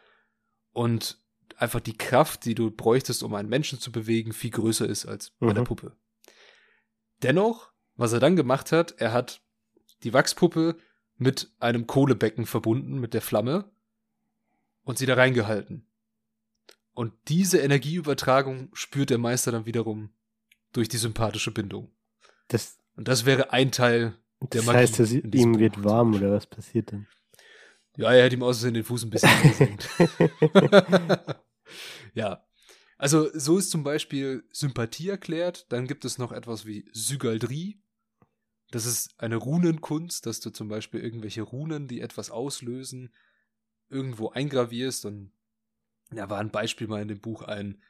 und 0.71 1.21
einfach 1.55 1.81
die 1.81 1.97
Kraft, 1.97 2.45
die 2.45 2.55
du 2.55 2.71
bräuchtest, 2.71 3.21
um 3.21 3.35
einen 3.35 3.49
Menschen 3.49 3.79
zu 3.79 3.91
bewegen, 3.91 4.33
viel 4.33 4.51
größer 4.51 4.88
ist 4.88 5.05
als 5.05 5.31
bei 5.39 5.53
der 5.53 5.63
mhm. 5.63 5.67
Puppe. 5.67 5.97
Dennoch, 7.21 7.71
was 7.95 8.13
er 8.13 8.19
dann 8.19 8.35
gemacht 8.35 8.71
hat, 8.71 8.95
er 8.97 9.12
hat 9.12 9.41
die 10.03 10.13
Wachspuppe 10.13 10.77
mit 11.17 11.51
einem 11.59 11.85
Kohlebecken 11.85 12.45
verbunden, 12.45 12.99
mit 12.99 13.13
der 13.13 13.21
Flamme, 13.21 13.69
und 14.83 14.97
sie 14.97 15.05
da 15.05 15.15
reingehalten. 15.15 15.85
Und 16.93 17.13
diese 17.28 17.60
Energieübertragung 17.60 18.69
spürt 18.73 19.10
der 19.10 19.17
Meister 19.17 19.52
dann 19.52 19.65
wiederum 19.65 20.10
durch 20.73 20.89
die 20.89 20.97
sympathische 20.97 21.52
Bindung. 21.52 21.91
Das, 22.49 22.78
und 22.95 23.08
das 23.08 23.25
wäre 23.25 23.52
ein 23.52 23.71
Teil 23.71 24.15
der 24.41 24.62
das 24.62 24.65
Magie. 24.65 24.86
Das 24.88 24.99
heißt, 24.99 25.36
ihm 25.36 25.60
wird 25.60 25.84
warm 25.84 26.15
oder 26.15 26.32
was 26.32 26.47
passiert 26.47 26.91
dann? 26.91 27.08
Ja, 27.97 28.12
er 28.13 28.25
hat 28.25 28.34
ihm 28.34 28.43
außerdem 28.43 28.75
den 28.75 28.84
Fuß 28.84 29.04
ein 29.04 29.10
bisschen 29.10 29.41
gesenkt. 29.43 29.89
ja. 32.13 32.45
Also, 32.97 33.30
so 33.34 33.58
ist 33.58 33.71
zum 33.71 33.84
Beispiel 33.84 34.43
Sympathie 34.52 35.10
erklärt. 35.10 35.65
Dann 35.69 35.88
gibt 35.88 36.06
es 36.06 36.17
noch 36.17 36.32
etwas 36.32 36.65
wie 36.65 36.89
Sygaldrie. 36.93 37.82
Das 38.71 38.86
ist 38.86 39.13
eine 39.17 39.38
Runenkunst, 39.38 40.25
dass 40.25 40.39
du 40.41 40.49
zum 40.49 40.67
Beispiel 40.67 41.02
irgendwelche 41.02 41.41
Runen, 41.41 41.88
die 41.88 42.02
etwas 42.02 42.30
auslösen, 42.30 43.13
irgendwo 43.89 44.30
eingravierst 44.30 45.06
und 45.06 45.32
da 46.17 46.30
war 46.30 46.39
ein 46.39 46.52
Beispiel 46.52 46.88
mal 46.88 47.02
in 47.02 47.08
dem 47.08 47.22
Buch 47.22 47.43
ein 47.43 47.82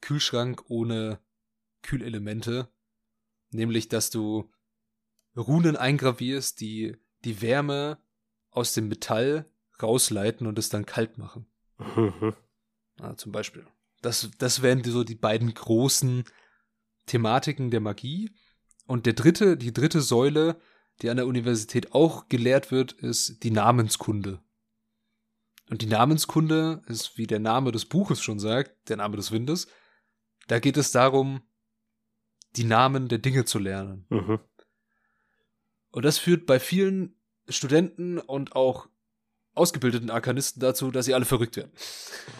Kühlschrank 0.00 0.64
ohne 0.68 1.20
Kühlelemente, 1.82 2.68
nämlich 3.50 3.88
dass 3.88 4.10
du 4.10 4.50
Runen 5.36 5.76
eingravierst, 5.76 6.60
die 6.60 6.96
die 7.24 7.40
Wärme 7.42 7.98
aus 8.50 8.74
dem 8.74 8.88
Metall 8.88 9.50
rausleiten 9.80 10.46
und 10.46 10.58
es 10.58 10.68
dann 10.68 10.86
kalt 10.86 11.18
machen. 11.18 11.46
Mhm. 11.78 12.34
Ja, 12.98 13.16
zum 13.16 13.32
Beispiel. 13.32 13.66
Das, 14.02 14.30
das 14.38 14.62
wären 14.62 14.82
so 14.82 15.04
die 15.04 15.14
beiden 15.14 15.52
großen 15.54 16.24
Thematiken 17.06 17.70
der 17.70 17.80
Magie. 17.80 18.30
Und 18.86 19.06
der 19.06 19.12
dritte, 19.12 19.56
die 19.56 19.72
dritte 19.72 20.00
Säule, 20.00 20.60
die 21.00 21.10
an 21.10 21.16
der 21.16 21.26
Universität 21.26 21.92
auch 21.92 22.28
gelehrt 22.28 22.70
wird, 22.70 22.92
ist 22.92 23.42
die 23.44 23.50
Namenskunde. 23.50 24.42
Und 25.70 25.82
die 25.82 25.86
Namenskunde 25.86 26.82
ist, 26.88 27.16
wie 27.16 27.28
der 27.28 27.38
Name 27.38 27.70
des 27.70 27.86
Buches 27.86 28.20
schon 28.20 28.40
sagt, 28.40 28.88
der 28.88 28.96
Name 28.96 29.16
des 29.16 29.30
Windes. 29.30 29.68
Da 30.48 30.58
geht 30.58 30.76
es 30.76 30.90
darum, 30.90 31.42
die 32.56 32.64
Namen 32.64 33.06
der 33.06 33.18
Dinge 33.18 33.44
zu 33.44 33.60
lernen. 33.60 34.04
Mhm. 34.08 34.40
Und 35.92 36.04
das 36.04 36.18
führt 36.18 36.46
bei 36.46 36.58
vielen 36.58 37.14
Studenten 37.48 38.18
und 38.18 38.56
auch 38.56 38.88
ausgebildeten 39.54 40.10
Arkanisten 40.10 40.60
dazu, 40.60 40.90
dass 40.90 41.06
sie 41.06 41.14
alle 41.14 41.24
verrückt 41.24 41.56
werden. 41.56 41.72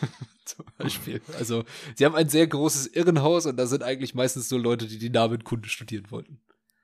Zum 0.44 0.64
Beispiel. 0.76 1.20
Also, 1.38 1.64
sie 1.94 2.04
haben 2.04 2.16
ein 2.16 2.28
sehr 2.28 2.48
großes 2.48 2.88
Irrenhaus 2.88 3.46
und 3.46 3.56
da 3.56 3.66
sind 3.66 3.84
eigentlich 3.84 4.14
meistens 4.14 4.50
nur 4.50 4.58
Leute, 4.58 4.88
die 4.88 4.98
die 4.98 5.10
Namenkunde 5.10 5.68
studieren 5.68 6.10
wollten. 6.10 6.40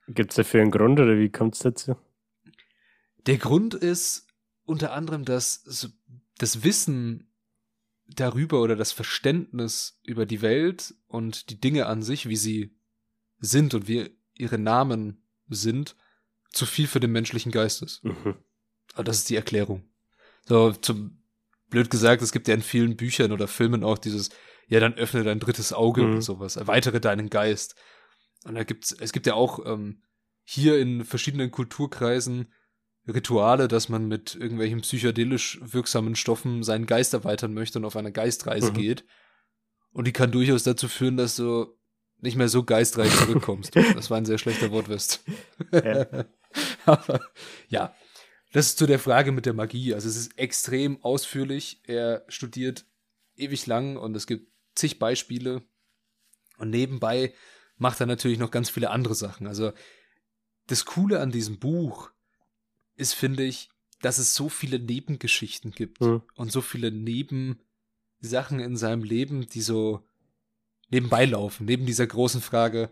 Gibt 0.06 0.30
es 0.30 0.36
dafür 0.36 0.62
einen 0.62 0.70
Grund 0.70 1.00
oder 1.00 1.18
wie 1.18 1.30
kommt 1.30 1.54
es 1.54 1.60
dazu? 1.60 1.96
Der 3.26 3.38
Grund 3.38 3.74
ist 3.74 4.28
unter 4.66 4.92
anderem, 4.92 5.24
dass 5.24 5.64
das 6.38 6.64
Wissen 6.64 7.32
darüber 8.08 8.60
oder 8.60 8.76
das 8.76 8.92
Verständnis 8.92 9.98
über 10.02 10.26
die 10.26 10.42
Welt 10.42 10.94
und 11.08 11.50
die 11.50 11.60
Dinge 11.60 11.86
an 11.86 12.02
sich, 12.02 12.28
wie 12.28 12.36
sie 12.36 12.76
sind 13.38 13.74
und 13.74 13.88
wie 13.88 14.10
ihre 14.34 14.58
Namen 14.58 15.22
sind, 15.48 15.96
zu 16.50 16.66
viel 16.66 16.86
für 16.86 17.00
den 17.00 17.12
menschlichen 17.12 17.52
Geist 17.52 17.82
ist. 17.82 18.04
Mhm. 18.04 18.36
Aber 18.94 19.04
das 19.04 19.18
ist 19.18 19.30
die 19.30 19.36
Erklärung. 19.36 19.88
So, 20.46 20.72
zum, 20.72 21.22
blöd 21.68 21.90
gesagt, 21.90 22.22
es 22.22 22.32
gibt 22.32 22.48
ja 22.48 22.54
in 22.54 22.62
vielen 22.62 22.96
Büchern 22.96 23.32
oder 23.32 23.48
Filmen 23.48 23.82
auch 23.82 23.98
dieses, 23.98 24.30
ja, 24.68 24.80
dann 24.80 24.94
öffne 24.94 25.24
dein 25.24 25.40
drittes 25.40 25.72
Auge 25.72 26.02
Mhm. 26.02 26.14
und 26.14 26.22
sowas, 26.22 26.56
erweitere 26.56 27.00
deinen 27.00 27.28
Geist. 27.28 27.74
Und 28.44 28.54
da 28.54 28.62
gibt's, 28.64 28.92
es 28.92 29.12
gibt 29.12 29.26
ja 29.26 29.34
auch 29.34 29.66
ähm, 29.66 30.02
hier 30.44 30.78
in 30.78 31.04
verschiedenen 31.04 31.50
Kulturkreisen 31.50 32.52
Rituale, 33.08 33.68
dass 33.68 33.88
man 33.88 34.08
mit 34.08 34.34
irgendwelchen 34.34 34.80
psychedelisch 34.80 35.60
wirksamen 35.62 36.16
Stoffen 36.16 36.62
seinen 36.62 36.86
Geist 36.86 37.14
erweitern 37.14 37.54
möchte 37.54 37.78
und 37.78 37.84
auf 37.84 37.96
eine 37.96 38.12
Geistreise 38.12 38.70
Mhm. 38.72 38.74
geht. 38.76 39.04
Und 39.90 40.06
die 40.06 40.12
kann 40.12 40.32
durchaus 40.32 40.64
dazu 40.64 40.88
führen, 40.88 41.16
dass 41.16 41.36
du 41.36 41.66
nicht 42.18 42.36
mehr 42.36 42.48
so 42.48 42.64
geistreich 42.64 43.14
zurückkommst. 43.16 43.74
das 43.94 44.10
war 44.10 44.16
ein 44.16 44.24
sehr 44.26 44.38
schlechter 44.38 44.70
Wortwest. 44.70 45.24
Ja. 45.72 46.06
Aber 46.86 47.20
ja, 47.68 47.94
das 48.52 48.66
ist 48.66 48.78
zu 48.78 48.86
der 48.86 48.98
Frage 48.98 49.32
mit 49.32 49.46
der 49.46 49.54
Magie. 49.54 49.94
Also 49.94 50.08
es 50.08 50.16
ist 50.16 50.38
extrem 50.38 51.02
ausführlich. 51.04 51.80
Er 51.84 52.24
studiert 52.28 52.86
ewig 53.36 53.66
lang 53.66 53.96
und 53.96 54.16
es 54.16 54.26
gibt 54.26 54.50
zig 54.74 54.98
Beispiele. 54.98 55.62
Und 56.58 56.70
nebenbei 56.70 57.34
macht 57.76 58.00
er 58.00 58.06
natürlich 58.06 58.38
noch 58.38 58.50
ganz 58.50 58.70
viele 58.70 58.90
andere 58.90 59.14
Sachen. 59.14 59.46
Also 59.46 59.72
das 60.66 60.84
Coole 60.86 61.20
an 61.20 61.30
diesem 61.30 61.58
Buch 61.58 62.10
ist, 62.96 63.14
finde 63.14 63.44
ich, 63.44 63.70
dass 64.02 64.18
es 64.18 64.34
so 64.34 64.48
viele 64.48 64.78
Nebengeschichten 64.78 65.70
gibt 65.72 66.00
Mhm. 66.00 66.22
und 66.34 66.52
so 66.52 66.60
viele 66.60 66.90
Nebensachen 66.90 68.60
in 68.60 68.76
seinem 68.76 69.04
Leben, 69.04 69.46
die 69.46 69.62
so 69.62 70.06
nebenbei 70.90 71.24
laufen, 71.24 71.64
neben 71.66 71.86
dieser 71.86 72.06
großen 72.06 72.40
Frage, 72.40 72.90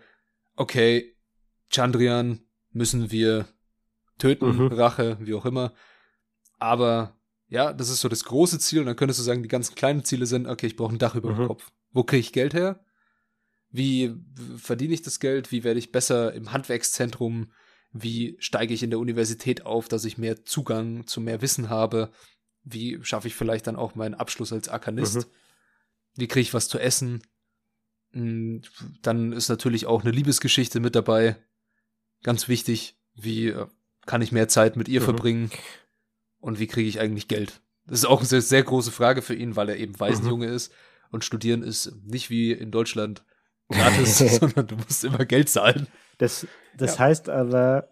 okay, 0.56 1.14
Chandrian 1.70 2.40
müssen 2.70 3.10
wir 3.10 3.46
töten, 4.18 4.56
Mhm. 4.56 4.66
Rache, 4.68 5.18
wie 5.20 5.34
auch 5.34 5.44
immer. 5.46 5.74
Aber 6.58 7.18
ja, 7.48 7.72
das 7.72 7.88
ist 7.88 8.00
so 8.00 8.08
das 8.08 8.24
große 8.24 8.58
Ziel 8.58 8.80
und 8.80 8.86
dann 8.86 8.96
könntest 8.96 9.20
du 9.20 9.24
sagen, 9.24 9.42
die 9.42 9.48
ganzen 9.48 9.74
kleinen 9.74 10.04
Ziele 10.04 10.26
sind, 10.26 10.46
okay, 10.46 10.66
ich 10.66 10.76
brauche 10.76 10.94
ein 10.94 10.98
Dach 10.98 11.14
über 11.14 11.32
dem 11.32 11.42
Mhm. 11.42 11.46
Kopf. 11.46 11.70
Wo 11.92 12.02
kriege 12.04 12.20
ich 12.20 12.32
Geld 12.32 12.54
her? 12.54 12.84
Wie 13.70 14.14
verdiene 14.56 14.94
ich 14.94 15.02
das 15.02 15.20
Geld? 15.20 15.52
Wie 15.52 15.64
werde 15.64 15.78
ich 15.78 15.92
besser 15.92 16.32
im 16.32 16.52
Handwerkszentrum? 16.52 17.52
Wie 17.96 18.36
steige 18.40 18.74
ich 18.74 18.82
in 18.82 18.90
der 18.90 18.98
Universität 18.98 19.64
auf, 19.64 19.86
dass 19.88 20.04
ich 20.04 20.18
mehr 20.18 20.44
Zugang 20.44 21.06
zu 21.06 21.20
mehr 21.20 21.40
Wissen 21.42 21.70
habe? 21.70 22.10
Wie 22.64 22.98
schaffe 23.02 23.28
ich 23.28 23.34
vielleicht 23.36 23.66
dann 23.68 23.76
auch 23.76 23.94
meinen 23.94 24.14
Abschluss 24.14 24.52
als 24.52 24.68
Arkanist? 24.68 25.16
Mhm. 25.16 25.24
Wie 26.16 26.26
kriege 26.28 26.40
ich 26.42 26.54
was 26.54 26.68
zu 26.68 26.78
essen? 26.80 27.22
Mm, 28.12 28.58
Dann 29.02 29.32
ist 29.32 29.48
natürlich 29.48 29.86
auch 29.86 30.02
eine 30.02 30.10
Liebesgeschichte 30.10 30.80
mit 30.80 30.94
dabei. 30.96 31.36
Ganz 32.24 32.48
wichtig. 32.48 32.96
Wie 33.14 33.48
äh, 33.48 33.66
kann 34.06 34.22
ich 34.22 34.32
mehr 34.32 34.48
Zeit 34.48 34.76
mit 34.76 34.88
ihr 34.88 35.00
Mhm. 35.00 35.04
verbringen? 35.04 35.50
Und 36.40 36.58
wie 36.58 36.66
kriege 36.66 36.88
ich 36.88 36.98
eigentlich 37.00 37.28
Geld? 37.28 37.60
Das 37.86 38.00
ist 38.00 38.06
auch 38.06 38.18
eine 38.18 38.26
sehr, 38.28 38.42
sehr 38.42 38.62
große 38.64 38.90
Frage 38.90 39.22
für 39.22 39.34
ihn, 39.34 39.56
weil 39.56 39.68
er 39.68 39.76
eben 39.76 39.98
Waisenjunge 40.00 40.46
ist. 40.46 40.72
Und 41.10 41.24
studieren 41.24 41.62
ist 41.62 41.92
nicht 42.04 42.28
wie 42.28 42.50
in 42.50 42.70
Deutschland 42.72 43.24
gratis, 43.74 44.18
sondern 44.40 44.66
du 44.66 44.76
musst 44.76 45.04
immer 45.04 45.24
Geld 45.24 45.48
zahlen. 45.48 45.86
Das, 46.18 46.46
das 46.76 46.94
Ja. 46.94 47.00
heißt 47.00 47.28
aber, 47.28 47.88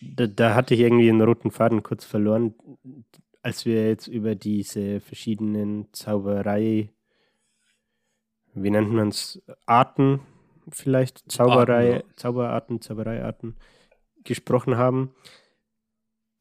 da, 0.00 0.26
da 0.26 0.54
hatte 0.54 0.74
ich 0.74 0.80
irgendwie 0.80 1.08
einen 1.08 1.22
roten 1.22 1.50
Faden 1.50 1.82
kurz 1.82 2.04
verloren, 2.04 2.54
als 3.42 3.64
wir 3.64 3.88
jetzt 3.88 4.06
über 4.08 4.34
diese 4.34 5.00
verschiedenen 5.00 5.92
Zauberei, 5.92 6.90
wie 8.54 8.70
nennt 8.70 8.92
man 8.92 9.08
es, 9.08 9.40
Arten 9.66 10.20
vielleicht, 10.70 11.30
Zauberei, 11.30 11.96
Arten, 11.96 12.10
Zauberarten, 12.16 12.80
Zaubereiarten 12.80 13.56
gesprochen 14.24 14.76
haben. 14.76 15.14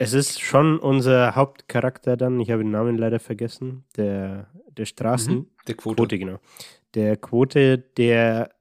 Es 0.02 0.14
ist 0.14 0.42
schon 0.42 0.80
unser 0.80 1.36
Hauptcharakter 1.36 2.18
dann, 2.18 2.40
ich 2.40 2.50
habe 2.50 2.64
den 2.64 2.72
Namen 2.72 2.98
leider 2.98 3.20
vergessen, 3.20 3.84
der, 3.98 4.48
der 4.76 4.86
Straßen, 4.86 5.36
Mhm. 5.36 5.48
Der 5.68 5.76
Quote. 5.76 5.96
Quote, 5.98 6.18
genau. 6.18 6.40
Der 6.96 7.18
Quote, 7.18 7.78
der, 7.78 8.52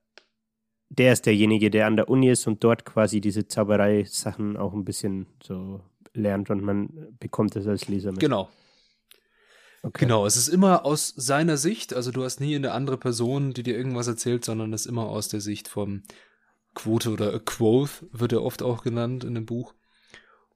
der 0.91 1.13
ist 1.15 1.25
derjenige, 1.25 1.71
der 1.71 1.87
an 1.87 1.97
der 1.97 2.11
Uni 2.11 2.29
ist 2.29 2.47
und 2.47 2.63
dort 2.63 2.85
quasi 2.85 3.23
diese 3.23 3.49
Zauberei-Sachen 3.49 4.59
auch 4.59 4.75
ein 4.75 4.85
bisschen 4.85 5.29
so 5.43 5.81
lernt 6.13 6.51
und 6.51 6.63
man 6.63 7.17
bekommt 7.19 7.57
es 7.57 7.67
als 7.67 7.89
Leser 7.89 8.11
mit. 8.11 8.21
Genau. 8.21 8.51
Okay. 9.83 10.05
Genau, 10.05 10.27
es 10.27 10.37
ist 10.37 10.49
immer 10.49 10.85
aus 10.85 11.15
seiner 11.17 11.57
Sicht, 11.57 11.95
also 11.95 12.11
du 12.11 12.23
hast 12.23 12.41
nie 12.41 12.55
eine 12.55 12.73
andere 12.73 12.99
Person, 12.99 13.55
die 13.55 13.63
dir 13.63 13.79
irgendwas 13.79 14.09
erzählt, 14.09 14.45
sondern 14.45 14.75
es 14.75 14.83
ist 14.83 14.89
immer 14.89 15.07
aus 15.07 15.29
der 15.29 15.41
Sicht 15.41 15.69
vom 15.69 16.03
Quote 16.75 17.11
oder 17.11 17.41
Quoth 17.41 18.05
wird 18.13 18.33
er 18.33 18.43
oft 18.43 18.63
auch 18.63 18.83
genannt 18.83 19.25
in 19.25 19.35
dem 19.35 19.47
Buch. 19.47 19.73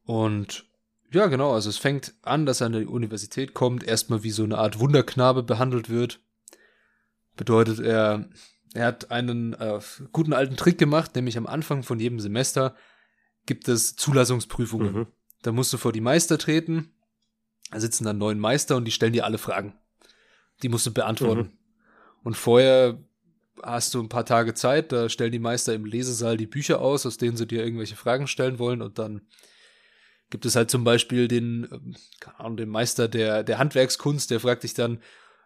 Und 0.05 0.67
ja, 1.15 1.27
genau, 1.29 1.53
also 1.53 1.71
es 1.71 1.79
fängt 1.79 2.15
an, 2.23 2.45
dass 2.45 2.61
er 2.61 2.67
an 2.67 2.73
die 2.73 2.87
Universität 2.87 3.55
kommt, 3.55 3.85
erstmal 3.85 4.23
wie 4.23 4.31
so 4.31 4.45
eine 4.45 4.59
Art 4.59 4.79
Wunderknabe 4.79 5.43
behandelt 5.43 5.89
wird. 5.89 6.21
Bedeutet, 7.37 7.79
er, 7.81 8.29
er 8.75 8.87
hat 8.87 9.11
einen 9.11 9.55
äh, 9.55 9.81
guten 10.13 10.33
alten 10.33 10.57
Trick 10.57 10.79
gemacht, 10.79 11.15
nämlich 11.15 11.39
am 11.39 11.47
Anfang 11.47 11.83
von 11.83 11.99
jedem 11.99 12.21
Semester 12.21 12.75
gibt 13.47 13.69
es 13.69 13.97
Zulassungsprüfungen. 13.97 14.95
Mhm. 14.95 15.07
Da 15.43 15.53
musst 15.53 15.73
du 15.73 15.79
vor 15.79 15.93
die 15.93 16.01
Meister 16.01 16.39
treten. 16.39 16.93
Da 17.71 17.81
sitzen 17.81 18.05
dann 18.05 18.19
neun 18.19 18.39
Meister 18.39 18.77
und 18.77 18.85
die 18.85 18.93
stellen 18.93 19.13
dir 19.13 19.25
alle 19.25 19.39
Fragen. 19.39 19.75
Die 20.63 20.69
musst 20.69 20.87
du 20.87 20.93
beantworten. 20.93 21.43
Mhm. 21.43 21.59
Und 22.23 22.37
vorher 22.37 22.99
hast 23.63 23.95
du 23.95 24.03
ein 24.03 24.09
paar 24.09 24.25
Tage 24.25 24.55
Zeit, 24.55 24.93
da 24.93 25.09
stellen 25.09 25.33
die 25.33 25.39
Meister 25.39 25.75
im 25.75 25.85
Lesesaal 25.85 26.37
die 26.37 26.47
Bücher 26.47 26.81
aus, 26.81 27.07
aus 27.07 27.19
denen 27.19 27.37
sie 27.37 27.47
dir 27.47 27.63
irgendwelche 27.63 27.97
Fragen 27.97 28.27
stellen 28.27 28.59
wollen. 28.59 28.83
Und 28.83 28.99
dann 28.99 29.23
gibt 30.31 30.47
es 30.47 30.57
halt 30.57 30.71
zum 30.71 30.85
Beispiel 30.85 31.29
den, 31.29 31.69
ähm, 31.71 31.95
keine 32.21 32.41
Ahnung, 32.41 32.57
den 32.57 32.69
Meister 32.69 33.09
der, 33.09 33.43
der 33.43 33.59
Handwerkskunst, 33.59 34.31
der 34.31 34.41
fragt 34.41 34.63
dich 34.63 34.75
dann, 34.75 35.01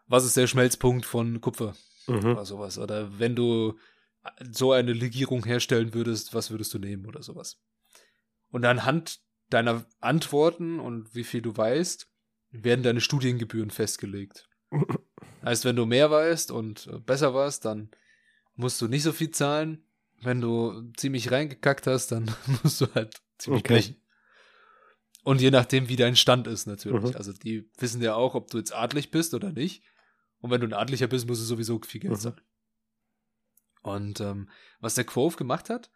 was 0.07 0.25
ist 0.25 0.37
der 0.37 0.47
Schmelzpunkt 0.47 1.05
von 1.05 1.41
Kupfer? 1.41 1.75
Mhm. 2.07 2.33
oder 2.33 2.45
sowas. 2.47 2.79
Oder 2.79 3.19
wenn 3.19 3.37
du 3.37 3.79
so 4.51 4.73
eine 4.73 4.93
Legierung 4.93 5.45
herstellen 5.45 5.95
würdest, 5.95 6.35
was 6.35 6.51
würdest 6.51 6.73
du 6.75 6.79
nehmen 6.79 7.07
oder 7.07 7.23
sowas. 7.23 7.61
Und 8.51 8.64
anhand 8.64 9.21
deiner 9.51 9.85
Antworten 10.01 10.81
und 10.81 11.14
wie 11.14 11.25
viel 11.25 11.43
du 11.43 11.57
weißt, 11.57 12.11
werden 12.51 12.83
deine 12.83 13.01
Studiengebühren 13.01 13.71
festgelegt. 13.71 14.49
Heißt, 15.45 15.64
wenn 15.64 15.77
du 15.77 15.87
mehr 15.87 16.11
weißt 16.11 16.51
und 16.51 16.87
äh, 16.88 16.99
besser 16.99 17.33
warst, 17.35 17.64
dann 17.64 17.91
musst 18.55 18.81
du 18.81 18.88
nicht 18.88 19.03
so 19.03 19.12
viel 19.12 19.31
zahlen. 19.31 19.85
Wenn 20.21 20.41
du 20.41 20.91
ziemlich 20.97 21.31
reingekackt 21.31 21.87
hast, 21.87 22.09
dann 22.12 22.31
musst 22.62 22.81
du 22.81 22.87
halt 22.95 23.21
ziemlich 23.38 23.62
Okay. 23.64 23.75
brechen. 23.75 23.97
Und 25.24 25.40
je 25.40 25.50
nachdem, 25.50 25.88
wie 25.88 25.96
dein 25.96 26.16
Stand 26.16 26.46
ist, 26.46 26.66
natürlich. 26.66 27.11
Mhm. 27.11 27.16
Also, 27.16 27.33
die 27.33 27.70
wissen 27.78 28.00
ja 28.02 28.14
auch, 28.14 28.35
ob 28.35 28.50
du 28.50 28.59
jetzt 28.59 28.74
adlig 28.74 29.11
bist 29.11 29.35
oder 29.35 29.52
nicht. 29.52 29.83
Und 30.40 30.50
wenn 30.50 30.61
du 30.61 30.66
ein 30.66 30.72
Adlicher 30.72 31.09
bist, 31.09 31.26
musst 31.26 31.40
du 31.40 31.44
sowieso 31.44 31.81
viel 31.85 32.00
Geld 32.00 32.14
Mhm. 32.14 32.18
zahlen. 32.18 32.40
Und 33.83 34.20
ähm, 34.20 34.48
was 34.81 34.94
der 34.94 35.04
Quove 35.04 35.37
gemacht 35.37 35.70
hat, 35.70 35.90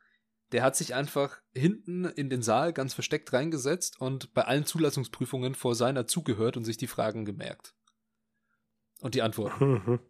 der 0.53 0.63
hat 0.63 0.77
sich 0.77 0.95
einfach 0.95 1.39
hinten 1.55 2.05
in 2.05 2.29
den 2.29 2.43
Saal 2.43 2.73
ganz 2.73 2.95
versteckt 2.95 3.33
reingesetzt 3.33 4.01
und 4.01 4.35
bei 4.35 4.43
allen 4.43 4.67
Zulassungsprüfungen 4.67 5.55
vor 5.55 5.75
seiner 5.75 6.07
zugehört 6.07 6.57
und 6.57 6.65
sich 6.65 6.77
die 6.77 6.87
Fragen 6.87 7.25
gemerkt. 7.25 7.75
Und 9.01 9.15
die 9.15 9.23
Antworten. 9.23 9.65
Mhm. 9.65 10.01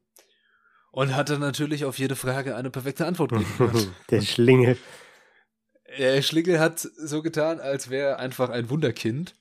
Und 0.91 1.17
hat 1.17 1.31
dann 1.31 1.41
natürlich 1.41 1.85
auf 1.87 1.99
jede 1.99 2.17
Frage 2.17 2.55
eine 2.57 2.71
perfekte 2.71 3.07
Antwort 3.07 3.31
geben 3.33 3.47
können. 3.57 3.95
Der 4.11 4.21
Schlingel. 4.21 4.77
Der 5.99 6.23
Schlingel 6.23 6.59
hat 6.59 6.81
so 6.81 7.23
getan, 7.23 7.61
als 7.61 7.91
wäre 7.91 8.11
er 8.11 8.19
einfach 8.19 8.51
ein 8.51 8.71
Wunderkind 8.71 9.35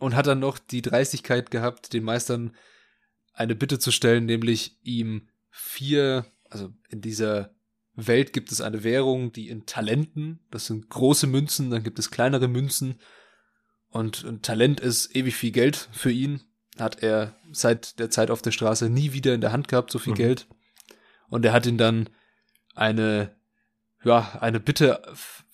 und 0.00 0.14
hat 0.16 0.26
dann 0.26 0.40
noch 0.40 0.58
die 0.58 0.82
Dreistigkeit 0.82 1.50
gehabt, 1.50 1.92
den 1.92 2.04
Meistern 2.04 2.56
eine 3.32 3.54
Bitte 3.54 3.78
zu 3.78 3.90
stellen, 3.90 4.26
nämlich 4.26 4.78
ihm 4.82 5.28
vier, 5.50 6.26
also 6.50 6.72
in 6.88 7.00
dieser 7.00 7.54
Welt 7.94 8.32
gibt 8.32 8.50
es 8.50 8.60
eine 8.60 8.82
Währung, 8.82 9.32
die 9.32 9.48
in 9.48 9.66
Talenten, 9.66 10.40
das 10.50 10.66
sind 10.66 10.88
große 10.90 11.26
Münzen, 11.28 11.70
dann 11.70 11.84
gibt 11.84 11.98
es 11.98 12.10
kleinere 12.10 12.48
Münzen 12.48 12.98
und 13.88 14.24
ein 14.24 14.42
Talent 14.42 14.80
ist 14.80 15.14
ewig 15.14 15.36
viel 15.36 15.52
Geld 15.52 15.88
für 15.92 16.10
ihn. 16.10 16.40
hat 16.76 17.04
er 17.04 17.36
seit 17.52 18.00
der 18.00 18.10
Zeit 18.10 18.32
auf 18.32 18.42
der 18.42 18.50
Straße 18.50 18.90
nie 18.90 19.12
wieder 19.12 19.32
in 19.32 19.40
der 19.40 19.52
Hand 19.52 19.68
gehabt, 19.68 19.92
so 19.92 20.00
viel 20.00 20.14
Mhm. 20.14 20.16
Geld. 20.16 20.46
Und 21.28 21.44
er 21.44 21.52
hat 21.52 21.66
ihm 21.66 21.78
dann 21.78 22.10
eine, 22.74 23.36
ja, 24.02 24.36
eine 24.40 24.58
Bitte 24.58 25.00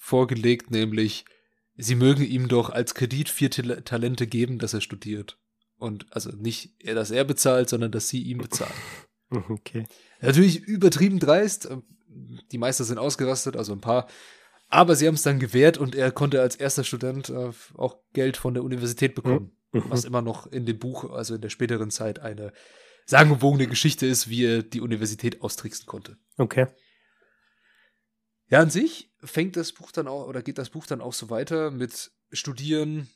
vorgelegt, 0.00 0.70
nämlich, 0.70 1.26
sie 1.76 1.94
mögen 1.94 2.24
ihm 2.24 2.48
doch 2.48 2.70
als 2.70 2.94
Kredit 2.94 3.28
vier 3.28 3.50
Tal 3.50 3.82
Talente 3.82 4.26
geben, 4.26 4.58
dass 4.58 4.74
er 4.74 4.80
studiert. 4.80 5.38
Und 5.76 6.06
also 6.10 6.30
nicht, 6.30 6.74
dass 6.84 7.10
er 7.10 7.24
bezahlt, 7.24 7.68
sondern 7.68 7.92
dass 7.92 8.08
sie 8.08 8.22
ihm 8.22 8.38
bezahlen. 8.38 8.72
Okay. 9.48 9.86
Natürlich 10.20 10.64
übertrieben 10.64 11.20
dreist. 11.20 11.68
Die 12.50 12.58
Meister 12.58 12.82
sind 12.82 12.98
ausgerastet, 12.98 13.54
also 13.54 13.72
ein 13.72 13.80
paar. 13.80 14.08
Aber 14.66 14.96
sie 14.96 15.06
haben 15.06 15.14
es 15.14 15.22
dann 15.22 15.38
gewährt 15.38 15.78
und 15.78 15.94
er 15.94 16.10
konnte 16.10 16.40
als 16.42 16.56
erster 16.56 16.82
Student 16.82 17.28
äh, 17.28 17.52
auch 17.74 17.98
Geld 18.12 18.36
von 18.36 18.54
der 18.54 18.64
Universität 18.64 19.14
bekommen. 19.14 19.52
Mhm. 19.70 19.84
Was 19.86 20.04
immer 20.04 20.20
noch 20.20 20.48
in 20.48 20.66
dem 20.66 20.80
Buch, 20.80 21.08
also 21.12 21.36
in 21.36 21.42
der 21.42 21.48
späteren 21.48 21.92
Zeit, 21.92 22.18
eine 22.18 22.52
sagenumwogene 23.06 23.68
Geschichte 23.68 24.04
ist, 24.04 24.28
wie 24.28 24.44
er 24.44 24.62
die 24.64 24.80
Universität 24.80 25.42
austricksen 25.42 25.86
konnte. 25.86 26.16
Okay. 26.36 26.66
Ja, 28.50 28.60
an 28.60 28.70
sich 28.70 29.10
fängt 29.22 29.56
das 29.56 29.72
Buch 29.72 29.92
dann 29.92 30.08
auch, 30.08 30.26
oder 30.26 30.42
geht 30.42 30.58
das 30.58 30.70
Buch 30.70 30.86
dann 30.86 31.00
auch 31.00 31.12
so 31.12 31.30
weiter 31.30 31.70
mit 31.70 32.10
Studieren, 32.32 33.08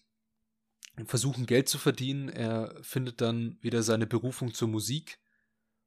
versuchen 1.07 1.47
Geld 1.47 1.69
zu 1.69 1.79
verdienen. 1.79 2.29
Er 2.29 2.75
findet 2.83 3.21
dann 3.21 3.59
wieder 3.61 3.83
seine 3.83 4.07
Berufung 4.07 4.55
zur 4.55 4.69
Musik 4.69 5.19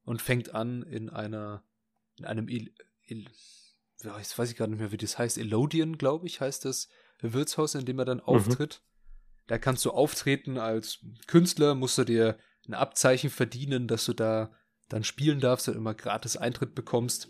und 0.04 0.22
fängt 0.22 0.54
an 0.54 0.84
in 0.84 1.10
einer, 1.10 1.64
in 2.18 2.26
einem, 2.26 2.50
Il, 2.50 2.74
Il, 3.06 3.30
ja, 4.04 4.18
jetzt 4.18 4.38
weiß 4.38 4.52
ich 4.52 4.58
gerade 4.58 4.72
nicht 4.72 4.80
mehr, 4.80 4.92
wie 4.92 4.98
das 4.98 5.18
heißt, 5.18 5.38
Elodian, 5.38 5.98
glaube 5.98 6.28
ich, 6.28 6.42
heißt 6.42 6.66
das 6.66 6.90
Wirtshaus, 7.22 7.74
in 7.74 7.86
dem 7.86 8.00
er 8.00 8.06
dann 8.06 8.20
auftritt. 8.20 8.82
Da 9.48 9.58
kannst 9.58 9.86
du 9.86 9.92
auftreten 9.92 10.58
als 10.58 11.00
Künstler, 11.26 11.74
musst 11.74 11.98
du 11.98 12.04
dir 12.04 12.38
ein 12.68 12.74
Abzeichen 12.74 13.30
verdienen, 13.30 13.88
dass 13.88 14.04
du 14.04 14.14
da 14.14 14.52
dann 14.90 15.06
spielen 15.06 15.40
darfst 15.40 15.70
und 15.70 15.76
immer 15.76 15.94
gratis 15.94 16.36
Eintritt 16.36 16.76
bekommst. 16.76 17.30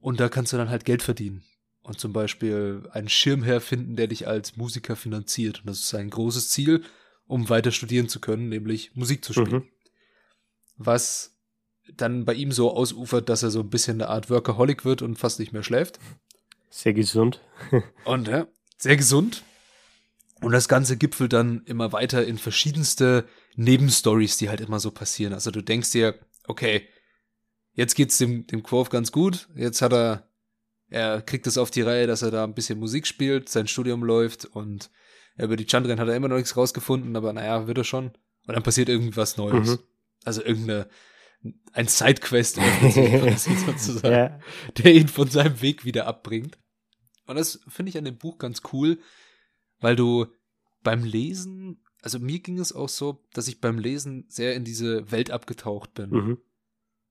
Und 0.00 0.20
da 0.20 0.28
kannst 0.28 0.52
du 0.52 0.56
dann 0.56 0.70
halt 0.70 0.84
Geld 0.84 1.02
verdienen. 1.02 1.44
Und 1.82 1.98
zum 1.98 2.12
Beispiel 2.12 2.88
einen 2.92 3.08
Schirmherr 3.08 3.60
finden, 3.60 3.96
der 3.96 4.08
dich 4.08 4.26
als 4.28 4.56
Musiker 4.56 4.94
finanziert. 4.94 5.60
Und 5.60 5.68
das 5.68 5.80
ist 5.80 5.88
sein 5.88 6.10
großes 6.10 6.50
Ziel, 6.50 6.84
um 7.26 7.48
weiter 7.48 7.72
studieren 7.72 8.08
zu 8.08 8.20
können, 8.20 8.48
nämlich 8.48 8.94
Musik 8.94 9.24
zu 9.24 9.32
spielen. 9.32 9.50
Mhm. 9.50 9.68
Was 10.76 11.38
dann 11.96 12.24
bei 12.24 12.34
ihm 12.34 12.52
so 12.52 12.74
ausufert, 12.74 13.28
dass 13.28 13.42
er 13.42 13.50
so 13.50 13.60
ein 13.60 13.70
bisschen 13.70 14.00
eine 14.00 14.10
Art 14.10 14.28
Workaholic 14.30 14.84
wird 14.84 15.02
und 15.02 15.18
fast 15.18 15.38
nicht 15.38 15.52
mehr 15.52 15.62
schläft. 15.62 15.98
Sehr 16.70 16.92
gesund. 16.92 17.40
Und 18.04 18.28
ja, 18.28 18.46
sehr 18.76 18.96
gesund. 18.96 19.42
Und 20.40 20.52
das 20.52 20.68
Ganze 20.68 20.96
gipfelt 20.96 21.32
dann 21.32 21.62
immer 21.64 21.92
weiter 21.92 22.24
in 22.26 22.38
verschiedenste 22.38 23.26
Nebenstories, 23.56 24.36
die 24.36 24.50
halt 24.50 24.60
immer 24.60 24.78
so 24.78 24.90
passieren. 24.90 25.32
Also 25.32 25.50
du 25.50 25.62
denkst 25.62 25.90
dir, 25.92 26.14
okay, 26.46 26.86
jetzt 27.78 27.94
geht's 27.94 28.18
dem, 28.18 28.46
dem 28.46 28.62
Quoth 28.62 28.90
ganz 28.90 29.12
gut. 29.12 29.48
Jetzt 29.54 29.80
hat 29.82 29.92
er, 29.92 30.28
er 30.88 31.22
kriegt 31.22 31.46
es 31.46 31.56
auf 31.56 31.70
die 31.70 31.82
Reihe, 31.82 32.06
dass 32.06 32.22
er 32.22 32.30
da 32.30 32.44
ein 32.44 32.54
bisschen 32.54 32.78
Musik 32.78 33.06
spielt, 33.06 33.48
sein 33.48 33.68
Studium 33.68 34.02
läuft 34.02 34.44
und 34.44 34.90
über 35.36 35.56
die 35.56 35.66
Chandren 35.68 36.00
hat 36.00 36.08
er 36.08 36.16
immer 36.16 36.26
noch 36.28 36.36
nichts 36.36 36.56
rausgefunden, 36.56 37.14
aber 37.16 37.32
naja, 37.32 37.66
wird 37.68 37.78
er 37.78 37.84
schon. 37.84 38.06
Und 38.46 38.54
dann 38.54 38.62
passiert 38.64 38.88
irgendwas 38.88 39.36
Neues. 39.36 39.68
Mhm. 39.70 39.78
Also 40.24 40.42
irgendeine, 40.42 40.88
ein 41.72 41.86
Sidequest, 41.86 42.56
sozusagen 43.36 44.12
Ja. 44.12 44.40
der 44.78 44.92
ihn 44.94 45.06
von 45.06 45.28
seinem 45.30 45.60
Weg 45.62 45.84
wieder 45.84 46.06
abbringt. 46.08 46.58
Und 47.26 47.36
das 47.36 47.60
finde 47.68 47.90
ich 47.90 47.98
an 47.98 48.04
dem 48.04 48.18
Buch 48.18 48.38
ganz 48.38 48.62
cool, 48.72 48.98
weil 49.78 49.94
du 49.94 50.26
beim 50.82 51.04
Lesen, 51.04 51.84
also 52.02 52.18
mir 52.18 52.40
ging 52.40 52.58
es 52.58 52.72
auch 52.72 52.88
so, 52.88 53.24
dass 53.32 53.46
ich 53.46 53.60
beim 53.60 53.78
Lesen 53.78 54.24
sehr 54.28 54.56
in 54.56 54.64
diese 54.64 55.12
Welt 55.12 55.30
abgetaucht 55.30 55.94
bin. 55.94 56.10
Mhm. 56.10 56.38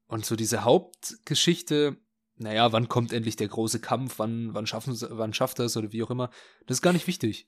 Und 0.08 0.26
so 0.26 0.36
diese 0.36 0.64
Hauptgeschichte, 0.64 1.98
naja, 2.38 2.72
wann 2.72 2.88
kommt 2.88 3.12
endlich 3.14 3.36
der 3.36 3.48
große 3.48 3.80
Kampf, 3.80 4.20
wann, 4.20 4.54
wann 4.54 4.68
schaffen 4.68 4.96
wann 5.10 5.34
schafft 5.34 5.60
er 5.60 5.66
es 5.66 5.76
oder 5.78 5.92
wie 5.92 6.04
auch 6.04 6.12
immer, 6.12 6.30
das 6.66 6.78
ist 6.78 6.82
gar 6.82 6.94
nicht 6.94 7.08
wichtig. 7.08 7.48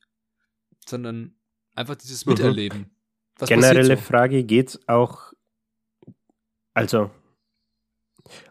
Sondern 0.86 1.36
einfach 1.76 1.96
dieses 1.96 2.26
Mhm. 2.26 2.34
Miterleben. 2.34 2.92
Was 3.38 3.50
Generelle 3.50 3.96
so? 3.96 4.02
Frage, 4.04 4.44
geht's 4.44 4.80
auch, 4.88 5.32
also, 6.74 7.10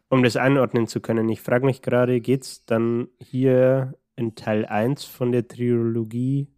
um 0.09 0.23
das 0.23 0.37
einordnen 0.37 0.87
zu 0.87 1.01
können, 1.01 1.29
ich 1.29 1.43
frage 1.43 1.67
mich 1.67 1.83
gerade, 1.83 2.21
geht's 2.21 2.65
dann 2.65 3.09
hier 3.21 3.99
in 4.17 4.35
Teil 4.35 4.65
1 4.65 5.05
von 5.05 5.31
der 5.33 5.47
Trilogie, 5.47 6.49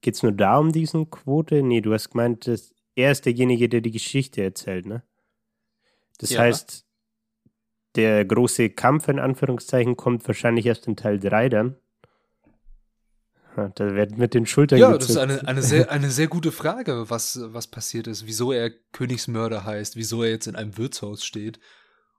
geht's 0.00 0.22
nur 0.24 0.32
da 0.32 0.58
um 0.58 0.72
diesen 0.72 1.10
Quote? 1.10 1.62
Nee, 1.62 1.80
du 1.80 1.92
hast 1.92 2.10
gemeint, 2.10 2.48
dass 2.48 2.74
er 2.96 3.12
ist 3.12 3.24
derjenige, 3.24 3.68
der 3.68 3.80
die 3.80 3.92
Geschichte 3.92 4.42
erzählt, 4.42 4.86
ne? 4.86 5.04
Das 6.18 6.30
Ja. 6.30 6.40
heißt, 6.40 6.84
der 7.96 8.24
große 8.24 8.70
Kampf 8.70 9.08
in 9.08 9.18
Anführungszeichen 9.18 9.96
kommt 9.96 10.26
wahrscheinlich 10.26 10.66
erst 10.66 10.86
in 10.86 10.96
Teil 10.96 11.18
3 11.20 11.48
dann. 11.48 11.76
Da 13.54 13.94
wird 13.94 14.16
mit 14.16 14.32
den 14.32 14.46
Schultern 14.46 14.78
Ja, 14.78 14.96
das 14.96 15.10
ist 15.10 15.18
eine, 15.18 15.46
eine, 15.46 15.62
sehr, 15.62 15.90
eine 15.90 16.10
sehr 16.10 16.26
gute 16.28 16.52
Frage, 16.52 17.10
was, 17.10 17.38
was 17.52 17.66
passiert 17.66 18.06
ist, 18.06 18.24
wieso 18.26 18.50
er 18.50 18.70
Königsmörder 18.70 19.64
heißt, 19.64 19.96
wieso 19.96 20.22
er 20.22 20.30
jetzt 20.30 20.46
in 20.46 20.56
einem 20.56 20.78
Wirtshaus 20.78 21.22
steht 21.24 21.60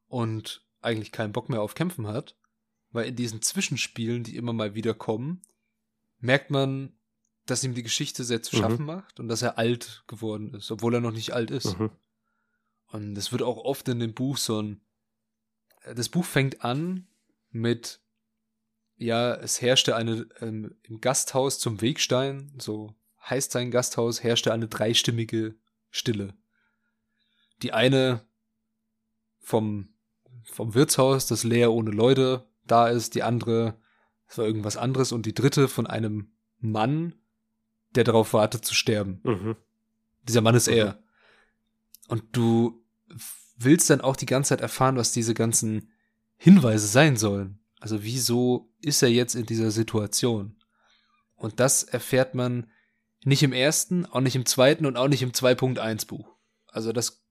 und 0.07 0.63
eigentlich 0.81 1.11
keinen 1.11 1.31
Bock 1.33 1.49
mehr 1.49 1.61
auf 1.61 1.73
Kämpfen 1.73 2.07
hat. 2.07 2.35
Weil 2.91 3.07
in 3.07 3.15
diesen 3.15 3.41
Zwischenspielen, 3.41 4.23
die 4.23 4.35
immer 4.35 4.53
mal 4.53 4.75
wieder 4.75 4.93
kommen, 4.93 5.41
merkt 6.19 6.51
man, 6.51 6.93
dass 7.47 7.63
ihm 7.63 7.73
die 7.73 7.81
Geschichte 7.81 8.23
sehr 8.23 8.43
zu 8.43 8.55
Mhm. 8.55 8.59
schaffen 8.61 8.85
macht 8.85 9.19
und 9.19 9.27
dass 9.27 9.41
er 9.41 9.57
alt 9.57 10.03
geworden 10.05 10.53
ist, 10.53 10.69
obwohl 10.69 10.93
er 10.93 11.01
noch 11.01 11.11
nicht 11.11 11.31
alt 11.33 11.49
ist. 11.49 11.79
Mhm. 11.79 11.89
Und 12.93 13.17
es 13.17 13.31
wird 13.31 13.41
auch 13.41 13.57
oft 13.57 13.87
in 13.89 13.99
dem 13.99 14.13
Buch 14.13 14.37
so 14.37 14.61
ein. 14.61 14.81
Das 15.95 16.09
Buch 16.09 16.23
fängt 16.23 16.63
an 16.63 17.07
mit, 17.49 18.01
ja, 18.97 19.33
es 19.33 19.61
herrschte 19.61 19.95
eine, 19.95 20.27
ähm, 20.39 20.75
im 20.83 21.01
Gasthaus 21.01 21.57
zum 21.57 21.81
Wegstein, 21.81 22.53
so 22.59 22.95
heißt 23.27 23.51
sein 23.51 23.71
Gasthaus, 23.71 24.23
herrschte 24.23 24.53
eine 24.53 24.67
dreistimmige 24.67 25.55
Stille. 25.89 26.35
Die 27.63 27.73
eine 27.73 28.23
vom, 29.39 29.89
vom 30.43 30.75
Wirtshaus, 30.75 31.25
das 31.25 31.43
leer 31.43 31.73
ohne 31.73 31.89
Leute 31.89 32.47
da 32.63 32.89
ist, 32.89 33.15
die 33.15 33.23
andere, 33.23 33.75
es 34.27 34.37
war 34.37 34.45
irgendwas 34.45 34.77
anderes 34.77 35.11
und 35.11 35.25
die 35.25 35.33
dritte 35.33 35.67
von 35.67 35.87
einem 35.87 36.31
Mann, 36.59 37.15
der 37.95 38.03
darauf 38.03 38.33
wartet 38.33 38.65
zu 38.65 38.75
sterben. 38.75 39.19
Mhm. 39.23 39.55
Dieser 40.21 40.41
Mann 40.41 40.53
ist 40.53 40.67
Mhm. 40.67 40.75
er. 40.75 41.03
Und 42.07 42.23
du 42.33 42.82
willst 43.57 43.89
dann 43.89 44.01
auch 44.01 44.15
die 44.15 44.25
ganze 44.25 44.49
Zeit 44.49 44.61
erfahren, 44.61 44.95
was 44.97 45.11
diese 45.11 45.33
ganzen 45.33 45.91
Hinweise 46.37 46.87
sein 46.87 47.17
sollen. 47.17 47.59
Also 47.79 48.03
wieso 48.03 48.71
ist 48.81 49.01
er 49.01 49.09
jetzt 49.09 49.35
in 49.35 49.45
dieser 49.45 49.71
Situation? 49.71 50.55
Und 51.35 51.59
das 51.59 51.83
erfährt 51.83 52.35
man 52.35 52.71
nicht 53.25 53.43
im 53.43 53.53
ersten, 53.53 54.05
auch 54.05 54.21
nicht 54.21 54.35
im 54.35 54.45
zweiten 54.45 54.85
und 54.85 54.97
auch 54.97 55.07
nicht 55.07 55.21
im 55.21 55.31
2.1 55.31 56.07
Buch. 56.07 56.27
Also 56.67 56.91
das 56.91 57.23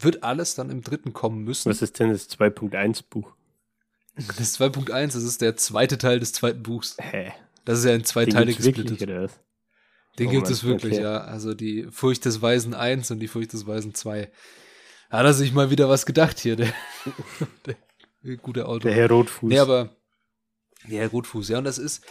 wird 0.00 0.22
alles 0.22 0.54
dann 0.54 0.70
im 0.70 0.82
dritten 0.82 1.12
kommen 1.12 1.44
müssen. 1.44 1.70
Was 1.70 1.82
ist 1.82 1.98
denn 1.98 2.10
das 2.10 2.28
2.1 2.30 3.04
Buch? 3.08 3.32
Das 4.16 4.58
2.1, 4.60 5.06
das 5.06 5.16
ist 5.16 5.40
der 5.40 5.56
zweite 5.56 5.98
Teil 5.98 6.20
des 6.20 6.32
zweiten 6.32 6.62
Buchs. 6.62 6.96
Hä? 7.00 7.32
Das 7.64 7.78
ist 7.80 7.84
ja 7.84 7.94
in 7.94 8.04
zwei 8.04 8.24
Den 8.24 8.34
Teile 8.34 8.46
wirklich, 8.48 8.74
gesplittet. 8.74 9.08
was? 9.08 9.40
Den 10.18 10.28
Oh 10.28 10.30
gibt 10.30 10.44
Mann, 10.44 10.52
es 10.52 10.64
wirklich, 10.64 10.94
okay. 10.94 11.02
ja. 11.02 11.18
Also 11.22 11.54
die 11.54 11.88
Furcht 11.90 12.24
des 12.24 12.40
Weisen 12.40 12.74
1 12.74 13.10
und 13.10 13.20
die 13.20 13.28
Furcht 13.28 13.52
des 13.52 13.66
Weisen 13.66 13.94
2. 13.94 14.30
Hat 15.10 15.24
er 15.24 15.34
sich 15.34 15.52
mal 15.52 15.70
wieder 15.70 15.88
was 15.88 16.06
gedacht 16.06 16.38
hier, 16.38 16.56
der, 16.56 16.72
der 18.22 18.36
gute 18.38 18.66
Autor. 18.66 18.90
Der 18.90 18.94
Herr 18.94 19.10
Rotfuß. 19.10 19.48
Nee, 19.48 19.58
aber 19.58 19.96
der 20.84 21.02
Herr 21.02 21.10
Rotfuß, 21.10 21.48
ja, 21.48 21.58
und 21.58 21.64
das 21.64 21.78
ist 21.78 22.04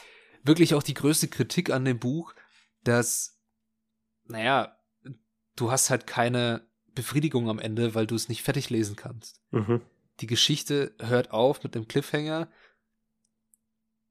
wirklich 0.44 0.74
auch 0.74 0.84
die 0.84 0.94
größte 0.94 1.28
Kritik 1.28 1.70
an 1.70 1.86
dem 1.86 2.00
Buch, 2.00 2.34
dass, 2.84 3.40
naja, 4.26 4.78
du 5.56 5.72
hast 5.72 5.90
halt 5.90 6.08
keine 6.08 6.68
Befriedigung 6.96 7.50
am 7.50 7.60
Ende, 7.60 7.96
weil 7.96 8.08
du 8.08 8.16
es 8.16 8.30
nicht 8.30 8.44
fertig 8.44 8.70
lesen 8.70 8.96
kannst. 8.96 9.42
mhm. 9.52 9.82
Die 10.20 10.28
Geschichte 10.28 10.94
hört 11.00 11.32
auf 11.32 11.64
mit 11.64 11.76
einem 11.76 11.88
Cliffhanger. 11.88 12.48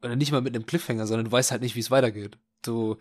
Oder 0.03 0.17
nicht 0.17 0.33
mal 0.33 0.41
mit 0.41 0.53
einem 0.53 0.67
Cliffhanger, 0.67 1.07
sondern 1.07 1.27
du 1.27 1.33
weißt 1.33 1.53
halt 1.53 1.63
nicht, 1.63 1.77
wie 1.77 1.81
es 1.81 1.93
weitergeht. 1.93 2.39
Du, 2.63 2.97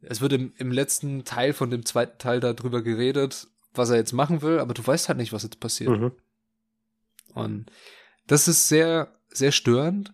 es 0.00 0.22
wird 0.22 0.32
im, 0.32 0.54
im 0.56 0.72
letzten 0.72 1.24
Teil 1.24 1.52
von 1.52 1.70
dem 1.70 1.84
zweiten 1.84 2.16
Teil 2.16 2.40
darüber 2.40 2.80
geredet, 2.80 3.48
was 3.78 3.90
er 3.90 3.96
jetzt 3.96 4.12
machen 4.12 4.42
will, 4.42 4.58
aber 4.58 4.74
du 4.74 4.86
weißt 4.86 5.08
halt 5.08 5.18
nicht, 5.18 5.32
was 5.32 5.44
jetzt 5.44 5.60
passiert. 5.60 5.90
Mhm. 5.90 6.12
Und 7.34 7.70
das 8.26 8.48
ist 8.48 8.68
sehr, 8.68 9.12
sehr 9.30 9.52
störend. 9.52 10.12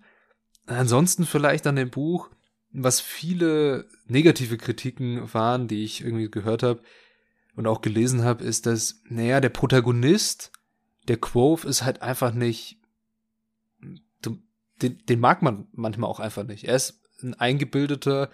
Ansonsten 0.66 1.26
vielleicht 1.26 1.66
an 1.66 1.76
dem 1.76 1.90
Buch, 1.90 2.30
was 2.70 3.00
viele 3.00 3.88
negative 4.06 4.56
Kritiken 4.56 5.32
waren, 5.32 5.68
die 5.68 5.84
ich 5.84 6.02
irgendwie 6.02 6.30
gehört 6.30 6.62
habe 6.62 6.82
und 7.56 7.66
auch 7.66 7.80
gelesen 7.80 8.24
habe, 8.24 8.44
ist, 8.44 8.66
dass, 8.66 9.00
naja, 9.08 9.40
der 9.40 9.50
Protagonist, 9.50 10.52
der 11.08 11.16
Quoth, 11.16 11.64
ist 11.64 11.82
halt 11.82 12.02
einfach 12.02 12.32
nicht, 12.32 12.78
den, 14.82 14.98
den 15.06 15.20
mag 15.20 15.42
man 15.42 15.68
manchmal 15.72 16.10
auch 16.10 16.20
einfach 16.20 16.44
nicht. 16.44 16.64
Er 16.64 16.76
ist 16.76 17.02
ein 17.22 17.34
eingebildeter, 17.34 18.30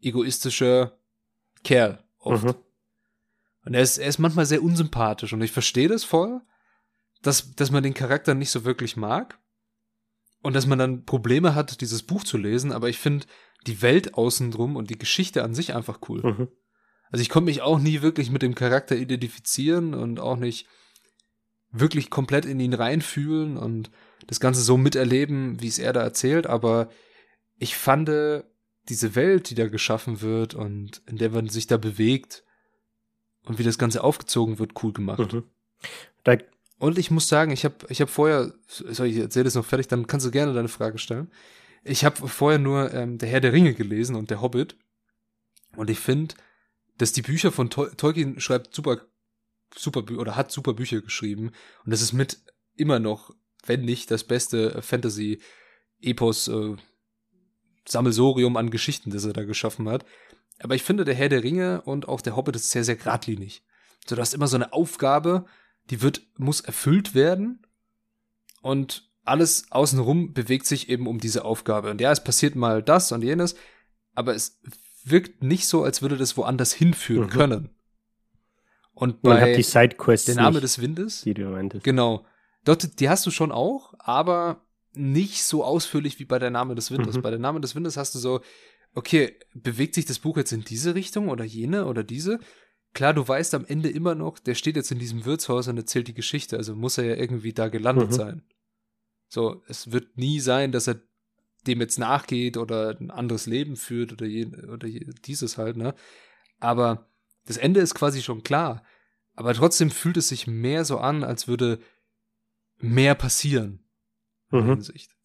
egoistischer 0.00 0.98
Kerl 1.64 2.02
oft. 2.18 2.44
Mhm. 2.44 2.54
Und 3.64 3.74
er 3.74 3.82
ist, 3.82 3.98
er 3.98 4.08
ist 4.08 4.18
manchmal 4.18 4.46
sehr 4.46 4.62
unsympathisch 4.62 5.32
und 5.32 5.42
ich 5.42 5.52
verstehe 5.52 5.88
das 5.88 6.04
voll, 6.04 6.40
dass, 7.22 7.54
dass 7.54 7.70
man 7.70 7.82
den 7.82 7.94
Charakter 7.94 8.34
nicht 8.34 8.50
so 8.50 8.64
wirklich 8.64 8.96
mag 8.96 9.38
und 10.42 10.54
dass 10.54 10.66
man 10.66 10.78
dann 10.78 11.04
Probleme 11.04 11.54
hat, 11.54 11.80
dieses 11.80 12.02
Buch 12.02 12.24
zu 12.24 12.36
lesen, 12.36 12.72
aber 12.72 12.88
ich 12.88 12.98
finde 12.98 13.26
die 13.66 13.80
Welt 13.80 14.14
außen 14.14 14.50
drum 14.50 14.76
und 14.76 14.90
die 14.90 14.98
Geschichte 14.98 15.44
an 15.44 15.54
sich 15.54 15.74
einfach 15.74 16.00
cool. 16.08 16.22
Mhm. 16.22 16.48
Also 17.10 17.22
ich 17.22 17.28
konnte 17.28 17.46
mich 17.46 17.62
auch 17.62 17.78
nie 17.78 18.02
wirklich 18.02 18.30
mit 18.30 18.42
dem 18.42 18.54
Charakter 18.54 18.96
identifizieren 18.96 19.94
und 19.94 20.18
auch 20.18 20.36
nicht 20.36 20.66
wirklich 21.70 22.10
komplett 22.10 22.44
in 22.44 22.58
ihn 22.58 22.74
reinfühlen 22.74 23.56
und 23.56 23.90
das 24.26 24.40
Ganze 24.40 24.62
so 24.62 24.76
miterleben, 24.76 25.60
wie 25.60 25.68
es 25.68 25.78
er 25.78 25.92
da 25.92 26.02
erzählt, 26.02 26.46
aber 26.46 26.90
ich 27.58 27.76
fand 27.76 28.10
diese 28.88 29.14
Welt, 29.14 29.50
die 29.50 29.54
da 29.54 29.68
geschaffen 29.68 30.20
wird 30.20 30.54
und 30.54 31.02
in 31.06 31.16
der 31.16 31.30
man 31.30 31.48
sich 31.48 31.66
da 31.66 31.76
bewegt 31.76 32.44
und 33.46 33.58
wie 33.58 33.64
das 33.64 33.78
Ganze 33.78 34.04
aufgezogen 34.04 34.58
wird, 34.58 34.82
cool 34.82 34.92
gemacht. 34.92 35.32
Mhm. 35.32 35.44
Da, 36.24 36.36
Und 36.78 36.98
ich 36.98 37.10
muss 37.10 37.28
sagen, 37.28 37.52
ich 37.52 37.64
habe 37.64 37.74
ich 37.88 38.00
hab 38.00 38.08
vorher, 38.08 38.52
soll 38.66 39.08
ich 39.08 39.16
erzähle 39.16 39.44
das 39.44 39.54
noch 39.54 39.64
fertig, 39.64 39.88
dann 39.88 40.06
kannst 40.06 40.26
du 40.26 40.30
gerne 40.30 40.54
deine 40.54 40.68
Frage 40.68 40.98
stellen. 40.98 41.30
Ich 41.84 42.04
habe 42.04 42.28
vorher 42.28 42.58
nur 42.58 42.92
ähm, 42.94 43.18
Der 43.18 43.28
Herr 43.28 43.40
der 43.40 43.52
Ringe 43.52 43.74
gelesen 43.74 44.14
und 44.14 44.30
Der 44.30 44.40
Hobbit. 44.40 44.76
Und 45.76 45.90
ich 45.90 45.98
finde, 45.98 46.34
dass 46.98 47.12
die 47.12 47.22
Bücher 47.22 47.50
von 47.50 47.70
Tol 47.70 47.90
Tolkien 47.96 48.38
schreibt 48.40 48.74
super, 48.74 49.00
super 49.74 50.02
Bü 50.02 50.16
oder 50.16 50.36
hat 50.36 50.52
super 50.52 50.74
Bücher 50.74 51.00
geschrieben. 51.00 51.50
Und 51.84 51.90
das 51.90 52.02
ist 52.02 52.12
mit 52.12 52.38
immer 52.76 53.00
noch, 53.00 53.34
wenn 53.66 53.84
nicht, 53.84 54.10
das 54.10 54.24
beste 54.24 54.80
Fantasy-Epos 54.82 56.48
äh, 56.48 56.76
Sammelsorium 57.86 58.56
an 58.56 58.70
Geschichten, 58.70 59.10
das 59.10 59.24
er 59.24 59.32
da 59.32 59.44
geschaffen 59.44 59.88
hat. 59.88 60.04
Aber 60.60 60.74
ich 60.74 60.82
finde, 60.82 61.04
der 61.04 61.14
Herr 61.14 61.28
der 61.28 61.42
Ringe 61.42 61.82
und 61.82 62.08
auch 62.08 62.20
der 62.20 62.36
Hobbit 62.36 62.56
ist 62.56 62.70
sehr, 62.70 62.84
sehr 62.84 62.96
geradlinig. 62.96 63.64
So, 64.06 64.14
du 64.14 64.20
hast 64.20 64.34
immer 64.34 64.46
so 64.48 64.56
eine 64.56 64.72
Aufgabe, 64.72 65.44
die 65.90 66.02
wird, 66.02 66.22
muss 66.38 66.60
erfüllt 66.60 67.14
werden. 67.14 67.66
Und 68.62 69.10
alles 69.24 69.66
außenrum 69.70 70.32
bewegt 70.32 70.66
sich 70.66 70.88
eben 70.88 71.06
um 71.06 71.18
diese 71.18 71.44
Aufgabe. 71.44 71.90
Und 71.90 72.00
ja, 72.00 72.12
es 72.12 72.22
passiert 72.22 72.54
mal 72.54 72.82
das 72.82 73.10
und 73.12 73.22
jenes, 73.22 73.56
aber 74.14 74.34
es 74.34 74.60
wirkt 75.04 75.42
nicht 75.42 75.66
so, 75.66 75.82
als 75.82 76.02
würde 76.02 76.16
das 76.16 76.36
woanders 76.36 76.72
hinführen 76.72 77.26
Mhm. 77.26 77.30
können. 77.30 77.70
Und 78.94 79.24
man 79.24 79.34
hat 79.34 79.40
bei 79.48 79.54
die 79.54 79.62
Sidequests 79.62 80.26
Der 80.26 80.36
Name 80.36 80.52
nicht, 80.52 80.64
des 80.64 80.80
Windes, 80.80 81.22
die 81.22 81.34
du 81.34 81.44
meintest. 81.48 81.82
genau. 81.84 82.24
Dort, 82.64 83.00
die 83.00 83.08
hast 83.08 83.26
du 83.26 83.30
schon 83.32 83.50
auch, 83.50 83.94
aber 83.98 84.64
nicht 84.94 85.42
so 85.42 85.64
ausführlich 85.64 86.20
wie 86.20 86.24
bei 86.24 86.38
der 86.38 86.50
Name 86.50 86.74
des 86.76 86.90
Windes. 86.92 87.16
Mhm. 87.16 87.22
Bei 87.22 87.30
der 87.30 87.38
Name 87.40 87.60
des 87.60 87.74
Windes 87.74 87.96
hast 87.96 88.14
du 88.14 88.18
so, 88.20 88.40
okay, 88.94 89.36
bewegt 89.54 89.94
sich 89.94 90.04
das 90.04 90.18
Buch 90.18 90.36
jetzt 90.36 90.52
in 90.52 90.64
diese 90.64 90.94
Richtung 90.94 91.28
oder 91.28 91.44
jene 91.44 91.86
oder 91.86 92.04
diese? 92.04 92.38
Klar, 92.94 93.14
du 93.14 93.26
weißt 93.26 93.54
am 93.54 93.64
Ende 93.64 93.88
immer 93.88 94.14
noch, 94.14 94.38
der 94.38 94.54
steht 94.54 94.76
jetzt 94.76 94.90
in 94.90 94.98
diesem 94.98 95.24
Wirtshaus 95.24 95.68
und 95.68 95.78
erzählt 95.78 96.08
die 96.08 96.14
Geschichte, 96.14 96.56
also 96.58 96.74
muss 96.76 96.98
er 96.98 97.04
ja 97.04 97.14
irgendwie 97.16 97.52
da 97.54 97.68
gelandet 97.68 98.10
Mhm. 98.10 98.14
sein. 98.14 98.42
So, 99.28 99.62
es 99.66 99.92
wird 99.92 100.18
nie 100.18 100.40
sein, 100.40 100.72
dass 100.72 100.88
er 100.88 101.00
dem 101.66 101.80
jetzt 101.80 101.98
nachgeht 101.98 102.56
oder 102.58 102.90
ein 103.00 103.10
anderes 103.10 103.46
Leben 103.46 103.76
führt 103.76 104.12
oder, 104.12 104.26
je, 104.26 104.46
oder 104.68 104.86
je, 104.86 105.06
dieses 105.24 105.56
halt, 105.56 105.76
ne? 105.76 105.94
Aber 106.58 107.08
das 107.46 107.56
Ende 107.56 107.80
ist 107.80 107.94
quasi 107.94 108.20
schon 108.20 108.42
klar. 108.42 108.84
Aber 109.34 109.54
trotzdem 109.54 109.90
fühlt 109.90 110.18
es 110.18 110.28
sich 110.28 110.46
mehr 110.46 110.84
so 110.84 110.98
an, 110.98 111.24
als 111.24 111.48
würde 111.48 111.78
mehr 112.78 113.14
passieren 113.14 113.84
in 114.50 114.64
Mhm. 114.64 114.68
Hinsicht. 114.68 115.16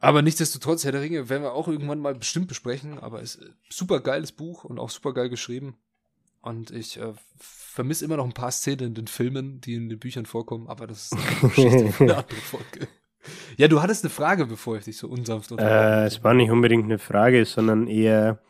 Aber 0.00 0.22
nichtsdestotrotz, 0.22 0.84
Herr 0.84 0.92
der 0.92 1.00
Ringe 1.02 1.28
werden 1.28 1.42
wir 1.42 1.52
auch 1.52 1.66
irgendwann 1.68 1.98
mal 1.98 2.14
bestimmt 2.14 2.46
besprechen, 2.48 2.98
aber 2.98 3.20
es 3.20 3.34
ist 3.34 3.48
ein 3.48 3.54
super 3.68 4.00
geiles 4.00 4.32
Buch 4.32 4.64
und 4.64 4.78
auch 4.78 4.90
super 4.90 5.12
geil 5.12 5.28
geschrieben. 5.28 5.76
Und 6.40 6.70
ich 6.70 6.98
äh, 6.98 7.12
vermisse 7.36 8.04
immer 8.04 8.16
noch 8.16 8.24
ein 8.24 8.32
paar 8.32 8.52
Szenen 8.52 8.88
in 8.88 8.94
den 8.94 9.06
Filmen, 9.08 9.60
die 9.60 9.74
in 9.74 9.88
den 9.88 9.98
Büchern 9.98 10.24
vorkommen, 10.24 10.68
aber 10.68 10.86
das 10.86 11.10
ist 11.12 11.14
eine 11.14 11.94
eine 12.00 12.16
andere 12.16 12.36
Folge. 12.40 12.88
Ja, 13.56 13.66
du 13.66 13.82
hattest 13.82 14.04
eine 14.04 14.10
Frage, 14.10 14.46
bevor 14.46 14.76
ich 14.78 14.84
dich 14.84 14.96
so 14.96 15.08
unsanft 15.08 15.50
Äh, 15.50 15.54
unterbrochen 15.54 16.06
es 16.06 16.22
war 16.24 16.34
nicht 16.34 16.50
unbedingt 16.50 16.84
eine 16.84 16.98
Frage, 16.98 17.44
sondern 17.44 17.88
eher 17.88 18.40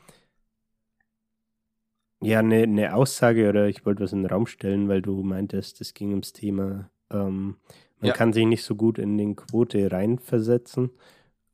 ja 2.21 2.41
eine, 2.41 2.63
eine 2.65 2.95
Aussage 2.95 3.49
oder 3.49 3.69
ich 3.69 3.87
wollte 3.87 4.03
was 4.05 4.13
in 4.13 4.23
den 4.23 4.31
Raum 4.31 4.47
stellen, 4.47 4.89
weil 4.89 5.01
du 5.03 5.23
meintest, 5.23 5.81
es 5.81 5.95
ging 5.95 6.11
ums 6.11 6.33
Thema, 6.33 6.91
ähm, 7.11 7.57
man 8.01 8.09
Ja. 8.09 8.13
kann 8.13 8.33
sich 8.33 8.47
nicht 8.47 8.65
so 8.65 8.75
gut 8.75 8.99
in 8.99 9.17
den 9.17 9.35
Quote 9.35 9.91
reinversetzen 9.91 10.91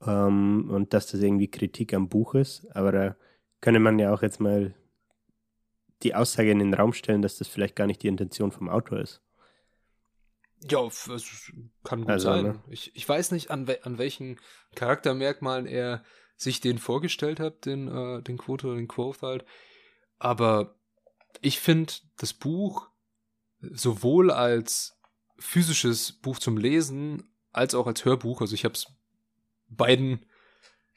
ähm, 0.07 0.71
und 0.71 0.93
dass 0.93 1.07
das 1.07 1.21
irgendwie 1.21 1.51
Kritik 1.51 1.95
am 1.95 2.09
Buch 2.09 2.35
ist, 2.35 2.67
aber 2.75 2.93
da 2.93 3.17
könnte 3.61 3.81
man 3.81 3.99
ja 3.99 4.13
auch 4.13 4.23
jetzt 4.23 4.41
mal 4.41 4.75
die 6.03 6.15
Aussage 6.15 6.51
in 6.51 6.59
den 6.59 6.75
Raum 6.75 6.93
stellen, 6.93 7.23
dass 7.23 7.39
das 7.39 7.49
vielleicht 7.49 7.77
gar 7.77 7.87
nicht 7.87 8.03
die 8.03 8.09
Intention 8.09 8.53
vom 8.53 8.69
Autor 8.69 9.01
ist. 9.01 9.23
Ja, 10.71 10.87
es 10.87 11.53
kann 11.83 12.03
gut 12.03 12.11
Also, 12.11 12.31
sein. 12.31 12.43
ne? 12.43 12.63
Ich, 12.69 12.95
ich 12.95 13.09
weiß 13.09 13.33
nicht, 13.33 13.51
an, 13.51 13.67
we 13.67 13.85
an 13.85 13.99
welchen 13.99 14.41
Charaktermerkmalen 14.75 15.67
er 15.67 16.03
sich 16.37 16.61
den 16.61 16.79
vorgestellt 16.79 17.39
hat, 17.41 17.67
den, 17.67 17.89
äh, 17.89 18.23
den 18.23 18.39
Quote 18.39 18.67
oder 18.69 18.77
den 18.77 18.89
Quoth 18.89 19.23
halt. 19.23 19.45
Aber 20.19 20.75
ich 21.41 21.61
finde 21.61 21.93
das 22.17 22.33
Buch 22.33 22.89
sowohl 23.61 24.31
als 24.31 24.99
physisches 25.39 26.13
Buch 26.13 26.39
zum 26.39 26.57
Lesen 26.57 27.31
als 27.53 27.75
auch 27.75 27.87
als 27.87 28.05
Hörbuch, 28.05 28.41
also 28.41 28.55
ich 28.55 28.65
habe 28.65 28.75
es 28.75 28.89
beiden 29.69 30.25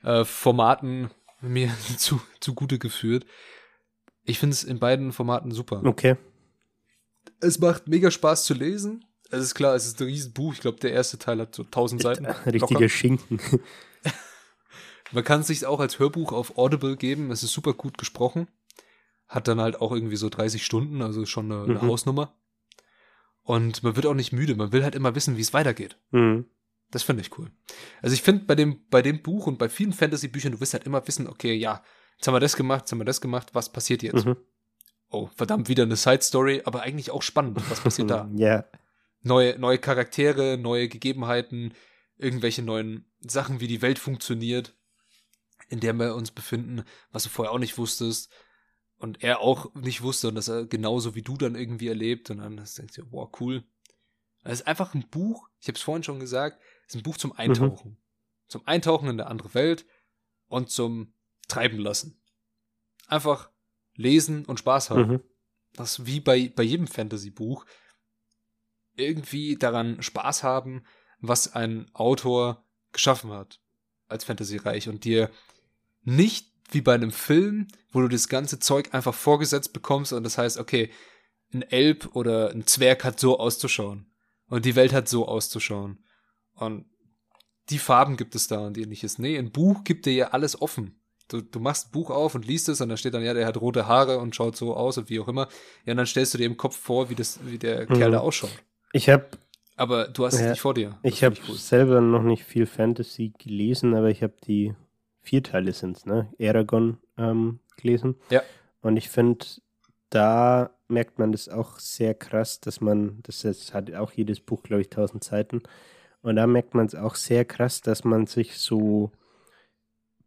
äh, 0.03 0.23
Formaten 0.25 1.10
mir 1.41 1.71
zu, 1.97 2.21
zugute 2.39 2.80
geführt. 2.80 3.25
Ich 4.23 4.39
finde 4.39 4.53
es 4.53 4.63
in 4.63 4.80
beiden 4.80 5.12
Formaten 5.13 5.51
super. 5.51 5.82
Okay. 5.86 6.17
Es 7.39 7.60
macht 7.60 7.88
mega 7.88 8.12
Spaß 8.12 8.45
zu 8.45 8.53
lesen. 8.53 9.06
Es 9.30 9.41
ist 9.43 9.56
klar, 9.56 9.75
es 9.75 9.86
ist 9.86 9.99
ein 10.01 10.08
Riesenbuch. 10.08 10.53
Ich 10.53 10.62
glaube, 10.62 10.80
der 10.80 10.91
erste 10.93 11.17
Teil 11.17 11.39
hat 11.39 11.53
so 11.56 11.63
1000 11.63 12.01
Seiten. 12.01 12.25
Richtiger 12.25 12.73
locker. 12.75 12.89
Schinken. 12.89 13.39
Man 15.12 15.23
kann 15.23 15.41
es 15.41 15.47
sich 15.47 15.65
auch 15.65 15.80
als 15.80 15.99
Hörbuch 15.99 16.34
auf 16.34 16.58
Audible 16.58 16.97
geben. 16.97 17.32
Es 17.32 17.43
ist 17.43 17.53
super 17.53 17.73
gut 17.73 17.97
gesprochen. 17.97 18.47
Hat 19.27 19.47
dann 19.47 19.62
halt 19.62 19.80
auch 19.80 19.91
irgendwie 19.93 20.15
so 20.17 20.30
30 20.30 20.65
Stunden, 20.65 21.01
also 21.01 21.25
schon 21.25 21.51
eine, 21.51 21.63
eine 21.63 21.73
Mhm. 21.75 21.82
Hausnummer. 21.82 22.34
Und 23.43 23.84
man 23.84 23.95
wird 23.95 24.06
auch 24.06 24.13
nicht 24.13 24.34
müde. 24.34 24.56
Man 24.56 24.73
will 24.73 24.84
halt 24.84 24.95
immer 24.95 25.15
wissen, 25.15 25.38
wie 25.38 25.41
es 25.41 25.53
weitergeht. 25.53 25.97
Mhm. 26.12 26.45
Das 26.91 27.04
finde 27.04 27.21
ich 27.21 27.38
cool. 27.38 27.52
Also 28.02 28.13
ich 28.13 28.21
finde 28.21 28.45
bei 28.45 28.56
dem, 28.56 28.88
bei 28.89 29.02
dem 29.02 29.21
Buch 29.21 29.47
und 29.47 29.58
bei 29.58 29.67
vielen 29.69 29.93
Fantasy-Büchern, 29.93 30.54
du 30.54 30.60
wirst 30.62 30.73
halt 30.73 30.86
immer 30.86 31.06
wissen, 31.08 31.28
okay, 31.28 31.54
ja, 31.54 31.84
jetzt 32.17 32.28
haben 32.28 32.36
wir 32.36 32.39
das 32.39 32.56
gemacht, 32.56 32.82
jetzt 32.84 32.91
haben 32.91 33.00
wir 33.00 33.06
das 33.06 33.19
gemacht, 33.21 33.50
was 33.54 33.71
passiert 33.71 34.04
jetzt? 34.04 34.26
Mhm. 34.26 34.38
Oh, 35.10 35.30
verdammt, 35.36 35.69
wieder 35.69 35.84
eine 35.84 35.95
Side-Story, 35.95 36.62
aber 36.65 36.82
eigentlich 36.82 37.12
auch 37.12 37.21
spannend. 37.21 37.60
Was 37.69 37.82
passiert 37.82 38.10
da? 38.10 38.30
Ja. 38.36 38.65
neue, 39.21 39.58
neue 39.60 39.78
Charaktere, 39.78 40.58
neue 40.58 40.88
Gegebenheiten, 40.88 41.73
irgendwelche 42.17 42.62
neuen 42.62 43.06
Sachen, 43.19 43.60
wie 43.60 43.67
die 43.67 43.82
Welt 43.82 44.00
funktioniert, 44.00 44.76
in 45.69 45.80
der 45.80 45.93
wir 45.93 46.15
uns 46.15 46.32
befinden, 46.32 46.84
was 47.12 47.23
du 47.23 47.30
vorher 47.30 47.52
auch 47.52 47.60
nicht 47.60 47.78
wusstest 47.78 48.32
und 48.97 49.23
er 49.23 49.41
auch 49.41 49.73
nicht 49.76 50.02
wusste 50.02 50.30
und 50.30 50.36
das 50.36 50.47
er 50.47 50.65
genauso 50.65 51.15
wie 51.15 51.21
du 51.21 51.38
dann 51.38 51.56
irgendwie 51.56 51.88
erlebt 51.88 52.30
und 52.30 52.39
dann 52.39 52.58
denkst 52.58 52.95
du, 52.95 53.12
wow, 53.12 53.30
cool. 53.39 53.63
Es 54.43 54.62
ist 54.62 54.67
einfach 54.67 54.93
ein 54.93 55.08
Buch, 55.10 55.50
ich 55.60 55.67
habe 55.67 55.76
es 55.76 55.82
vorhin 55.82 56.04
schon 56.04 56.19
gesagt, 56.19 56.62
es 56.62 56.66
ist 56.88 56.95
ein 56.95 57.04
Buch 57.04 57.17
zum 57.17 57.34
Eintauchen. 57.34 57.97
Zum 58.47 58.65
Eintauchen 58.65 59.10
in 59.10 59.19
eine 59.19 59.28
andere 59.30 59.54
Welt 59.54 59.86
und 60.47 60.69
zum 60.69 61.13
Treiben 61.47 61.80
lassen. 61.80 62.19
Einfach 63.08 63.50
lesen 63.95 64.45
und 64.45 64.60
Spaß 64.60 64.89
haben 64.89 65.10
Mhm. 65.12 65.21
das 65.73 66.06
wie 66.06 66.19
bei, 66.19 66.50
bei 66.56 66.63
jedem 66.63 66.88
Fantasy-Buch 66.88 67.65
irgendwie 68.95 69.56
daran 69.58 70.02
Spaß 70.02 70.43
haben, 70.43 70.84
was 71.19 71.54
ein 71.54 71.89
Autor 71.93 72.63
geschaffen 72.92 73.31
hat 73.31 73.60
als 74.08 74.23
Fantasy-Reich 74.23 74.90
und 74.90 75.04
dir 75.04 75.29
nicht 76.04 76.52
wie 76.71 76.81
bei 76.81 76.94
einem 76.96 77.12
Film, 77.12 77.67
wo 77.92 78.02
du 78.02 78.08
das 78.08 78.27
ganze 78.27 78.60
Zeug 78.60 78.94
einfach 78.94 79.13
vorgesetzt 79.13 79.73
bekommst 79.73 80.13
und 80.13 80.23
das 80.23 80.38
heißt, 80.38 80.58
okay, 80.58 80.92
ein 81.54 81.62
Elb 81.62 82.15
oder 82.15 82.52
ein 82.52 82.65
Zwerg 82.67 83.04
hat 83.04 83.19
so 83.19 83.40
auszuschauen 83.40 84.12
und 84.48 84.65
die 84.65 84.75
Welt 84.75 84.94
hat 84.94 85.08
so 85.08 85.27
auszuschauen 85.27 86.04
und 86.58 86.85
die 87.69 87.79
Farben 87.79 88.15
gibt 88.17 88.35
es 88.35 88.47
da 88.47 88.65
und 88.65 88.77
ähnliches. 88.77 89.19
Nee, 89.19 89.37
ein 89.37 89.51
Buch 89.51 89.83
gibt 89.83 90.05
dir 90.05 90.13
ja 90.13 90.27
alles 90.29 90.62
offen. 90.62 90.99
Du, 91.27 91.41
du 91.41 91.60
machst 91.60 91.87
ein 91.87 91.91
Buch 91.91 92.10
auf 92.10 92.35
und 92.35 92.45
liest 92.47 92.69
es 92.69 92.79
und 92.79 92.87
da 92.87 92.95
steht 92.95 93.13
dann, 93.13 93.23
ja, 93.23 93.33
der 93.33 93.45
hat 93.45 93.60
rote 93.60 93.87
Haare 93.87 94.19
und 94.19 94.33
schaut 94.35 94.55
so 94.55 94.73
aus 94.75 94.97
und 94.97 95.10
wie 95.10 95.19
auch 95.19 95.27
immer. 95.27 95.49
Ja, 95.85 95.91
und 95.91 95.97
dann 95.97 96.05
stellst 96.05 96.33
du 96.33 96.37
dir 96.37 96.45
im 96.45 96.55
Kopf 96.55 96.77
vor, 96.77 97.10
wie, 97.10 97.15
das, 97.15 97.39
wie 97.45 97.58
der 97.58 97.85
Kerl 97.85 98.08
Mhm. 98.10 98.13
da 98.13 98.19
ausschaut. 98.19 98.51
Ich 98.93 99.10
habe 99.10 99.27
Aber 99.75 100.08
du 100.08 100.25
hast 100.25 100.35
es 100.35 100.39
Ja, 100.41 100.49
nicht 100.51 100.62
vor 100.62 100.73
dir. 100.73 100.97
Das 101.03 101.13
Ich 101.13 101.23
habe 101.25 101.35
cool. 101.49 101.55
selber 101.55 101.99
noch 102.01 102.23
nicht 102.23 102.43
viel 102.45 102.65
Fantasy 102.65 103.33
gelesen, 103.37 103.93
aber 103.93 104.10
ich 104.10 104.23
habe 104.23 104.33
die 104.45 104.73
vier 105.21 105.43
Teile 105.43 105.73
sind's, 105.73 106.05
ne? 106.05 106.33
Aragon 106.39 106.97
ähm, 107.17 107.60
gelesen. 107.75 108.15
Ja. 108.29 108.41
Und 108.81 108.95
ich 108.95 109.10
finde, 109.10 109.45
da 110.10 110.71
merkt 110.87 111.19
man 111.19 111.31
das 111.33 111.49
auch 111.49 111.79
sehr 111.79 112.13
krass, 112.13 112.62
dass 112.62 112.79
man, 112.79 113.19
das 113.23 113.43
jetzt 113.43 113.73
hat 113.73 113.93
auch 113.93 114.13
jedes 114.13 114.39
Buch, 114.39 114.63
glaube 114.63 114.81
ich, 114.81 114.87
1000 114.87 115.23
Seiten. 115.23 115.62
Und 116.22 116.36
da 116.36 116.48
merkt 116.48 116.74
man 116.74 116.86
es 116.86 116.96
auch 116.96 117.15
sehr 117.15 117.46
krass, 117.46 117.82
dass 117.82 118.04
man 118.04 118.28
sich 118.28 118.58
so 118.58 119.12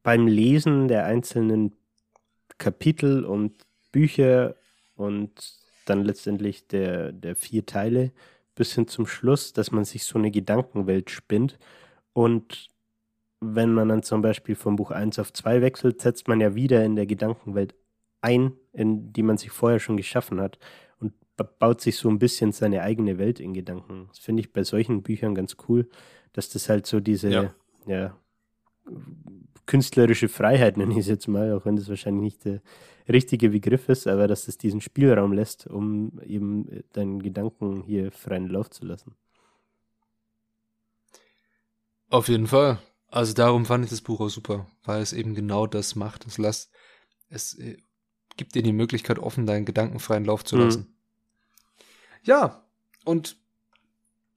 beim 0.03 0.27
Lesen 0.27 0.89
der 0.89 1.05
einzelnen 1.05 1.77
Kapitel 2.59 3.25
und 3.25 3.67
Bücher 3.93 4.57
und 4.95 5.33
dann 5.87 6.05
letztendlich 6.05 6.67
der, 6.69 7.13
der 7.13 7.37
vier 7.37 7.67
Teile 7.67 8.13
bis 8.55 8.75
hin 8.75 8.87
zum 8.87 9.07
Schluss, 9.07 9.53
dass 9.53 9.73
man 9.73 9.85
sich 9.85 10.05
so 10.05 10.19
eine 10.19 10.31
Gedankenwelt 10.31 11.11
spinnt. 11.11 11.59
Und 12.13 12.69
wenn 13.41 13.73
man 13.73 13.89
dann 13.89 14.03
zum 14.03 14.23
Beispiel 14.23 14.55
vom 14.55 14.77
Buch 14.77 14.91
1 14.91 15.19
auf 15.19 15.33
2 15.33 15.63
wechselt, 15.63 16.01
setzt 16.01 16.29
man 16.29 16.41
ja 16.41 16.55
wieder 16.55 16.85
in 16.85 16.97
der 16.97 17.07
Gedankenwelt 17.07 17.75
ein, 18.21 18.53
in 18.73 19.13
die 19.13 19.23
man 19.23 19.39
sich 19.39 19.51
vorher 19.51 19.81
schon 19.81 19.97
geschaffen 19.97 20.41
hat 20.41 20.59
baut 21.37 21.81
sich 21.81 21.97
so 21.97 22.09
ein 22.09 22.19
bisschen 22.19 22.53
seine 22.53 22.83
eigene 22.83 23.19
Welt 23.19 23.41
in 23.41 23.55
Gedanken. 23.55 24.07
Das 24.09 24.19
finde 24.19 24.41
ich 24.41 24.53
bei 24.53 24.63
solchen 24.63 25.03
Büchern 25.03 25.35
ganz 25.35 25.57
cool, 25.69 25.89
dass 26.33 26.51
das 26.51 26.69
halt 26.69 26.87
so 26.87 27.01
diese 27.01 27.31
ja. 27.31 27.55
ja 27.87 28.17
künstlerische 29.67 30.29
Freiheit, 30.29 30.77
nenne 30.77 30.93
ich 30.93 30.99
es 30.99 31.07
jetzt 31.07 31.29
mal, 31.29 31.53
auch 31.53 31.65
wenn 31.65 31.77
das 31.77 31.89
wahrscheinlich 31.89 32.23
nicht 32.23 32.45
der 32.45 32.61
richtige 33.09 33.51
Begriff 33.51 33.89
ist, 33.89 34.07
aber 34.07 34.29
dass 34.29 34.49
es 34.49 34.59
diesen 34.59 34.81
Spielraum 34.81 35.33
lässt, 35.33 35.67
um 35.67 36.21
eben 36.21 36.85
deinen 36.93 37.23
Gedanken 37.23 37.83
hier 37.83 38.13
freien 38.13 38.49
Lauf 38.49 38.71
zu 38.71 38.85
lassen. 38.85 39.15
Auf 42.09 42.29
jeden 42.29 42.49
Fall. 42.49 42.79
Also 43.09 43.35
darum 43.35 43.67
fand 43.67 43.85
ich 43.85 43.91
das 43.91 44.01
Buch 44.01 44.21
auch 44.21 44.29
super, 44.29 44.67
weil 44.85 45.03
es 45.03 45.13
eben 45.13 45.35
genau 45.35 45.67
das 45.67 45.95
macht. 45.95 46.27
Es 46.27 46.39
lässt, 46.39 46.73
es 47.29 47.59
äh, 47.59 47.77
gibt 48.37 48.55
dir 48.55 48.63
die 48.63 48.73
Möglichkeit, 48.73 49.19
offen 49.19 49.47
deinen 49.47 49.65
Gedanken 49.65 49.99
freien 49.99 50.25
Lauf 50.25 50.45
zu 50.45 50.57
mhm. 50.57 50.63
lassen. 50.63 50.81
Mhm. 50.81 51.00
Ja, 52.23 52.65
und 53.05 53.37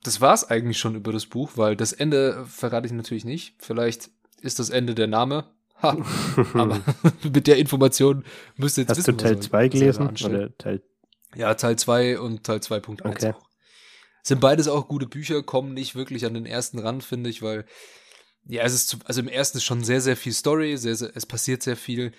das 0.03 0.21
war's 0.21 0.49
eigentlich 0.49 0.79
schon 0.79 0.95
über 0.95 1.11
das 1.11 1.25
Buch, 1.25 1.51
weil 1.55 1.75
das 1.75 1.93
Ende 1.93 2.45
verrate 2.45 2.87
ich 2.87 2.93
natürlich 2.93 3.25
nicht. 3.25 3.55
Vielleicht 3.59 4.11
ist 4.41 4.59
das 4.59 4.69
Ende 4.69 4.95
der 4.95 5.07
Name. 5.07 5.45
Ha, 5.81 5.97
aber 6.53 6.81
mit 7.23 7.47
der 7.47 7.57
Information 7.57 8.23
müsst 8.55 8.77
ihr 8.77 8.83
jetzt 8.83 8.91
Hast 8.91 8.97
wissen, 8.99 9.17
du 9.17 9.23
Teil 9.23 9.39
2 9.39 9.67
gelesen? 9.69 10.09
Oder 10.23 10.57
Teil 10.57 10.81
ja, 11.35 11.53
Teil 11.55 11.77
2 11.77 12.19
und 12.19 12.43
Teil 12.43 12.59
2.1 12.59 13.05
okay. 13.05 13.33
auch. 13.33 13.49
Sind 14.21 14.39
beides 14.39 14.67
auch 14.67 14.87
gute 14.87 15.07
Bücher, 15.07 15.43
kommen 15.43 15.73
nicht 15.73 15.95
wirklich 15.95 16.25
an 16.25 16.33
den 16.33 16.45
ersten 16.45 16.79
ran, 16.79 17.01
finde 17.01 17.29
ich, 17.29 17.41
weil 17.41 17.65
ja, 18.45 18.63
es 18.63 18.73
ist 18.73 18.97
also 19.05 19.21
im 19.21 19.27
ersten 19.27 19.57
ist 19.57 19.63
schon 19.63 19.83
sehr, 19.83 20.01
sehr 20.01 20.17
viel 20.17 20.33
Story, 20.33 20.77
sehr, 20.77 20.95
sehr, 20.95 21.11
es 21.15 21.25
passiert 21.25 21.63
sehr 21.63 21.77
viel. 21.77 22.11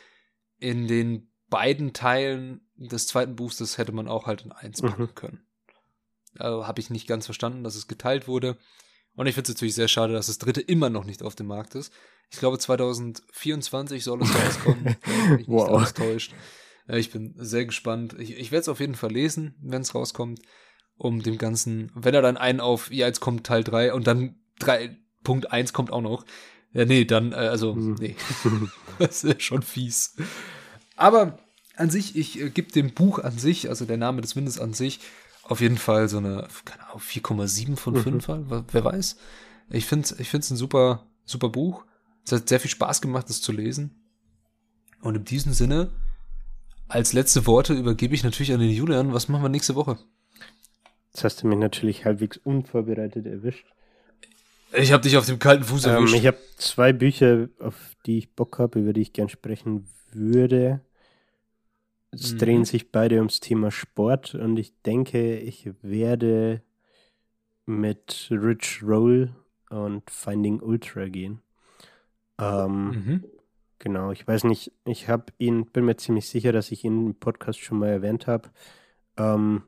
In 0.58 0.86
den 0.86 1.30
beiden 1.48 1.92
Teilen 1.92 2.66
des 2.76 3.06
zweiten 3.06 3.36
Buchs, 3.36 3.58
das 3.58 3.78
hätte 3.78 3.92
man 3.92 4.08
auch 4.08 4.26
halt 4.26 4.42
in 4.42 4.52
eins 4.52 4.80
packen 4.82 5.02
mhm. 5.02 5.14
können. 5.14 5.43
Also, 6.38 6.66
Habe 6.66 6.80
ich 6.80 6.90
nicht 6.90 7.06
ganz 7.06 7.26
verstanden, 7.26 7.64
dass 7.64 7.76
es 7.76 7.88
geteilt 7.88 8.28
wurde. 8.28 8.56
Und 9.16 9.26
ich 9.26 9.34
finde 9.34 9.50
es 9.50 9.56
natürlich 9.56 9.74
sehr 9.74 9.88
schade, 9.88 10.12
dass 10.12 10.26
das 10.26 10.38
dritte 10.38 10.60
immer 10.60 10.90
noch 10.90 11.04
nicht 11.04 11.22
auf 11.22 11.34
dem 11.34 11.46
Markt 11.46 11.74
ist. 11.74 11.92
Ich 12.30 12.38
glaube, 12.38 12.58
2024 12.58 14.02
soll 14.02 14.22
es 14.22 14.34
rauskommen, 14.34 14.96
wenn 15.04 15.36
mich 15.36 15.48
wow. 15.48 15.80
nicht 15.80 15.96
täuscht. 15.96 16.34
Ich 16.88 17.10
bin 17.10 17.34
sehr 17.36 17.64
gespannt. 17.64 18.16
Ich, 18.18 18.36
ich 18.36 18.50
werde 18.50 18.62
es 18.62 18.68
auf 18.68 18.80
jeden 18.80 18.94
Fall 18.96 19.12
lesen, 19.12 19.54
wenn 19.62 19.82
es 19.82 19.94
rauskommt, 19.94 20.40
um 20.96 21.22
dem 21.22 21.38
Ganzen, 21.38 21.90
wenn 21.94 22.14
er 22.14 22.22
dann 22.22 22.36
einen 22.36 22.60
auf, 22.60 22.90
ja, 22.90 23.06
jetzt 23.06 23.20
kommt 23.20 23.46
Teil 23.46 23.64
3 23.64 23.94
und 23.94 24.06
dann 24.06 24.36
3.1 24.60 25.72
kommt 25.72 25.92
auch 25.92 26.02
noch. 26.02 26.24
Ja, 26.72 26.84
nee, 26.84 27.04
dann, 27.04 27.32
äh, 27.32 27.36
also, 27.36 27.74
mhm. 27.74 27.94
nee. 28.00 28.16
das 28.98 29.24
ist 29.24 29.42
schon 29.42 29.62
fies. 29.62 30.16
Aber 30.96 31.38
an 31.76 31.90
sich, 31.90 32.16
ich 32.16 32.40
äh, 32.40 32.50
gebe 32.50 32.72
dem 32.72 32.92
Buch 32.92 33.18
an 33.18 33.38
sich, 33.38 33.68
also 33.68 33.84
der 33.84 33.96
Name 33.96 34.20
des 34.20 34.36
Windes 34.36 34.58
an 34.58 34.74
sich, 34.74 35.00
auf 35.46 35.60
jeden 35.60 35.78
Fall 35.78 36.08
so 36.08 36.18
eine, 36.18 36.48
keine 36.64 36.86
Ahnung, 36.86 37.00
4,7 37.00 37.76
von 37.76 37.96
5, 37.96 38.28
mhm. 38.28 38.64
wer 38.70 38.84
weiß. 38.84 39.16
Ich 39.70 39.86
finde 39.86 40.04
es 40.04 40.18
ich 40.18 40.28
find's 40.28 40.50
ein 40.50 40.56
super, 40.56 41.06
super 41.24 41.48
Buch. 41.48 41.84
Es 42.24 42.32
hat 42.32 42.48
sehr 42.48 42.60
viel 42.60 42.70
Spaß 42.70 43.00
gemacht, 43.00 43.28
das 43.28 43.40
zu 43.40 43.52
lesen. 43.52 44.02
Und 45.02 45.16
in 45.16 45.24
diesem 45.24 45.52
Sinne, 45.52 45.90
als 46.88 47.12
letzte 47.12 47.46
Worte 47.46 47.74
übergebe 47.74 48.14
ich 48.14 48.24
natürlich 48.24 48.52
an 48.52 48.60
den 48.60 48.70
Julian. 48.70 49.12
Was 49.12 49.28
machen 49.28 49.42
wir 49.42 49.48
nächste 49.50 49.74
Woche? 49.74 49.98
Jetzt 51.12 51.24
hast 51.24 51.42
du 51.42 51.46
mich 51.46 51.58
natürlich 51.58 52.04
halbwegs 52.04 52.38
unvorbereitet 52.38 53.26
erwischt. 53.26 53.66
Ich 54.72 54.92
habe 54.92 55.02
dich 55.02 55.16
auf 55.16 55.26
dem 55.26 55.38
kalten 55.38 55.64
Fuß 55.64 55.84
ähm, 55.84 55.92
erwischt. 55.92 56.14
Ich 56.14 56.26
habe 56.26 56.38
zwei 56.56 56.92
Bücher, 56.92 57.48
auf 57.60 57.76
die 58.06 58.18
ich 58.18 58.34
Bock 58.34 58.58
habe, 58.58 58.80
über 58.80 58.92
die 58.92 59.02
ich 59.02 59.12
gern 59.12 59.28
sprechen 59.28 59.86
würde. 60.12 60.80
Es 62.14 62.32
mhm. 62.32 62.38
drehen 62.38 62.64
sich 62.64 62.90
beide 62.90 63.16
ums 63.16 63.40
Thema 63.40 63.70
Sport 63.70 64.34
und 64.34 64.56
ich 64.58 64.72
denke, 64.82 65.38
ich 65.38 65.70
werde 65.82 66.62
mit 67.66 68.28
Rich 68.30 68.82
Roll 68.82 69.34
und 69.70 70.08
Finding 70.10 70.60
Ultra 70.60 71.08
gehen. 71.08 71.40
Ähm, 72.38 72.86
mhm. 72.88 73.24
Genau, 73.78 74.12
ich 74.12 74.26
weiß 74.26 74.44
nicht, 74.44 74.72
ich 74.84 75.08
habe 75.08 75.26
ihn, 75.38 75.66
bin 75.66 75.84
mir 75.84 75.96
ziemlich 75.96 76.28
sicher, 76.28 76.52
dass 76.52 76.70
ich 76.70 76.84
ihn 76.84 77.06
im 77.06 77.14
Podcast 77.14 77.60
schon 77.60 77.78
mal 77.78 77.88
erwähnt 77.88 78.26
habe. 78.26 78.50
Ähm, 79.16 79.62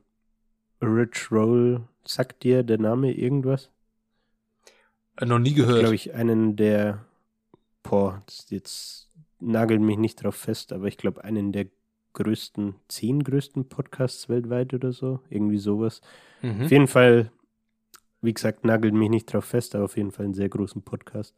Rich 0.81 1.31
Roll, 1.31 1.87
sagt 2.03 2.43
dir 2.43 2.63
der 2.63 2.79
Name 2.79 3.11
irgendwas? 3.11 3.69
Äh, 5.17 5.25
noch 5.25 5.39
nie 5.39 5.53
gehört. 5.53 5.79
Glaube 5.79 5.95
ich, 5.95 6.13
einen 6.13 6.55
der, 6.55 7.05
boah, 7.83 8.23
jetzt 8.49 9.09
nagelt 9.39 9.81
mich 9.81 9.97
nicht 9.97 10.23
drauf 10.23 10.35
fest, 10.35 10.73
aber 10.73 10.87
ich 10.87 10.97
glaube, 10.97 11.23
einen 11.23 11.51
der 11.51 11.67
größten, 12.17 12.75
zehn 12.87 13.23
größten 13.23 13.69
Podcasts 13.69 14.27
weltweit 14.27 14.73
oder 14.73 14.91
so. 14.91 15.19
Irgendwie 15.29 15.59
sowas. 15.59 16.01
Mhm. 16.41 16.63
Auf 16.63 16.71
jeden 16.71 16.87
Fall, 16.87 17.31
wie 18.21 18.33
gesagt, 18.33 18.65
nagelt 18.65 18.95
mich 18.95 19.09
nicht 19.09 19.31
drauf 19.31 19.45
fest, 19.45 19.75
aber 19.75 19.85
auf 19.85 19.97
jeden 19.97 20.11
Fall 20.11 20.25
einen 20.25 20.33
sehr 20.33 20.49
großen 20.49 20.81
Podcast. 20.81 21.35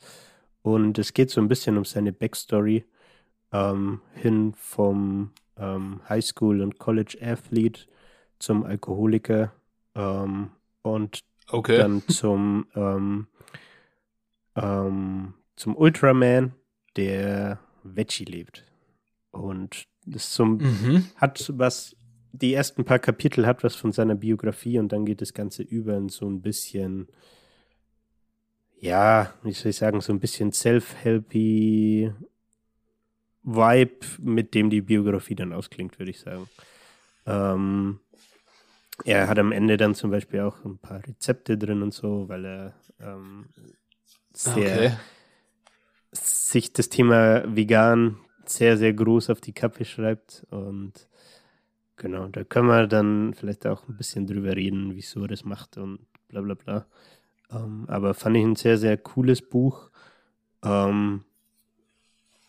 Und 0.61 0.97
es 0.97 1.13
geht 1.13 1.29
so 1.29 1.41
ein 1.41 1.49
bisschen 1.49 1.77
um 1.77 1.85
seine 1.85 2.13
Backstory 2.13 2.85
ähm, 3.51 4.01
hin 4.13 4.53
vom 4.55 5.31
ähm, 5.57 5.99
Highschool- 6.07 6.61
und 6.61 6.79
College-Athlete 6.79 7.81
zum 8.39 8.63
Alkoholiker 8.63 9.51
ähm, 9.95 10.51
und 10.81 11.19
okay. 11.49 11.77
dann 11.77 12.01
zum, 12.07 12.67
ähm, 12.75 13.27
ähm, 14.55 15.33
zum 15.57 15.75
Ultraman, 15.75 16.53
der 16.95 17.59
Veggie 17.83 18.25
lebt. 18.25 18.68
Und 19.31 19.87
das 20.05 20.31
zum, 20.31 20.57
mhm. 20.57 21.05
hat 21.15 21.51
was, 21.55 21.95
die 22.31 22.53
ersten 22.53 22.85
paar 22.85 22.99
Kapitel 22.99 23.45
hat 23.45 23.63
was 23.63 23.75
von 23.75 23.91
seiner 23.91 24.15
Biografie 24.15 24.79
und 24.79 24.91
dann 24.91 25.05
geht 25.05 25.21
das 25.21 25.33
Ganze 25.33 25.63
über 25.63 25.97
in 25.97 26.09
so 26.09 26.27
ein 26.27 26.41
bisschen, 26.41 27.07
ja, 28.79 29.33
wie 29.43 29.51
soll 29.51 29.71
ich 29.71 29.77
sagen, 29.77 30.01
so 30.01 30.13
ein 30.13 30.19
bisschen 30.19 30.51
self-helpy 30.51 32.11
Vibe, 33.43 34.05
mit 34.19 34.53
dem 34.53 34.69
die 34.69 34.81
Biografie 34.81 35.35
dann 35.35 35.53
ausklingt, 35.53 35.97
würde 35.97 36.11
ich 36.11 36.19
sagen. 36.19 36.49
Ähm, 37.25 37.99
er 39.05 39.27
hat 39.27 39.39
am 39.39 39.51
Ende 39.51 39.77
dann 39.77 39.95
zum 39.95 40.11
Beispiel 40.11 40.41
auch 40.41 40.63
ein 40.65 40.77
paar 40.77 41.05
Rezepte 41.05 41.57
drin 41.57 41.81
und 41.81 41.93
so, 41.93 42.27
weil 42.27 42.45
er 42.45 42.73
ähm, 42.99 43.47
sehr 44.33 44.57
okay. 44.57 44.91
sich 46.11 46.73
das 46.73 46.89
Thema 46.89 47.43
vegan 47.55 48.17
sehr, 48.49 48.77
sehr 48.77 48.93
groß 48.93 49.29
auf 49.29 49.41
die 49.41 49.53
Kappe 49.53 49.85
schreibt. 49.85 50.45
Und 50.49 51.07
genau, 51.95 52.27
da 52.27 52.43
können 52.43 52.67
wir 52.67 52.87
dann 52.87 53.33
vielleicht 53.33 53.65
auch 53.67 53.87
ein 53.87 53.97
bisschen 53.97 54.27
drüber 54.27 54.55
reden, 54.55 54.95
wieso 54.95 55.21
er 55.23 55.27
das 55.29 55.45
macht 55.45 55.77
und 55.77 55.99
bla 56.27 56.41
bla 56.41 56.53
bla. 56.55 56.85
Ähm, 57.51 57.85
aber 57.87 58.13
fand 58.13 58.37
ich 58.37 58.43
ein 58.43 58.55
sehr, 58.55 58.77
sehr 58.77 58.97
cooles 58.97 59.41
Buch. 59.41 59.89
Ähm, 60.63 61.23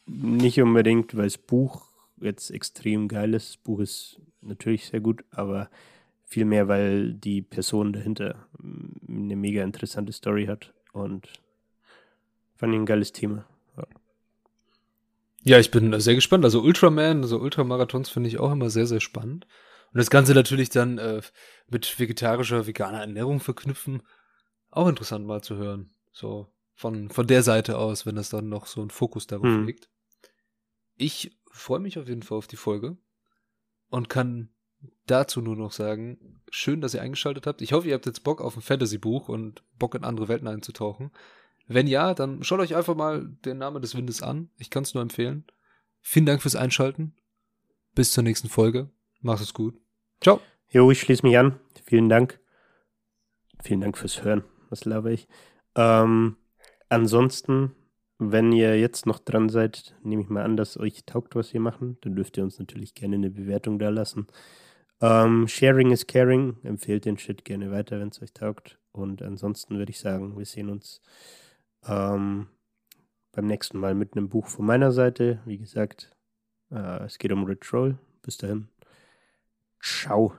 nicht 0.07 0.61
unbedingt, 0.61 1.16
weil 1.16 1.24
das 1.24 1.38
Buch 1.38 1.88
jetzt 2.20 2.51
extrem 2.51 3.09
geil 3.09 3.34
ist. 3.34 3.48
Das 3.51 3.57
Buch 3.59 3.80
ist 3.80 4.20
natürlich 4.40 4.86
sehr 4.86 5.01
gut, 5.01 5.24
aber 5.30 5.70
vielmehr, 6.24 6.68
weil 6.68 7.14
die 7.14 7.42
Person 7.42 7.92
dahinter 7.92 8.46
eine 9.09 9.36
mega 9.36 9.62
interessante 9.62 10.12
Story 10.12 10.46
hat 10.46 10.72
und 10.92 11.28
fand 12.57 12.74
ich 12.74 12.80
ein 12.80 12.86
geiles 12.86 13.12
Thema. 13.12 13.44
Ja, 15.43 15.59
ich 15.59 15.70
bin 15.70 15.99
sehr 16.01 16.14
gespannt. 16.14 16.45
Also 16.45 16.61
Ultraman, 16.61 17.22
also 17.22 17.38
Ultramarathons 17.38 18.11
finde 18.11 18.28
ich 18.28 18.38
auch 18.38 18.53
immer 18.53 18.70
sehr, 18.70 18.86
sehr 18.86 19.01
spannend. 19.01 19.47
Und 19.93 19.99
das 19.99 20.11
Ganze 20.11 20.34
natürlich 20.34 20.70
dann 20.70 20.99
äh, 20.99 21.22
mit 21.68 21.99
vegetarischer, 21.99 22.66
veganer 22.66 23.01
Ernährung 23.01 23.41
verknüpfen. 23.41 24.03
Auch 24.70 24.88
interessant 24.88 25.26
mal 25.26 25.43
zu 25.43 25.57
hören. 25.57 25.91
So 26.12 26.53
von, 26.74 27.11
von 27.11 27.26
der 27.26 27.43
Seite 27.43 27.78
aus, 27.78 28.07
wenn 28.07 28.16
das 28.16 28.28
dann 28.28 28.49
noch 28.49 28.66
so 28.66 28.82
ein 28.82 28.91
Fokus 28.91 29.26
darauf 29.26 29.47
hm. 29.47 29.66
liegt. 29.66 29.88
Ich 30.97 31.36
freue 31.51 31.80
mich 31.80 31.99
auf 31.99 32.09
jeden 32.09 32.22
Fall 32.22 32.38
auf 32.38 32.47
die 32.47 32.57
Folge 32.57 32.97
und 33.88 34.09
kann 34.09 34.51
dazu 35.07 35.41
nur 35.41 35.57
noch 35.57 35.72
sagen, 35.72 36.41
schön, 36.51 36.80
dass 36.80 36.95
ihr 36.95 37.03
eingeschaltet 37.03 37.47
habt. 37.47 37.62
Ich 37.62 37.72
hoffe, 37.72 37.88
ihr 37.88 37.95
habt 37.95 38.07
jetzt 38.07 38.22
Bock 38.22 38.41
auf 38.41 38.57
ein 38.57 38.62
Fantasy-Buch 38.62 39.28
und 39.28 39.62
Bock 39.78 39.95
in 39.95 40.05
andere 40.05 40.28
Welten 40.28 40.49
einzutauchen. 40.49 41.11
Wenn 41.72 41.86
ja, 41.86 42.14
dann 42.14 42.42
schaut 42.42 42.58
euch 42.58 42.74
einfach 42.74 42.96
mal 42.96 43.28
den 43.44 43.58
Namen 43.58 43.80
des 43.80 43.94
Windes 43.94 44.24
an. 44.24 44.50
Ich 44.58 44.70
kann 44.70 44.82
es 44.82 44.92
nur 44.92 45.04
empfehlen. 45.04 45.44
Vielen 46.00 46.26
Dank 46.26 46.42
fürs 46.42 46.56
Einschalten. 46.56 47.14
Bis 47.94 48.10
zur 48.10 48.24
nächsten 48.24 48.48
Folge. 48.48 48.90
Macht 49.20 49.40
es 49.40 49.54
gut. 49.54 49.80
Ciao. 50.20 50.40
Jo, 50.68 50.90
ich 50.90 50.98
schließe 51.00 51.24
mich 51.24 51.38
an. 51.38 51.60
Vielen 51.84 52.08
Dank. 52.08 52.40
Vielen 53.62 53.80
Dank 53.80 53.96
fürs 53.96 54.24
Hören. 54.24 54.42
Was 54.68 54.84
laber 54.84 55.12
ich? 55.12 55.28
Ähm, 55.76 56.34
ansonsten, 56.88 57.70
wenn 58.18 58.50
ihr 58.50 58.76
jetzt 58.76 59.06
noch 59.06 59.20
dran 59.20 59.48
seid, 59.48 59.94
nehme 60.02 60.22
ich 60.22 60.28
mal 60.28 60.42
an, 60.42 60.56
dass 60.56 60.76
euch 60.76 61.04
taugt, 61.06 61.36
was 61.36 61.52
wir 61.52 61.60
machen. 61.60 61.98
Dann 62.00 62.16
dürft 62.16 62.36
ihr 62.36 62.42
uns 62.42 62.58
natürlich 62.58 62.94
gerne 62.96 63.14
eine 63.14 63.30
Bewertung 63.30 63.78
da 63.78 63.90
lassen. 63.90 64.26
Ähm, 65.00 65.46
sharing 65.46 65.92
is 65.92 66.04
caring. 66.04 66.56
Empfehlt 66.64 67.04
den 67.04 67.16
Shit 67.16 67.44
gerne 67.44 67.70
weiter, 67.70 68.00
wenn 68.00 68.08
es 68.08 68.20
euch 68.20 68.32
taugt. 68.32 68.80
Und 68.90 69.22
ansonsten 69.22 69.78
würde 69.78 69.90
ich 69.90 70.00
sagen, 70.00 70.36
wir 70.36 70.46
sehen 70.46 70.68
uns 70.68 71.00
ähm, 71.87 72.49
beim 73.33 73.47
nächsten 73.47 73.78
Mal 73.78 73.95
mit 73.95 74.16
einem 74.16 74.28
Buch 74.28 74.47
von 74.47 74.66
meiner 74.66 74.93
Seite. 74.93 75.41
Wie 75.45 75.59
gesagt, 75.59 76.14
äh, 76.70 77.05
es 77.05 77.18
geht 77.18 77.33
um 77.33 77.45
Rich 77.45 77.72
Roll. 77.72 77.99
Bis 78.22 78.37
dahin. 78.37 78.68
Ciao. 79.81 80.35